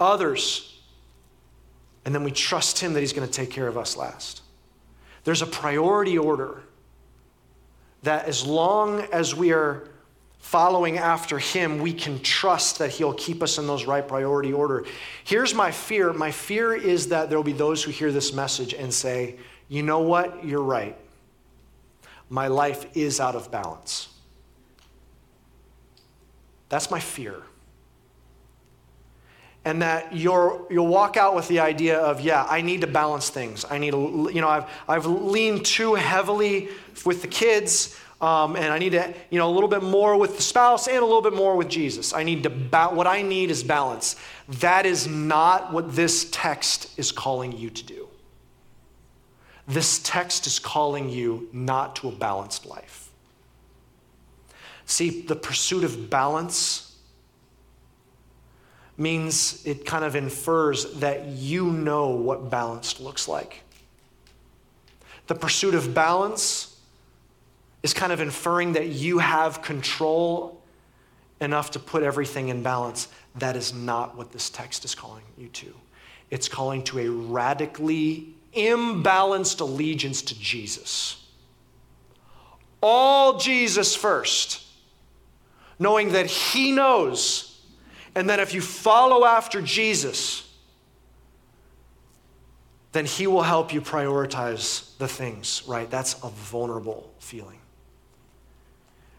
others. 0.00 0.76
And 2.04 2.12
then 2.12 2.24
we 2.24 2.32
trust 2.32 2.80
him 2.80 2.94
that 2.94 3.00
he's 3.00 3.12
going 3.12 3.28
to 3.28 3.32
take 3.32 3.50
care 3.50 3.68
of 3.68 3.78
us 3.78 3.96
last. 3.96 4.42
There's 5.26 5.42
a 5.42 5.46
priority 5.46 6.16
order 6.16 6.62
that 8.04 8.26
as 8.26 8.46
long 8.46 9.00
as 9.10 9.34
we 9.34 9.52
are 9.52 9.88
following 10.38 10.98
after 10.98 11.40
him, 11.40 11.80
we 11.80 11.92
can 11.92 12.20
trust 12.20 12.78
that 12.78 12.92
he'll 12.92 13.12
keep 13.12 13.42
us 13.42 13.58
in 13.58 13.66
those 13.66 13.86
right 13.86 14.06
priority 14.06 14.52
order. 14.52 14.84
Here's 15.24 15.52
my 15.52 15.72
fear 15.72 16.12
my 16.12 16.30
fear 16.30 16.76
is 16.76 17.08
that 17.08 17.28
there 17.28 17.36
will 17.36 17.42
be 17.42 17.52
those 17.52 17.82
who 17.82 17.90
hear 17.90 18.12
this 18.12 18.32
message 18.32 18.72
and 18.72 18.94
say, 18.94 19.34
you 19.68 19.82
know 19.82 19.98
what? 19.98 20.44
You're 20.44 20.62
right. 20.62 20.96
My 22.30 22.46
life 22.46 22.86
is 22.94 23.18
out 23.18 23.34
of 23.34 23.50
balance. 23.50 24.06
That's 26.68 26.88
my 26.88 27.00
fear 27.00 27.42
and 29.66 29.82
that 29.82 30.14
you're, 30.14 30.64
you'll 30.70 30.86
walk 30.86 31.16
out 31.16 31.34
with 31.34 31.48
the 31.48 31.58
idea 31.58 31.98
of, 31.98 32.20
yeah, 32.20 32.46
I 32.48 32.60
need 32.62 32.82
to 32.82 32.86
balance 32.86 33.30
things. 33.30 33.64
I 33.68 33.78
need 33.78 33.90
to, 33.90 34.30
you 34.32 34.40
know, 34.40 34.48
I've, 34.48 34.64
I've 34.88 35.06
leaned 35.06 35.66
too 35.66 35.96
heavily 35.96 36.68
with 37.04 37.20
the 37.20 37.26
kids, 37.26 37.98
um, 38.20 38.54
and 38.54 38.66
I 38.66 38.78
need 38.78 38.92
to, 38.92 39.12
you 39.28 39.40
know, 39.40 39.50
a 39.50 39.52
little 39.52 39.68
bit 39.68 39.82
more 39.82 40.16
with 40.16 40.36
the 40.36 40.42
spouse 40.42 40.86
and 40.86 40.98
a 40.98 41.04
little 41.04 41.20
bit 41.20 41.34
more 41.34 41.56
with 41.56 41.68
Jesus. 41.68 42.12
I 42.12 42.22
need 42.22 42.44
to, 42.44 42.50
ba- 42.50 42.90
what 42.92 43.08
I 43.08 43.22
need 43.22 43.50
is 43.50 43.64
balance. 43.64 44.14
That 44.60 44.86
is 44.86 45.08
not 45.08 45.72
what 45.72 45.96
this 45.96 46.30
text 46.30 46.96
is 46.96 47.10
calling 47.10 47.50
you 47.50 47.68
to 47.68 47.84
do. 47.84 48.08
This 49.66 49.98
text 50.04 50.46
is 50.46 50.60
calling 50.60 51.10
you 51.10 51.48
not 51.52 51.96
to 51.96 52.08
a 52.08 52.12
balanced 52.12 52.66
life. 52.66 53.10
See, 54.84 55.22
the 55.22 55.34
pursuit 55.34 55.82
of 55.82 56.08
balance 56.08 56.85
means 58.98 59.64
it 59.66 59.84
kind 59.84 60.04
of 60.04 60.16
infers 60.16 60.94
that 60.94 61.26
you 61.26 61.70
know 61.70 62.08
what 62.08 62.50
balanced 62.50 63.00
looks 63.00 63.28
like. 63.28 63.62
The 65.26 65.34
pursuit 65.34 65.74
of 65.74 65.92
balance 65.94 66.78
is 67.82 67.92
kind 67.92 68.12
of 68.12 68.20
inferring 68.20 68.72
that 68.72 68.88
you 68.88 69.18
have 69.18 69.62
control 69.62 70.60
enough 71.40 71.72
to 71.72 71.78
put 71.78 72.02
everything 72.02 72.48
in 72.48 72.62
balance. 72.62 73.08
That 73.36 73.56
is 73.56 73.74
not 73.74 74.16
what 74.16 74.32
this 74.32 74.48
text 74.48 74.84
is 74.84 74.94
calling 74.94 75.24
you 75.36 75.48
to. 75.48 75.74
It's 76.30 76.48
calling 76.48 76.82
to 76.84 76.98
a 77.00 77.08
radically 77.08 78.34
imbalanced 78.54 79.60
allegiance 79.60 80.22
to 80.22 80.38
Jesus. 80.38 81.22
All 82.80 83.38
Jesus 83.38 83.94
first, 83.94 84.64
knowing 85.78 86.12
that 86.12 86.26
He 86.26 86.72
knows 86.72 87.45
and 88.16 88.28
then 88.28 88.40
if 88.40 88.54
you 88.54 88.62
follow 88.62 89.26
after 89.26 89.60
Jesus, 89.60 90.50
then 92.92 93.04
he 93.04 93.26
will 93.26 93.42
help 93.42 93.74
you 93.74 93.82
prioritize 93.82 94.96
the 94.96 95.06
things, 95.06 95.62
right? 95.68 95.88
That's 95.90 96.14
a 96.24 96.30
vulnerable 96.30 97.12
feeling. 97.18 97.58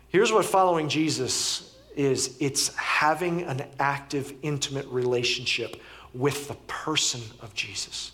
Here's 0.09 0.31
what 0.31 0.45
following 0.45 0.89
Jesus 0.89 1.77
is 1.95 2.37
it's 2.39 2.75
having 2.75 3.43
an 3.43 3.67
active, 3.79 4.33
intimate 4.41 4.87
relationship 4.87 5.79
with 6.15 6.47
the 6.47 6.55
person 6.65 7.21
of 7.41 7.53
Jesus. 7.53 8.13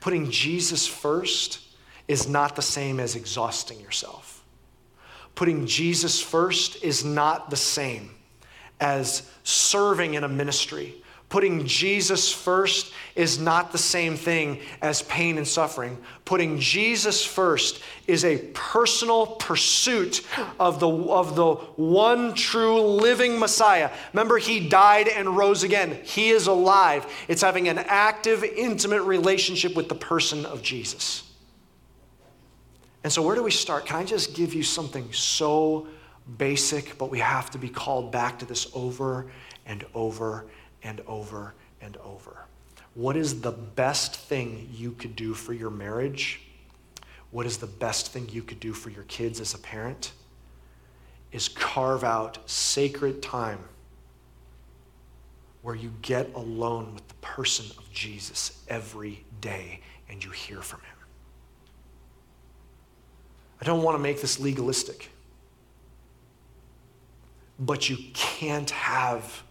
Putting 0.00 0.30
Jesus 0.30 0.86
first 0.86 1.60
is 2.08 2.28
not 2.28 2.56
the 2.56 2.62
same 2.62 3.00
as 3.00 3.16
exhausting 3.16 3.80
yourself. 3.80 4.44
Putting 5.34 5.66
Jesus 5.66 6.20
first 6.20 6.84
is 6.84 7.06
not 7.06 7.48
the 7.48 7.56
same 7.56 8.10
as 8.82 9.30
serving 9.44 10.14
in 10.14 10.24
a 10.24 10.28
ministry. 10.28 10.96
Putting 11.28 11.66
Jesus 11.66 12.30
first 12.30 12.92
is 13.14 13.38
not 13.38 13.72
the 13.72 13.78
same 13.78 14.16
thing 14.16 14.60
as 14.82 15.00
pain 15.04 15.38
and 15.38 15.48
suffering. 15.48 15.96
Putting 16.26 16.58
Jesus 16.58 17.24
first 17.24 17.80
is 18.06 18.26
a 18.26 18.36
personal 18.52 19.26
pursuit 19.26 20.26
of 20.60 20.78
the, 20.78 20.88
of 20.90 21.34
the 21.34 21.54
one 21.76 22.34
true 22.34 22.82
living 22.82 23.38
Messiah. 23.38 23.90
Remember, 24.12 24.36
he 24.36 24.68
died 24.68 25.08
and 25.08 25.34
rose 25.34 25.62
again. 25.62 25.98
He 26.04 26.28
is 26.28 26.48
alive. 26.48 27.06
It's 27.28 27.40
having 27.40 27.68
an 27.68 27.78
active, 27.78 28.44
intimate 28.44 29.02
relationship 29.02 29.74
with 29.74 29.88
the 29.88 29.94
person 29.94 30.44
of 30.44 30.60
Jesus. 30.60 31.22
And 33.04 33.12
so, 33.12 33.22
where 33.22 33.36
do 33.36 33.42
we 33.42 33.50
start? 33.50 33.86
Can 33.86 33.96
I 33.96 34.04
just 34.04 34.34
give 34.34 34.52
you 34.52 34.62
something 34.62 35.10
so 35.12 35.86
basic, 36.38 36.96
but 36.98 37.10
we 37.10 37.18
have 37.18 37.50
to 37.50 37.58
be 37.58 37.68
called 37.68 38.12
back 38.12 38.38
to 38.40 38.46
this 38.46 38.70
over 38.74 39.26
and 39.66 39.84
over 39.94 40.46
and 40.82 41.00
over 41.06 41.54
and 41.80 41.96
over. 41.98 42.46
What 42.94 43.16
is 43.16 43.40
the 43.40 43.52
best 43.52 44.16
thing 44.16 44.68
you 44.72 44.92
could 44.92 45.16
do 45.16 45.34
for 45.34 45.52
your 45.52 45.70
marriage? 45.70 46.40
What 47.30 47.46
is 47.46 47.56
the 47.56 47.66
best 47.66 48.12
thing 48.12 48.28
you 48.30 48.42
could 48.42 48.60
do 48.60 48.72
for 48.72 48.90
your 48.90 49.04
kids 49.04 49.40
as 49.40 49.54
a 49.54 49.58
parent? 49.58 50.12
is 51.32 51.48
carve 51.48 52.04
out 52.04 52.38
sacred 52.48 53.22
time 53.22 53.58
where 55.62 55.74
you 55.74 55.92
get 56.02 56.32
alone 56.34 56.94
with 56.94 57.06
the 57.08 57.14
person 57.14 57.64
of 57.78 57.90
Jesus 57.92 58.62
every 58.68 59.24
day 59.40 59.80
and 60.08 60.22
you 60.22 60.30
hear 60.30 60.60
from 60.60 60.80
him. 60.80 60.88
I 63.60 63.64
don't 63.64 63.82
want 63.82 63.96
to 63.96 64.02
make 64.02 64.20
this 64.20 64.38
legalistic, 64.38 65.10
but 67.66 67.88
you 67.88 67.96
can't 68.12 68.70
have 68.70 69.44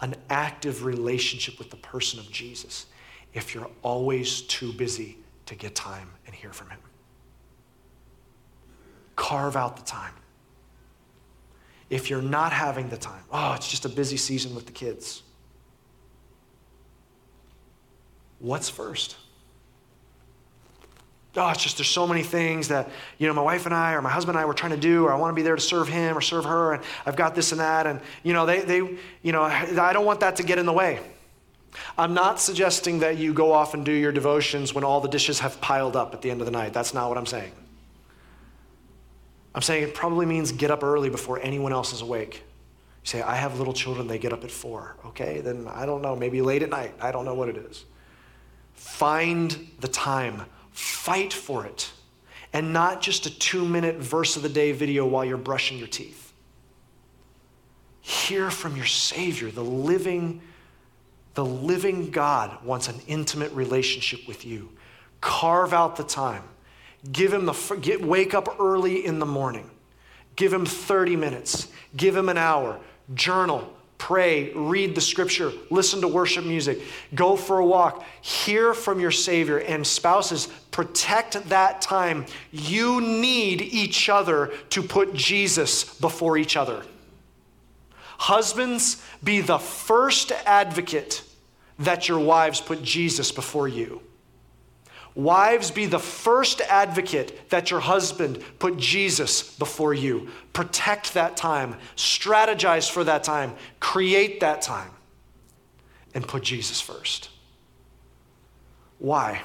an 0.00 0.14
active 0.30 0.84
relationship 0.84 1.58
with 1.58 1.70
the 1.70 1.76
person 1.76 2.20
of 2.20 2.30
Jesus 2.30 2.86
if 3.34 3.52
you're 3.52 3.70
always 3.82 4.42
too 4.42 4.72
busy 4.72 5.18
to 5.46 5.56
get 5.56 5.74
time 5.74 6.08
and 6.26 6.34
hear 6.34 6.52
from 6.52 6.70
him. 6.70 6.78
Carve 9.16 9.56
out 9.56 9.76
the 9.76 9.82
time. 9.82 10.12
If 11.90 12.10
you're 12.10 12.22
not 12.22 12.52
having 12.52 12.88
the 12.90 12.96
time, 12.96 13.24
oh, 13.32 13.54
it's 13.54 13.68
just 13.68 13.84
a 13.84 13.88
busy 13.88 14.16
season 14.16 14.54
with 14.54 14.66
the 14.66 14.72
kids. 14.72 15.24
What's 18.38 18.68
first? 18.68 19.16
Oh, 21.36 21.50
it's 21.50 21.62
just 21.62 21.76
there's 21.76 21.88
so 21.88 22.06
many 22.06 22.22
things 22.22 22.68
that, 22.68 22.88
you 23.18 23.28
know, 23.28 23.34
my 23.34 23.42
wife 23.42 23.66
and 23.66 23.74
I 23.74 23.92
or 23.92 24.02
my 24.02 24.10
husband 24.10 24.36
and 24.36 24.42
I 24.42 24.46
were 24.46 24.54
trying 24.54 24.72
to 24.72 24.78
do, 24.78 25.04
or 25.04 25.12
I 25.12 25.16
want 25.16 25.30
to 25.30 25.36
be 25.36 25.42
there 25.42 25.54
to 25.54 25.62
serve 25.62 25.86
him 25.88 26.16
or 26.16 26.20
serve 26.20 26.44
her, 26.44 26.74
and 26.74 26.82
I've 27.06 27.16
got 27.16 27.34
this 27.34 27.52
and 27.52 27.60
that, 27.60 27.86
and 27.86 28.00
you 28.22 28.32
know, 28.32 28.46
they, 28.46 28.60
they, 28.60 28.78
you 29.22 29.32
know, 29.32 29.42
I 29.42 29.92
don't 29.92 30.06
want 30.06 30.20
that 30.20 30.36
to 30.36 30.42
get 30.42 30.58
in 30.58 30.66
the 30.66 30.72
way. 30.72 31.00
I'm 31.96 32.14
not 32.14 32.40
suggesting 32.40 33.00
that 33.00 33.18
you 33.18 33.32
go 33.32 33.52
off 33.52 33.74
and 33.74 33.84
do 33.84 33.92
your 33.92 34.10
devotions 34.10 34.74
when 34.74 34.84
all 34.84 35.00
the 35.00 35.08
dishes 35.08 35.38
have 35.40 35.60
piled 35.60 35.96
up 35.96 36.14
at 36.14 36.22
the 36.22 36.30
end 36.30 36.40
of 36.40 36.46
the 36.46 36.50
night. 36.50 36.72
That's 36.72 36.94
not 36.94 37.08
what 37.08 37.18
I'm 37.18 37.26
saying. 37.26 37.52
I'm 39.54 39.62
saying 39.62 39.82
it 39.84 39.94
probably 39.94 40.26
means 40.26 40.50
get 40.52 40.70
up 40.70 40.82
early 40.82 41.10
before 41.10 41.40
anyone 41.40 41.72
else 41.72 41.92
is 41.92 42.00
awake. 42.00 42.42
You 43.02 43.08
say, 43.08 43.22
I 43.22 43.34
have 43.34 43.58
little 43.58 43.72
children, 43.74 44.06
they 44.06 44.18
get 44.18 44.32
up 44.32 44.44
at 44.44 44.50
four. 44.50 44.96
Okay, 45.06 45.40
then 45.40 45.68
I 45.68 45.86
don't 45.86 46.02
know, 46.02 46.16
maybe 46.16 46.42
late 46.42 46.62
at 46.62 46.70
night. 46.70 46.94
I 47.00 47.12
don't 47.12 47.24
know 47.24 47.34
what 47.34 47.48
it 47.48 47.56
is. 47.56 47.84
Find 48.74 49.68
the 49.80 49.88
time, 49.88 50.42
fight 50.78 51.32
for 51.32 51.66
it, 51.66 51.90
and 52.52 52.72
not 52.72 53.02
just 53.02 53.26
a 53.26 53.36
two 53.36 53.64
minute 53.64 53.96
verse 53.96 54.36
of 54.36 54.42
the 54.42 54.48
day 54.48 54.70
video 54.70 55.04
while 55.04 55.24
you're 55.24 55.36
brushing 55.36 55.76
your 55.76 55.88
teeth. 55.88 56.32
Hear 58.00 58.48
from 58.48 58.76
your 58.76 58.86
Savior, 58.86 59.50
the 59.50 59.64
living, 59.64 60.40
the 61.34 61.44
living 61.44 62.10
God 62.10 62.64
wants 62.64 62.88
an 62.88 63.00
intimate 63.08 63.52
relationship 63.52 64.28
with 64.28 64.46
you. 64.46 64.70
Carve 65.20 65.72
out 65.72 65.96
the 65.96 66.04
time. 66.04 66.44
Give 67.10 67.32
him 67.32 67.44
the 67.44 67.54
get, 67.80 68.00
wake 68.00 68.32
up 68.32 68.60
early 68.60 69.04
in 69.04 69.18
the 69.18 69.26
morning. 69.26 69.68
Give 70.36 70.52
him 70.52 70.64
30 70.64 71.16
minutes. 71.16 71.68
Give 71.96 72.16
him 72.16 72.28
an 72.28 72.38
hour. 72.38 72.78
Journal, 73.14 73.68
pray, 73.98 74.52
read 74.54 74.94
the 74.94 75.00
scripture, 75.00 75.52
listen 75.70 76.00
to 76.00 76.08
worship 76.08 76.44
music, 76.44 76.80
go 77.14 77.36
for 77.36 77.58
a 77.58 77.66
walk, 77.66 78.04
hear 78.22 78.72
from 78.72 79.00
your 79.00 79.10
Savior, 79.10 79.58
and 79.58 79.86
spouses, 79.86 80.46
protect 80.70 81.48
that 81.48 81.82
time. 81.82 82.24
You 82.52 83.00
need 83.00 83.60
each 83.60 84.08
other 84.08 84.52
to 84.70 84.82
put 84.82 85.14
Jesus 85.14 85.98
before 85.98 86.38
each 86.38 86.56
other. 86.56 86.84
Husbands, 88.18 89.02
be 89.22 89.40
the 89.40 89.58
first 89.58 90.32
advocate 90.46 91.22
that 91.80 92.08
your 92.08 92.18
wives 92.18 92.60
put 92.60 92.82
Jesus 92.82 93.30
before 93.30 93.68
you. 93.68 94.00
Wives, 95.18 95.72
be 95.72 95.86
the 95.86 95.98
first 95.98 96.60
advocate 96.60 97.50
that 97.50 97.72
your 97.72 97.80
husband 97.80 98.40
put 98.60 98.76
Jesus 98.76 99.42
before 99.56 99.92
you. 99.92 100.28
Protect 100.52 101.14
that 101.14 101.36
time, 101.36 101.74
strategize 101.96 102.88
for 102.88 103.02
that 103.02 103.24
time, 103.24 103.56
create 103.80 104.38
that 104.38 104.62
time, 104.62 104.92
and 106.14 106.24
put 106.24 106.44
Jesus 106.44 106.80
first. 106.80 107.30
Why? 109.00 109.42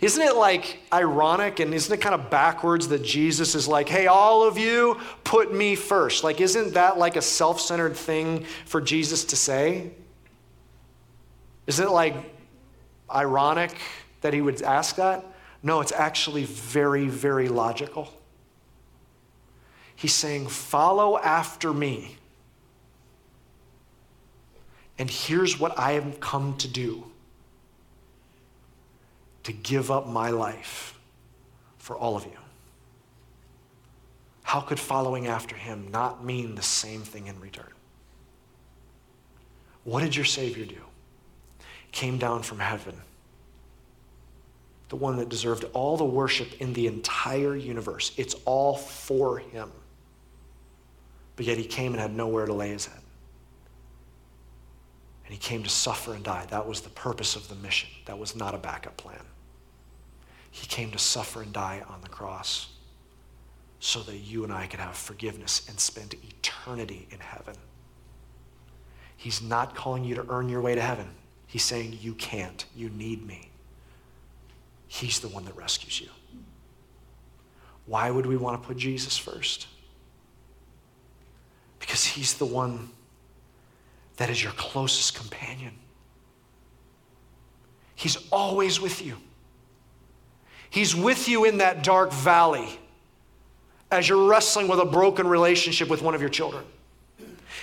Isn't 0.00 0.22
it 0.22 0.34
like 0.34 0.80
ironic 0.92 1.60
and 1.60 1.72
isn't 1.72 1.94
it 1.94 2.00
kind 2.00 2.16
of 2.16 2.28
backwards 2.28 2.88
that 2.88 3.04
Jesus 3.04 3.54
is 3.54 3.68
like, 3.68 3.88
hey, 3.88 4.08
all 4.08 4.42
of 4.42 4.58
you, 4.58 4.98
put 5.22 5.54
me 5.54 5.76
first? 5.76 6.24
Like, 6.24 6.40
isn't 6.40 6.74
that 6.74 6.98
like 6.98 7.14
a 7.14 7.22
self 7.22 7.60
centered 7.60 7.94
thing 7.94 8.46
for 8.66 8.80
Jesus 8.80 9.26
to 9.26 9.36
say? 9.36 9.92
Isn't 11.68 11.86
it 11.86 11.92
like 11.92 12.16
ironic 13.08 13.78
that 14.24 14.32
he 14.32 14.40
would 14.40 14.62
ask 14.62 14.96
that? 14.96 15.22
No, 15.62 15.82
it's 15.82 15.92
actually 15.92 16.44
very, 16.44 17.08
very 17.08 17.46
logical. 17.46 18.08
He's 19.94 20.14
saying, 20.14 20.46
Follow 20.46 21.18
after 21.18 21.74
me. 21.74 22.16
And 24.98 25.10
here's 25.10 25.60
what 25.60 25.78
I 25.78 25.92
have 25.92 26.20
come 26.20 26.56
to 26.56 26.68
do 26.68 27.04
to 29.42 29.52
give 29.52 29.90
up 29.90 30.08
my 30.08 30.30
life 30.30 30.98
for 31.76 31.94
all 31.94 32.16
of 32.16 32.24
you. 32.24 32.38
How 34.42 34.60
could 34.60 34.80
following 34.80 35.26
after 35.26 35.54
him 35.54 35.88
not 35.90 36.24
mean 36.24 36.54
the 36.54 36.62
same 36.62 37.02
thing 37.02 37.26
in 37.26 37.38
return? 37.40 37.72
What 39.82 40.00
did 40.00 40.16
your 40.16 40.24
Savior 40.24 40.64
do? 40.64 40.80
Came 41.92 42.16
down 42.16 42.42
from 42.42 42.58
heaven 42.58 42.94
the 44.94 45.00
one 45.00 45.16
that 45.16 45.28
deserved 45.28 45.64
all 45.72 45.96
the 45.96 46.04
worship 46.04 46.60
in 46.60 46.72
the 46.72 46.86
entire 46.86 47.56
universe. 47.56 48.12
It's 48.16 48.36
all 48.44 48.76
for 48.76 49.38
him. 49.38 49.72
But 51.34 51.46
yet 51.46 51.58
he 51.58 51.64
came 51.64 51.94
and 51.94 52.00
had 52.00 52.14
nowhere 52.14 52.46
to 52.46 52.52
lay 52.52 52.68
his 52.68 52.86
head. 52.86 53.00
And 55.24 55.32
he 55.34 55.36
came 55.36 55.64
to 55.64 55.68
suffer 55.68 56.14
and 56.14 56.22
die. 56.22 56.46
That 56.48 56.68
was 56.68 56.80
the 56.80 56.90
purpose 56.90 57.34
of 57.34 57.48
the 57.48 57.56
mission. 57.56 57.90
That 58.04 58.20
was 58.20 58.36
not 58.36 58.54
a 58.54 58.56
backup 58.56 58.96
plan. 58.96 59.18
He 60.52 60.68
came 60.68 60.92
to 60.92 60.98
suffer 60.98 61.42
and 61.42 61.52
die 61.52 61.82
on 61.88 62.00
the 62.00 62.08
cross 62.08 62.68
so 63.80 63.98
that 64.04 64.18
you 64.18 64.44
and 64.44 64.52
I 64.52 64.68
could 64.68 64.78
have 64.78 64.96
forgiveness 64.96 65.68
and 65.68 65.80
spend 65.80 66.14
eternity 66.14 67.08
in 67.10 67.18
heaven. 67.18 67.56
He's 69.16 69.42
not 69.42 69.74
calling 69.74 70.04
you 70.04 70.14
to 70.14 70.26
earn 70.28 70.48
your 70.48 70.60
way 70.60 70.76
to 70.76 70.80
heaven. 70.80 71.08
He's 71.48 71.64
saying, 71.64 71.98
You 72.00 72.14
can't. 72.14 72.64
You 72.76 72.90
need 72.90 73.26
me. 73.26 73.50
He's 74.86 75.20
the 75.20 75.28
one 75.28 75.44
that 75.44 75.56
rescues 75.56 76.00
you. 76.00 76.08
Why 77.86 78.10
would 78.10 78.26
we 78.26 78.36
want 78.36 78.62
to 78.62 78.66
put 78.66 78.76
Jesus 78.76 79.18
first? 79.18 79.66
Because 81.78 82.04
he's 82.04 82.34
the 82.34 82.46
one 82.46 82.90
that 84.16 84.30
is 84.30 84.42
your 84.42 84.52
closest 84.52 85.14
companion. 85.14 85.74
He's 87.94 88.16
always 88.30 88.80
with 88.80 89.04
you. 89.04 89.16
He's 90.70 90.94
with 90.94 91.28
you 91.28 91.44
in 91.44 91.58
that 91.58 91.84
dark 91.84 92.12
valley 92.12 92.80
as 93.90 94.08
you're 94.08 94.28
wrestling 94.28 94.66
with 94.66 94.80
a 94.80 94.84
broken 94.84 95.26
relationship 95.26 95.88
with 95.88 96.02
one 96.02 96.14
of 96.14 96.20
your 96.20 96.30
children. 96.30 96.64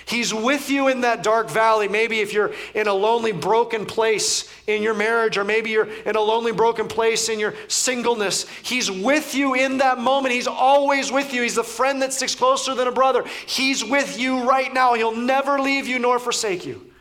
He's 0.06 0.34
with 0.34 0.70
you 0.70 0.88
in 0.88 1.02
that 1.02 1.22
dark 1.22 1.50
valley. 1.50 1.88
Maybe 1.88 2.20
if 2.20 2.32
you're 2.32 2.52
in 2.74 2.86
a 2.86 2.92
lonely, 2.92 3.32
broken 3.32 3.86
place 3.86 4.52
in 4.66 4.82
your 4.82 4.94
marriage, 4.94 5.38
or 5.38 5.44
maybe 5.44 5.70
you're 5.70 5.88
in 6.04 6.16
a 6.16 6.20
lonely, 6.20 6.52
broken 6.52 6.88
place 6.88 7.28
in 7.28 7.38
your 7.38 7.54
singleness. 7.68 8.48
He's 8.62 8.90
with 8.90 9.34
you 9.34 9.54
in 9.54 9.78
that 9.78 9.98
moment. 9.98 10.34
He's 10.34 10.46
always 10.46 11.10
with 11.10 11.32
you. 11.32 11.42
He's 11.42 11.54
the 11.54 11.64
friend 11.64 12.02
that 12.02 12.12
sticks 12.12 12.34
closer 12.34 12.74
than 12.74 12.88
a 12.88 12.92
brother. 12.92 13.24
He's 13.46 13.84
with 13.84 14.18
you 14.18 14.48
right 14.48 14.72
now. 14.72 14.94
He'll 14.94 15.16
never 15.16 15.58
leave 15.58 15.86
you 15.86 15.98
nor 15.98 16.18
forsake 16.18 16.66
you. 16.66 16.91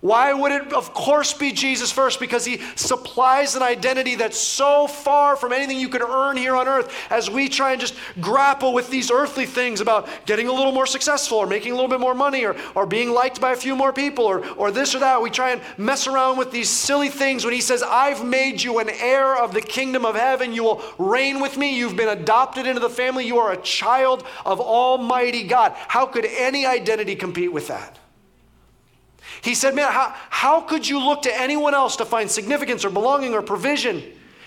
Why 0.00 0.32
would 0.32 0.52
it, 0.52 0.72
of 0.72 0.94
course, 0.94 1.32
be 1.32 1.50
Jesus 1.50 1.90
first? 1.90 2.20
Because 2.20 2.44
he 2.44 2.60
supplies 2.76 3.56
an 3.56 3.62
identity 3.62 4.14
that's 4.14 4.38
so 4.38 4.86
far 4.86 5.34
from 5.34 5.52
anything 5.52 5.78
you 5.78 5.88
could 5.88 6.02
earn 6.02 6.36
here 6.36 6.54
on 6.54 6.68
earth 6.68 6.92
as 7.10 7.28
we 7.28 7.48
try 7.48 7.72
and 7.72 7.80
just 7.80 7.94
grapple 8.20 8.72
with 8.72 8.90
these 8.90 9.10
earthly 9.10 9.44
things 9.44 9.80
about 9.80 10.08
getting 10.24 10.46
a 10.46 10.52
little 10.52 10.70
more 10.70 10.86
successful 10.86 11.38
or 11.38 11.46
making 11.46 11.72
a 11.72 11.74
little 11.74 11.90
bit 11.90 11.98
more 11.98 12.14
money 12.14 12.44
or, 12.44 12.54
or 12.76 12.86
being 12.86 13.10
liked 13.10 13.40
by 13.40 13.52
a 13.52 13.56
few 13.56 13.74
more 13.74 13.92
people 13.92 14.24
or, 14.24 14.46
or 14.54 14.70
this 14.70 14.94
or 14.94 15.00
that. 15.00 15.20
We 15.20 15.30
try 15.30 15.50
and 15.50 15.60
mess 15.76 16.06
around 16.06 16.38
with 16.38 16.52
these 16.52 16.70
silly 16.70 17.08
things 17.08 17.44
when 17.44 17.54
he 17.54 17.60
says, 17.60 17.82
I've 17.82 18.24
made 18.24 18.62
you 18.62 18.78
an 18.78 18.88
heir 18.88 19.36
of 19.36 19.52
the 19.52 19.60
kingdom 19.60 20.04
of 20.04 20.14
heaven. 20.14 20.52
You 20.52 20.62
will 20.62 20.82
reign 20.98 21.40
with 21.40 21.56
me. 21.56 21.76
You've 21.76 21.96
been 21.96 22.08
adopted 22.08 22.66
into 22.66 22.80
the 22.80 22.90
family. 22.90 23.26
You 23.26 23.38
are 23.38 23.52
a 23.52 23.62
child 23.62 24.24
of 24.46 24.60
Almighty 24.60 25.42
God. 25.42 25.72
How 25.74 26.06
could 26.06 26.24
any 26.24 26.66
identity 26.66 27.16
compete 27.16 27.52
with 27.52 27.66
that? 27.66 27.97
He 29.42 29.54
said, 29.54 29.74
Man, 29.74 29.90
how, 29.90 30.14
how 30.30 30.60
could 30.60 30.88
you 30.88 30.98
look 30.98 31.22
to 31.22 31.40
anyone 31.40 31.74
else 31.74 31.96
to 31.96 32.04
find 32.04 32.30
significance 32.30 32.84
or 32.84 32.90
belonging 32.90 33.34
or 33.34 33.42
provision? 33.42 34.02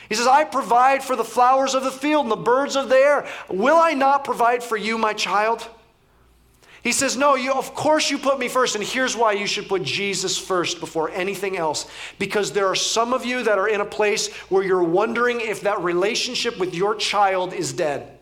He 0.09 0.15
says, 0.15 0.27
I 0.27 0.43
provide 0.43 1.03
for 1.03 1.15
the 1.15 1.23
flowers 1.23 1.73
of 1.73 1.83
the 1.83 1.91
field 1.91 2.25
and 2.25 2.31
the 2.31 2.35
birds 2.35 2.75
of 2.75 2.89
the 2.89 2.97
air. 2.97 3.27
Will 3.49 3.77
I 3.77 3.93
not 3.93 4.25
provide 4.25 4.61
for 4.61 4.75
you, 4.75 4.97
my 4.97 5.13
child? 5.13 5.65
He 6.83 6.91
says, 6.91 7.15
No, 7.15 7.35
you, 7.35 7.53
of 7.53 7.73
course 7.75 8.09
you 8.09 8.17
put 8.17 8.39
me 8.39 8.47
first. 8.47 8.75
And 8.75 8.83
here's 8.83 9.15
why 9.15 9.33
you 9.33 9.45
should 9.45 9.69
put 9.69 9.83
Jesus 9.83 10.37
first 10.37 10.79
before 10.79 11.11
anything 11.11 11.57
else. 11.57 11.87
Because 12.17 12.51
there 12.51 12.67
are 12.67 12.75
some 12.75 13.13
of 13.13 13.23
you 13.23 13.43
that 13.43 13.57
are 13.57 13.69
in 13.69 13.81
a 13.81 13.85
place 13.85 14.33
where 14.49 14.63
you're 14.63 14.83
wondering 14.83 15.39
if 15.39 15.61
that 15.61 15.81
relationship 15.81 16.57
with 16.59 16.73
your 16.73 16.95
child 16.95 17.53
is 17.53 17.71
dead. 17.71 18.19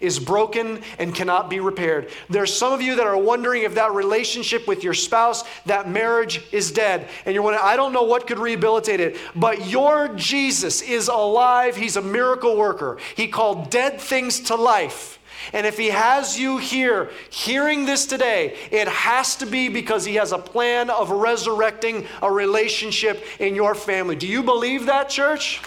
Is 0.00 0.18
broken 0.18 0.82
and 0.98 1.14
cannot 1.14 1.50
be 1.50 1.60
repaired. 1.60 2.10
There's 2.28 2.56
some 2.56 2.72
of 2.72 2.82
you 2.82 2.96
that 2.96 3.06
are 3.06 3.18
wondering 3.18 3.62
if 3.62 3.74
that 3.74 3.92
relationship 3.92 4.66
with 4.66 4.84
your 4.84 4.94
spouse, 4.94 5.44
that 5.66 5.88
marriage 5.88 6.42
is 6.52 6.70
dead. 6.70 7.08
And 7.24 7.34
you're 7.34 7.42
wondering, 7.42 7.64
I 7.64 7.76
don't 7.76 7.92
know 7.92 8.04
what 8.04 8.26
could 8.26 8.38
rehabilitate 8.38 9.00
it. 9.00 9.16
But 9.34 9.68
your 9.68 10.08
Jesus 10.08 10.82
is 10.82 11.08
alive. 11.08 11.76
He's 11.76 11.96
a 11.96 12.02
miracle 12.02 12.56
worker. 12.56 12.98
He 13.16 13.28
called 13.28 13.70
dead 13.70 14.00
things 14.00 14.40
to 14.40 14.54
life. 14.54 15.18
And 15.52 15.66
if 15.66 15.78
he 15.78 15.88
has 15.88 16.38
you 16.38 16.58
here 16.58 17.10
hearing 17.30 17.86
this 17.86 18.06
today, 18.06 18.56
it 18.70 18.88
has 18.88 19.36
to 19.36 19.46
be 19.46 19.68
because 19.68 20.04
he 20.04 20.16
has 20.16 20.32
a 20.32 20.38
plan 20.38 20.90
of 20.90 21.10
resurrecting 21.10 22.06
a 22.22 22.30
relationship 22.30 23.24
in 23.40 23.54
your 23.54 23.74
family. 23.74 24.16
Do 24.16 24.26
you 24.26 24.42
believe 24.42 24.86
that, 24.86 25.08
church? 25.08 25.62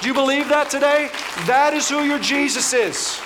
Do 0.00 0.08
you 0.08 0.14
believe 0.14 0.48
that 0.48 0.68
today? 0.68 1.10
That 1.46 1.72
is 1.74 1.88
who 1.88 2.02
your 2.02 2.18
Jesus 2.18 2.72
is. 2.72 3.20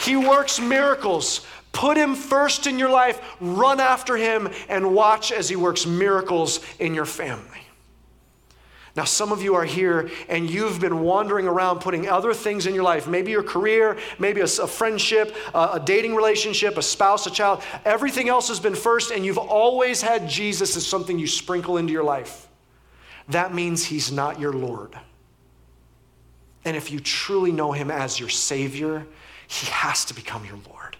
He 0.00 0.16
works 0.16 0.60
miracles. 0.60 1.46
Put 1.72 1.96
him 1.96 2.14
first 2.14 2.66
in 2.66 2.78
your 2.78 2.90
life, 2.90 3.20
run 3.40 3.80
after 3.80 4.16
him, 4.16 4.48
and 4.68 4.94
watch 4.94 5.30
as 5.30 5.48
he 5.48 5.56
works 5.56 5.86
miracles 5.86 6.60
in 6.78 6.94
your 6.94 7.04
family. 7.04 7.60
Now, 8.96 9.04
some 9.04 9.30
of 9.30 9.40
you 9.40 9.54
are 9.54 9.64
here 9.64 10.10
and 10.28 10.50
you've 10.50 10.80
been 10.80 11.00
wandering 11.00 11.46
around 11.46 11.80
putting 11.80 12.08
other 12.08 12.34
things 12.34 12.66
in 12.66 12.74
your 12.74 12.82
life, 12.82 13.06
maybe 13.06 13.30
your 13.30 13.44
career, 13.44 13.96
maybe 14.18 14.40
a, 14.40 14.44
a 14.44 14.66
friendship, 14.66 15.36
a, 15.54 15.70
a 15.74 15.82
dating 15.84 16.16
relationship, 16.16 16.76
a 16.76 16.82
spouse, 16.82 17.26
a 17.26 17.30
child. 17.30 17.62
Everything 17.84 18.28
else 18.28 18.48
has 18.48 18.58
been 18.58 18.74
first, 18.74 19.12
and 19.12 19.24
you've 19.24 19.38
always 19.38 20.02
had 20.02 20.28
Jesus 20.28 20.76
as 20.76 20.84
something 20.84 21.18
you 21.18 21.28
sprinkle 21.28 21.76
into 21.76 21.92
your 21.92 22.02
life. 22.02 22.48
That 23.28 23.54
means 23.54 23.84
he's 23.84 24.10
not 24.10 24.40
your 24.40 24.52
Lord. 24.52 24.98
And 26.64 26.76
if 26.76 26.90
you 26.90 26.98
truly 26.98 27.52
know 27.52 27.70
him 27.70 27.90
as 27.92 28.18
your 28.18 28.28
Savior, 28.28 29.06
he 29.50 29.66
has 29.66 30.04
to 30.04 30.14
become 30.14 30.44
your 30.44 30.58
Lord. 30.68 30.96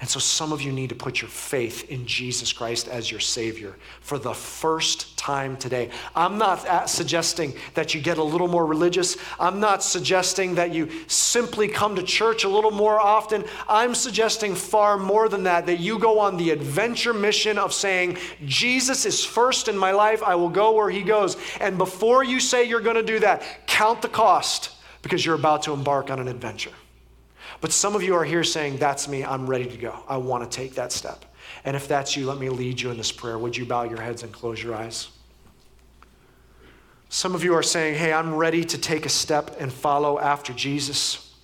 And 0.00 0.08
so 0.08 0.20
some 0.20 0.52
of 0.52 0.62
you 0.62 0.70
need 0.70 0.90
to 0.90 0.94
put 0.94 1.20
your 1.20 1.28
faith 1.28 1.90
in 1.90 2.06
Jesus 2.06 2.52
Christ 2.52 2.86
as 2.86 3.10
your 3.10 3.18
Savior 3.18 3.74
for 4.00 4.20
the 4.20 4.32
first 4.32 5.18
time 5.18 5.56
today. 5.56 5.90
I'm 6.14 6.38
not 6.38 6.64
uh, 6.64 6.86
suggesting 6.86 7.54
that 7.74 7.92
you 7.92 8.00
get 8.00 8.18
a 8.18 8.22
little 8.22 8.46
more 8.46 8.64
religious. 8.64 9.16
I'm 9.40 9.58
not 9.58 9.82
suggesting 9.82 10.54
that 10.54 10.72
you 10.72 10.88
simply 11.08 11.66
come 11.66 11.96
to 11.96 12.04
church 12.04 12.44
a 12.44 12.48
little 12.48 12.70
more 12.70 13.00
often. 13.00 13.44
I'm 13.68 13.96
suggesting 13.96 14.54
far 14.54 14.96
more 14.96 15.28
than 15.28 15.42
that, 15.42 15.66
that 15.66 15.80
you 15.80 15.98
go 15.98 16.20
on 16.20 16.36
the 16.36 16.50
adventure 16.50 17.12
mission 17.12 17.58
of 17.58 17.74
saying, 17.74 18.16
Jesus 18.46 19.04
is 19.04 19.24
first 19.24 19.66
in 19.66 19.76
my 19.76 19.90
life. 19.90 20.22
I 20.22 20.36
will 20.36 20.50
go 20.50 20.70
where 20.70 20.88
He 20.88 21.02
goes. 21.02 21.36
And 21.60 21.76
before 21.76 22.22
you 22.22 22.38
say 22.38 22.62
you're 22.62 22.80
going 22.80 22.94
to 22.94 23.02
do 23.02 23.18
that, 23.18 23.66
count 23.66 24.02
the 24.02 24.08
cost 24.08 24.70
because 25.02 25.26
you're 25.26 25.34
about 25.34 25.64
to 25.64 25.72
embark 25.72 26.10
on 26.10 26.20
an 26.20 26.28
adventure. 26.28 26.72
But 27.60 27.72
some 27.72 27.94
of 27.94 28.02
you 28.02 28.14
are 28.14 28.24
here 28.24 28.44
saying, 28.44 28.78
That's 28.78 29.08
me, 29.08 29.24
I'm 29.24 29.46
ready 29.46 29.66
to 29.66 29.76
go. 29.76 30.02
I 30.08 30.16
want 30.16 30.50
to 30.50 30.56
take 30.56 30.74
that 30.74 30.92
step. 30.92 31.24
And 31.64 31.76
if 31.76 31.88
that's 31.88 32.16
you, 32.16 32.26
let 32.26 32.38
me 32.38 32.48
lead 32.48 32.80
you 32.80 32.90
in 32.90 32.96
this 32.96 33.12
prayer. 33.12 33.38
Would 33.38 33.56
you 33.56 33.66
bow 33.66 33.84
your 33.84 34.00
heads 34.00 34.22
and 34.22 34.32
close 34.32 34.62
your 34.62 34.74
eyes? 34.74 35.08
Some 37.08 37.34
of 37.34 37.42
you 37.42 37.54
are 37.54 37.62
saying, 37.62 37.96
Hey, 37.96 38.12
I'm 38.12 38.34
ready 38.34 38.64
to 38.64 38.78
take 38.78 39.04
a 39.04 39.10
step 39.10 39.56
and 39.60 39.72
follow 39.72 40.18
after 40.18 40.52
Jesus. 40.52 41.34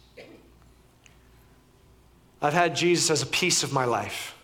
I've 2.40 2.52
had 2.52 2.76
Jesus 2.76 3.10
as 3.10 3.22
a 3.22 3.26
piece 3.26 3.62
of 3.62 3.72
my 3.72 3.84
life, 3.84 4.36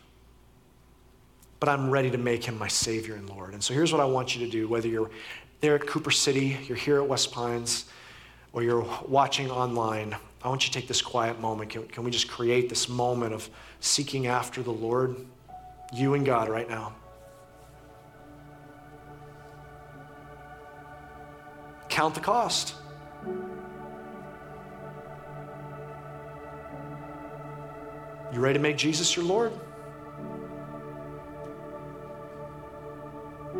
but 1.60 1.68
I'm 1.68 1.90
ready 1.90 2.10
to 2.10 2.18
make 2.18 2.44
him 2.44 2.58
my 2.58 2.68
Savior 2.68 3.14
and 3.14 3.28
Lord. 3.28 3.52
And 3.52 3.62
so 3.62 3.74
here's 3.74 3.92
what 3.92 4.00
I 4.00 4.04
want 4.04 4.34
you 4.34 4.44
to 4.44 4.50
do 4.50 4.66
whether 4.66 4.88
you're 4.88 5.10
there 5.60 5.76
at 5.76 5.86
Cooper 5.86 6.10
City, 6.10 6.58
you're 6.66 6.76
here 6.76 7.00
at 7.00 7.06
West 7.06 7.30
Pines, 7.30 7.84
or 8.52 8.62
you're 8.64 8.84
watching 9.06 9.50
online, 9.50 10.16
I 10.44 10.48
want 10.48 10.66
you 10.66 10.72
to 10.72 10.78
take 10.78 10.88
this 10.88 11.00
quiet 11.00 11.40
moment. 11.40 11.70
Can, 11.70 11.86
can 11.86 12.02
we 12.02 12.10
just 12.10 12.28
create 12.28 12.68
this 12.68 12.88
moment 12.88 13.32
of 13.32 13.48
seeking 13.80 14.26
after 14.26 14.62
the 14.62 14.72
Lord, 14.72 15.16
you 15.92 16.14
and 16.14 16.26
God, 16.26 16.48
right 16.48 16.68
now? 16.68 16.94
Count 21.88 22.14
the 22.14 22.20
cost. 22.20 22.74
You 28.32 28.40
ready 28.40 28.54
to 28.54 28.62
make 28.62 28.78
Jesus 28.78 29.14
your 29.14 29.26
Lord? 29.26 29.52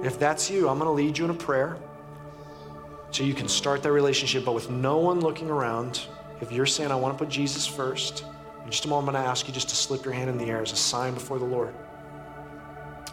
If 0.02 0.18
that's 0.18 0.50
you, 0.50 0.68
I'm 0.68 0.78
going 0.78 0.88
to 0.88 0.92
lead 0.92 1.16
you 1.16 1.26
in 1.26 1.30
a 1.30 1.34
prayer 1.34 1.76
so 3.10 3.22
you 3.22 3.34
can 3.34 3.46
start 3.46 3.82
that 3.82 3.92
relationship, 3.92 4.44
but 4.44 4.54
with 4.54 4.70
no 4.70 4.96
one 4.96 5.20
looking 5.20 5.50
around. 5.50 6.06
If 6.42 6.50
you're 6.50 6.66
saying, 6.66 6.90
I 6.90 6.96
want 6.96 7.16
to 7.16 7.24
put 7.24 7.32
Jesus 7.32 7.66
first, 7.66 8.24
in 8.64 8.70
just 8.70 8.84
a 8.84 8.88
moment, 8.88 9.10
I'm 9.10 9.14
going 9.14 9.24
to 9.24 9.30
ask 9.30 9.46
you 9.46 9.54
just 9.54 9.68
to 9.68 9.76
slip 9.76 10.04
your 10.04 10.12
hand 10.12 10.28
in 10.28 10.36
the 10.36 10.46
air 10.46 10.60
as 10.60 10.72
a 10.72 10.76
sign 10.76 11.14
before 11.14 11.38
the 11.38 11.44
Lord. 11.44 11.72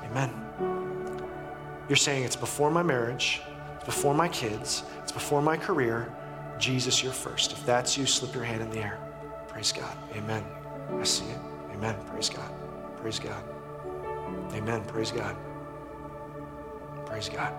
Amen. 0.04 0.34
You're 1.88 1.96
saying 1.96 2.24
it's 2.24 2.36
before 2.36 2.72
my 2.72 2.82
marriage, 2.82 3.42
it's 3.76 3.86
before 3.86 4.16
my 4.16 4.28
kids, 4.28 4.84
it's 5.04 5.12
before 5.12 5.44
my 5.44 5.58
career. 5.58 6.12
Jesus, 6.58 7.04
you're 7.04 7.14
first. 7.14 7.52
If 7.52 7.64
that's 7.68 7.98
you, 7.98 8.08
slip 8.08 8.34
your 8.34 8.44
hand 8.44 8.64
in 8.64 8.72
the 8.72 8.80
air. 8.80 9.00
Praise 9.48 9.72
God. 9.72 9.96
Amen. 10.16 10.44
I 11.00 11.04
see 11.04 11.26
it. 11.26 11.40
Amen. 11.72 11.96
Praise 12.08 12.30
God. 12.30 12.52
Praise 12.98 13.20
God. 13.20 13.44
Amen. 14.54 14.84
Praise 14.86 15.12
God. 15.12 15.38
Praise 17.06 17.30
God. 17.30 17.54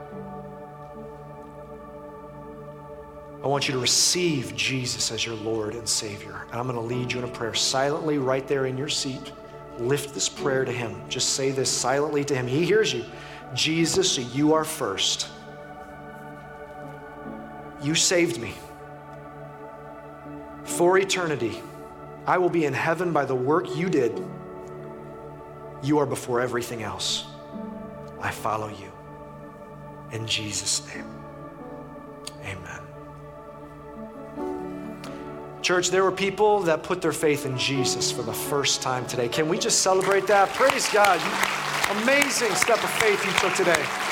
I 3.43 3.47
want 3.47 3.69
you 3.69 3.73
to 3.73 3.81
receive 3.81 4.55
Jesus 4.55 5.11
as 5.11 5.25
your 5.25 5.37
Lord 5.37 5.75
and 5.75 5.89
Savior. 5.89 6.45
And 6.51 6.61
I'm 6.61 6.67
going 6.67 6.77
to 6.77 6.95
lead 6.95 7.11
you 7.11 7.19
in 7.21 7.25
a 7.25 7.33
prayer 7.33 7.55
silently 7.55 8.19
right 8.19 8.47
there 8.47 8.67
in 8.67 8.77
your 8.77 8.89
seat. 8.89 9.33
Lift 9.79 10.13
this 10.13 10.29
prayer 10.29 10.65
to 10.65 10.73
Him. 10.73 11.03
Just 11.09 11.31
say 11.31 11.51
this 11.51 11.71
silently 11.71 12.23
to 12.25 12.35
Him. 12.35 12.47
He 12.47 12.67
hears 12.67 12.93
you. 12.93 13.05
Jesus, 13.55 14.19
you 14.19 14.53
are 14.53 14.65
first. 14.65 15.29
You 17.83 17.95
saved 17.95 18.39
me. 18.39 18.53
For 20.65 20.99
eternity, 20.99 21.63
I 22.27 22.37
will 22.37 22.51
be 22.51 22.67
in 22.67 22.75
heaven 22.75 23.13
by 23.13 23.25
the 23.25 23.35
work 23.35 23.75
you 23.75 23.89
did. 23.89 24.23
You 25.83 25.99
are 25.99 26.07
before 26.07 26.43
everything 26.43 26.83
else. 26.83 27.25
I 28.21 28.31
follow 28.31 28.69
you. 28.69 28.93
In 30.13 30.27
Jesus' 30.27 30.87
name, 30.95 31.07
amen. 32.45 32.90
Church, 35.71 35.91
there 35.91 36.03
were 36.03 36.11
people 36.11 36.59
that 36.63 36.83
put 36.83 37.01
their 37.01 37.13
faith 37.13 37.47
in 37.47 37.57
Jesus 37.57 38.11
for 38.11 38.23
the 38.23 38.33
first 38.33 38.83
time 38.83 39.07
today. 39.07 39.29
Can 39.29 39.49
we 39.49 39.57
just 39.57 39.83
celebrate 39.83 40.27
that? 40.27 40.49
Praise 40.49 40.93
God. 40.93 41.21
Amazing 42.03 42.53
step 42.57 42.83
of 42.83 42.91
faith 42.91 43.25
you 43.25 43.31
took 43.39 43.55
today. 43.55 44.10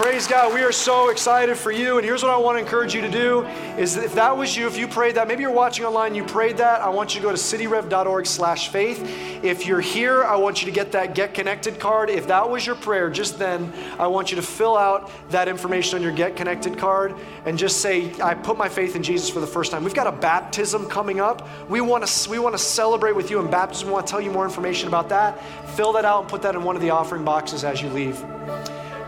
Praise 0.00 0.26
God. 0.26 0.54
We 0.54 0.62
are 0.62 0.72
so 0.72 1.10
excited 1.10 1.58
for 1.58 1.70
you. 1.70 1.98
And 1.98 2.06
here's 2.06 2.22
what 2.22 2.32
I 2.32 2.38
want 2.38 2.56
to 2.56 2.62
encourage 2.62 2.94
you 2.94 3.02
to 3.02 3.10
do 3.10 3.42
is 3.76 3.98
if 3.98 4.14
that 4.14 4.34
was 4.34 4.56
you, 4.56 4.66
if 4.66 4.78
you 4.78 4.88
prayed 4.88 5.16
that, 5.16 5.28
maybe 5.28 5.42
you're 5.42 5.52
watching 5.52 5.84
online, 5.84 6.14
you 6.14 6.24
prayed 6.24 6.56
that, 6.56 6.80
I 6.80 6.88
want 6.88 7.14
you 7.14 7.20
to 7.20 7.26
go 7.26 7.30
to 7.30 7.36
cityrev.org 7.36 8.24
slash 8.24 8.70
faith. 8.70 8.98
If 9.44 9.66
you're 9.66 9.82
here, 9.82 10.24
I 10.24 10.36
want 10.36 10.62
you 10.62 10.66
to 10.66 10.72
get 10.72 10.90
that 10.92 11.14
Get 11.14 11.34
Connected 11.34 11.78
card. 11.78 12.08
If 12.08 12.28
that 12.28 12.48
was 12.48 12.64
your 12.64 12.76
prayer, 12.76 13.10
just 13.10 13.38
then, 13.38 13.70
I 13.98 14.06
want 14.06 14.30
you 14.30 14.36
to 14.36 14.42
fill 14.42 14.74
out 14.74 15.12
that 15.32 15.48
information 15.48 15.98
on 15.98 16.02
your 16.02 16.12
Get 16.12 16.34
Connected 16.34 16.78
card 16.78 17.14
and 17.44 17.58
just 17.58 17.82
say, 17.82 18.10
I 18.22 18.32
put 18.32 18.56
my 18.56 18.70
faith 18.70 18.96
in 18.96 19.02
Jesus 19.02 19.28
for 19.28 19.40
the 19.40 19.46
first 19.46 19.70
time. 19.70 19.84
We've 19.84 19.92
got 19.92 20.06
a 20.06 20.12
baptism 20.12 20.86
coming 20.88 21.20
up. 21.20 21.46
We 21.68 21.82
want 21.82 22.06
to, 22.06 22.30
we 22.30 22.38
want 22.38 22.54
to 22.54 22.62
celebrate 22.62 23.14
with 23.14 23.30
you 23.30 23.38
in 23.38 23.50
baptism. 23.50 23.88
We 23.88 23.92
want 23.92 24.06
to 24.06 24.10
tell 24.10 24.22
you 24.22 24.30
more 24.30 24.46
information 24.46 24.88
about 24.88 25.10
that. 25.10 25.44
Fill 25.76 25.92
that 25.92 26.06
out 26.06 26.22
and 26.22 26.30
put 26.30 26.40
that 26.40 26.54
in 26.54 26.64
one 26.64 26.74
of 26.74 26.80
the 26.80 26.88
offering 26.88 27.22
boxes 27.22 27.64
as 27.64 27.82
you 27.82 27.90
leave. 27.90 28.24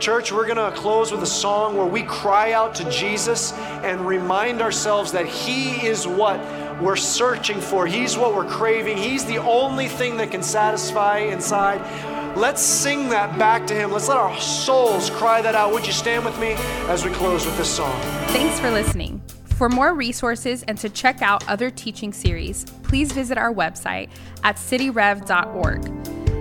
Church, 0.03 0.33
we're 0.33 0.49
going 0.49 0.57
to 0.57 0.77
close 0.77 1.13
with 1.13 1.23
a 1.23 1.27
song 1.27 1.77
where 1.77 1.87
we 1.87 2.03
cry 2.03 2.51
out 2.51 2.75
to 2.75 2.91
Jesus 2.91 3.53
and 3.53 4.05
remind 4.05 4.61
ourselves 4.61 5.13
that 5.13 5.27
He 5.27 5.87
is 5.87 6.09
what 6.09 6.41
we're 6.83 6.97
searching 6.97 7.61
for. 7.61 7.87
He's 7.87 8.19
what 8.19 8.35
we're 8.35 8.49
craving. 8.49 8.97
He's 8.97 9.25
the 9.25 9.37
only 9.37 9.87
thing 9.87 10.17
that 10.17 10.33
can 10.33 10.43
satisfy 10.43 11.19
inside. 11.19 11.81
Let's 12.37 12.61
sing 12.61 13.11
that 13.11 13.39
back 13.39 13.65
to 13.69 13.75
Him. 13.75 13.93
Let's 13.93 14.09
let 14.09 14.17
our 14.17 14.37
souls 14.41 15.09
cry 15.09 15.41
that 15.41 15.55
out. 15.55 15.73
Would 15.73 15.87
you 15.87 15.93
stand 15.93 16.25
with 16.25 16.37
me 16.41 16.55
as 16.89 17.05
we 17.05 17.13
close 17.13 17.47
with 17.47 17.57
this 17.57 17.71
song? 17.71 17.97
Thanks 18.31 18.59
for 18.59 18.73
listening. 18.73 19.23
For 19.45 19.69
more 19.69 19.95
resources 19.95 20.65
and 20.65 20.77
to 20.79 20.89
check 20.89 21.23
out 21.23 21.49
other 21.49 21.71
teaching 21.71 22.13
series, 22.13 22.65
please 22.83 23.13
visit 23.13 23.39
our 23.39 23.55
website 23.55 24.11
at 24.43 24.57
cityrev.org. 24.57 26.22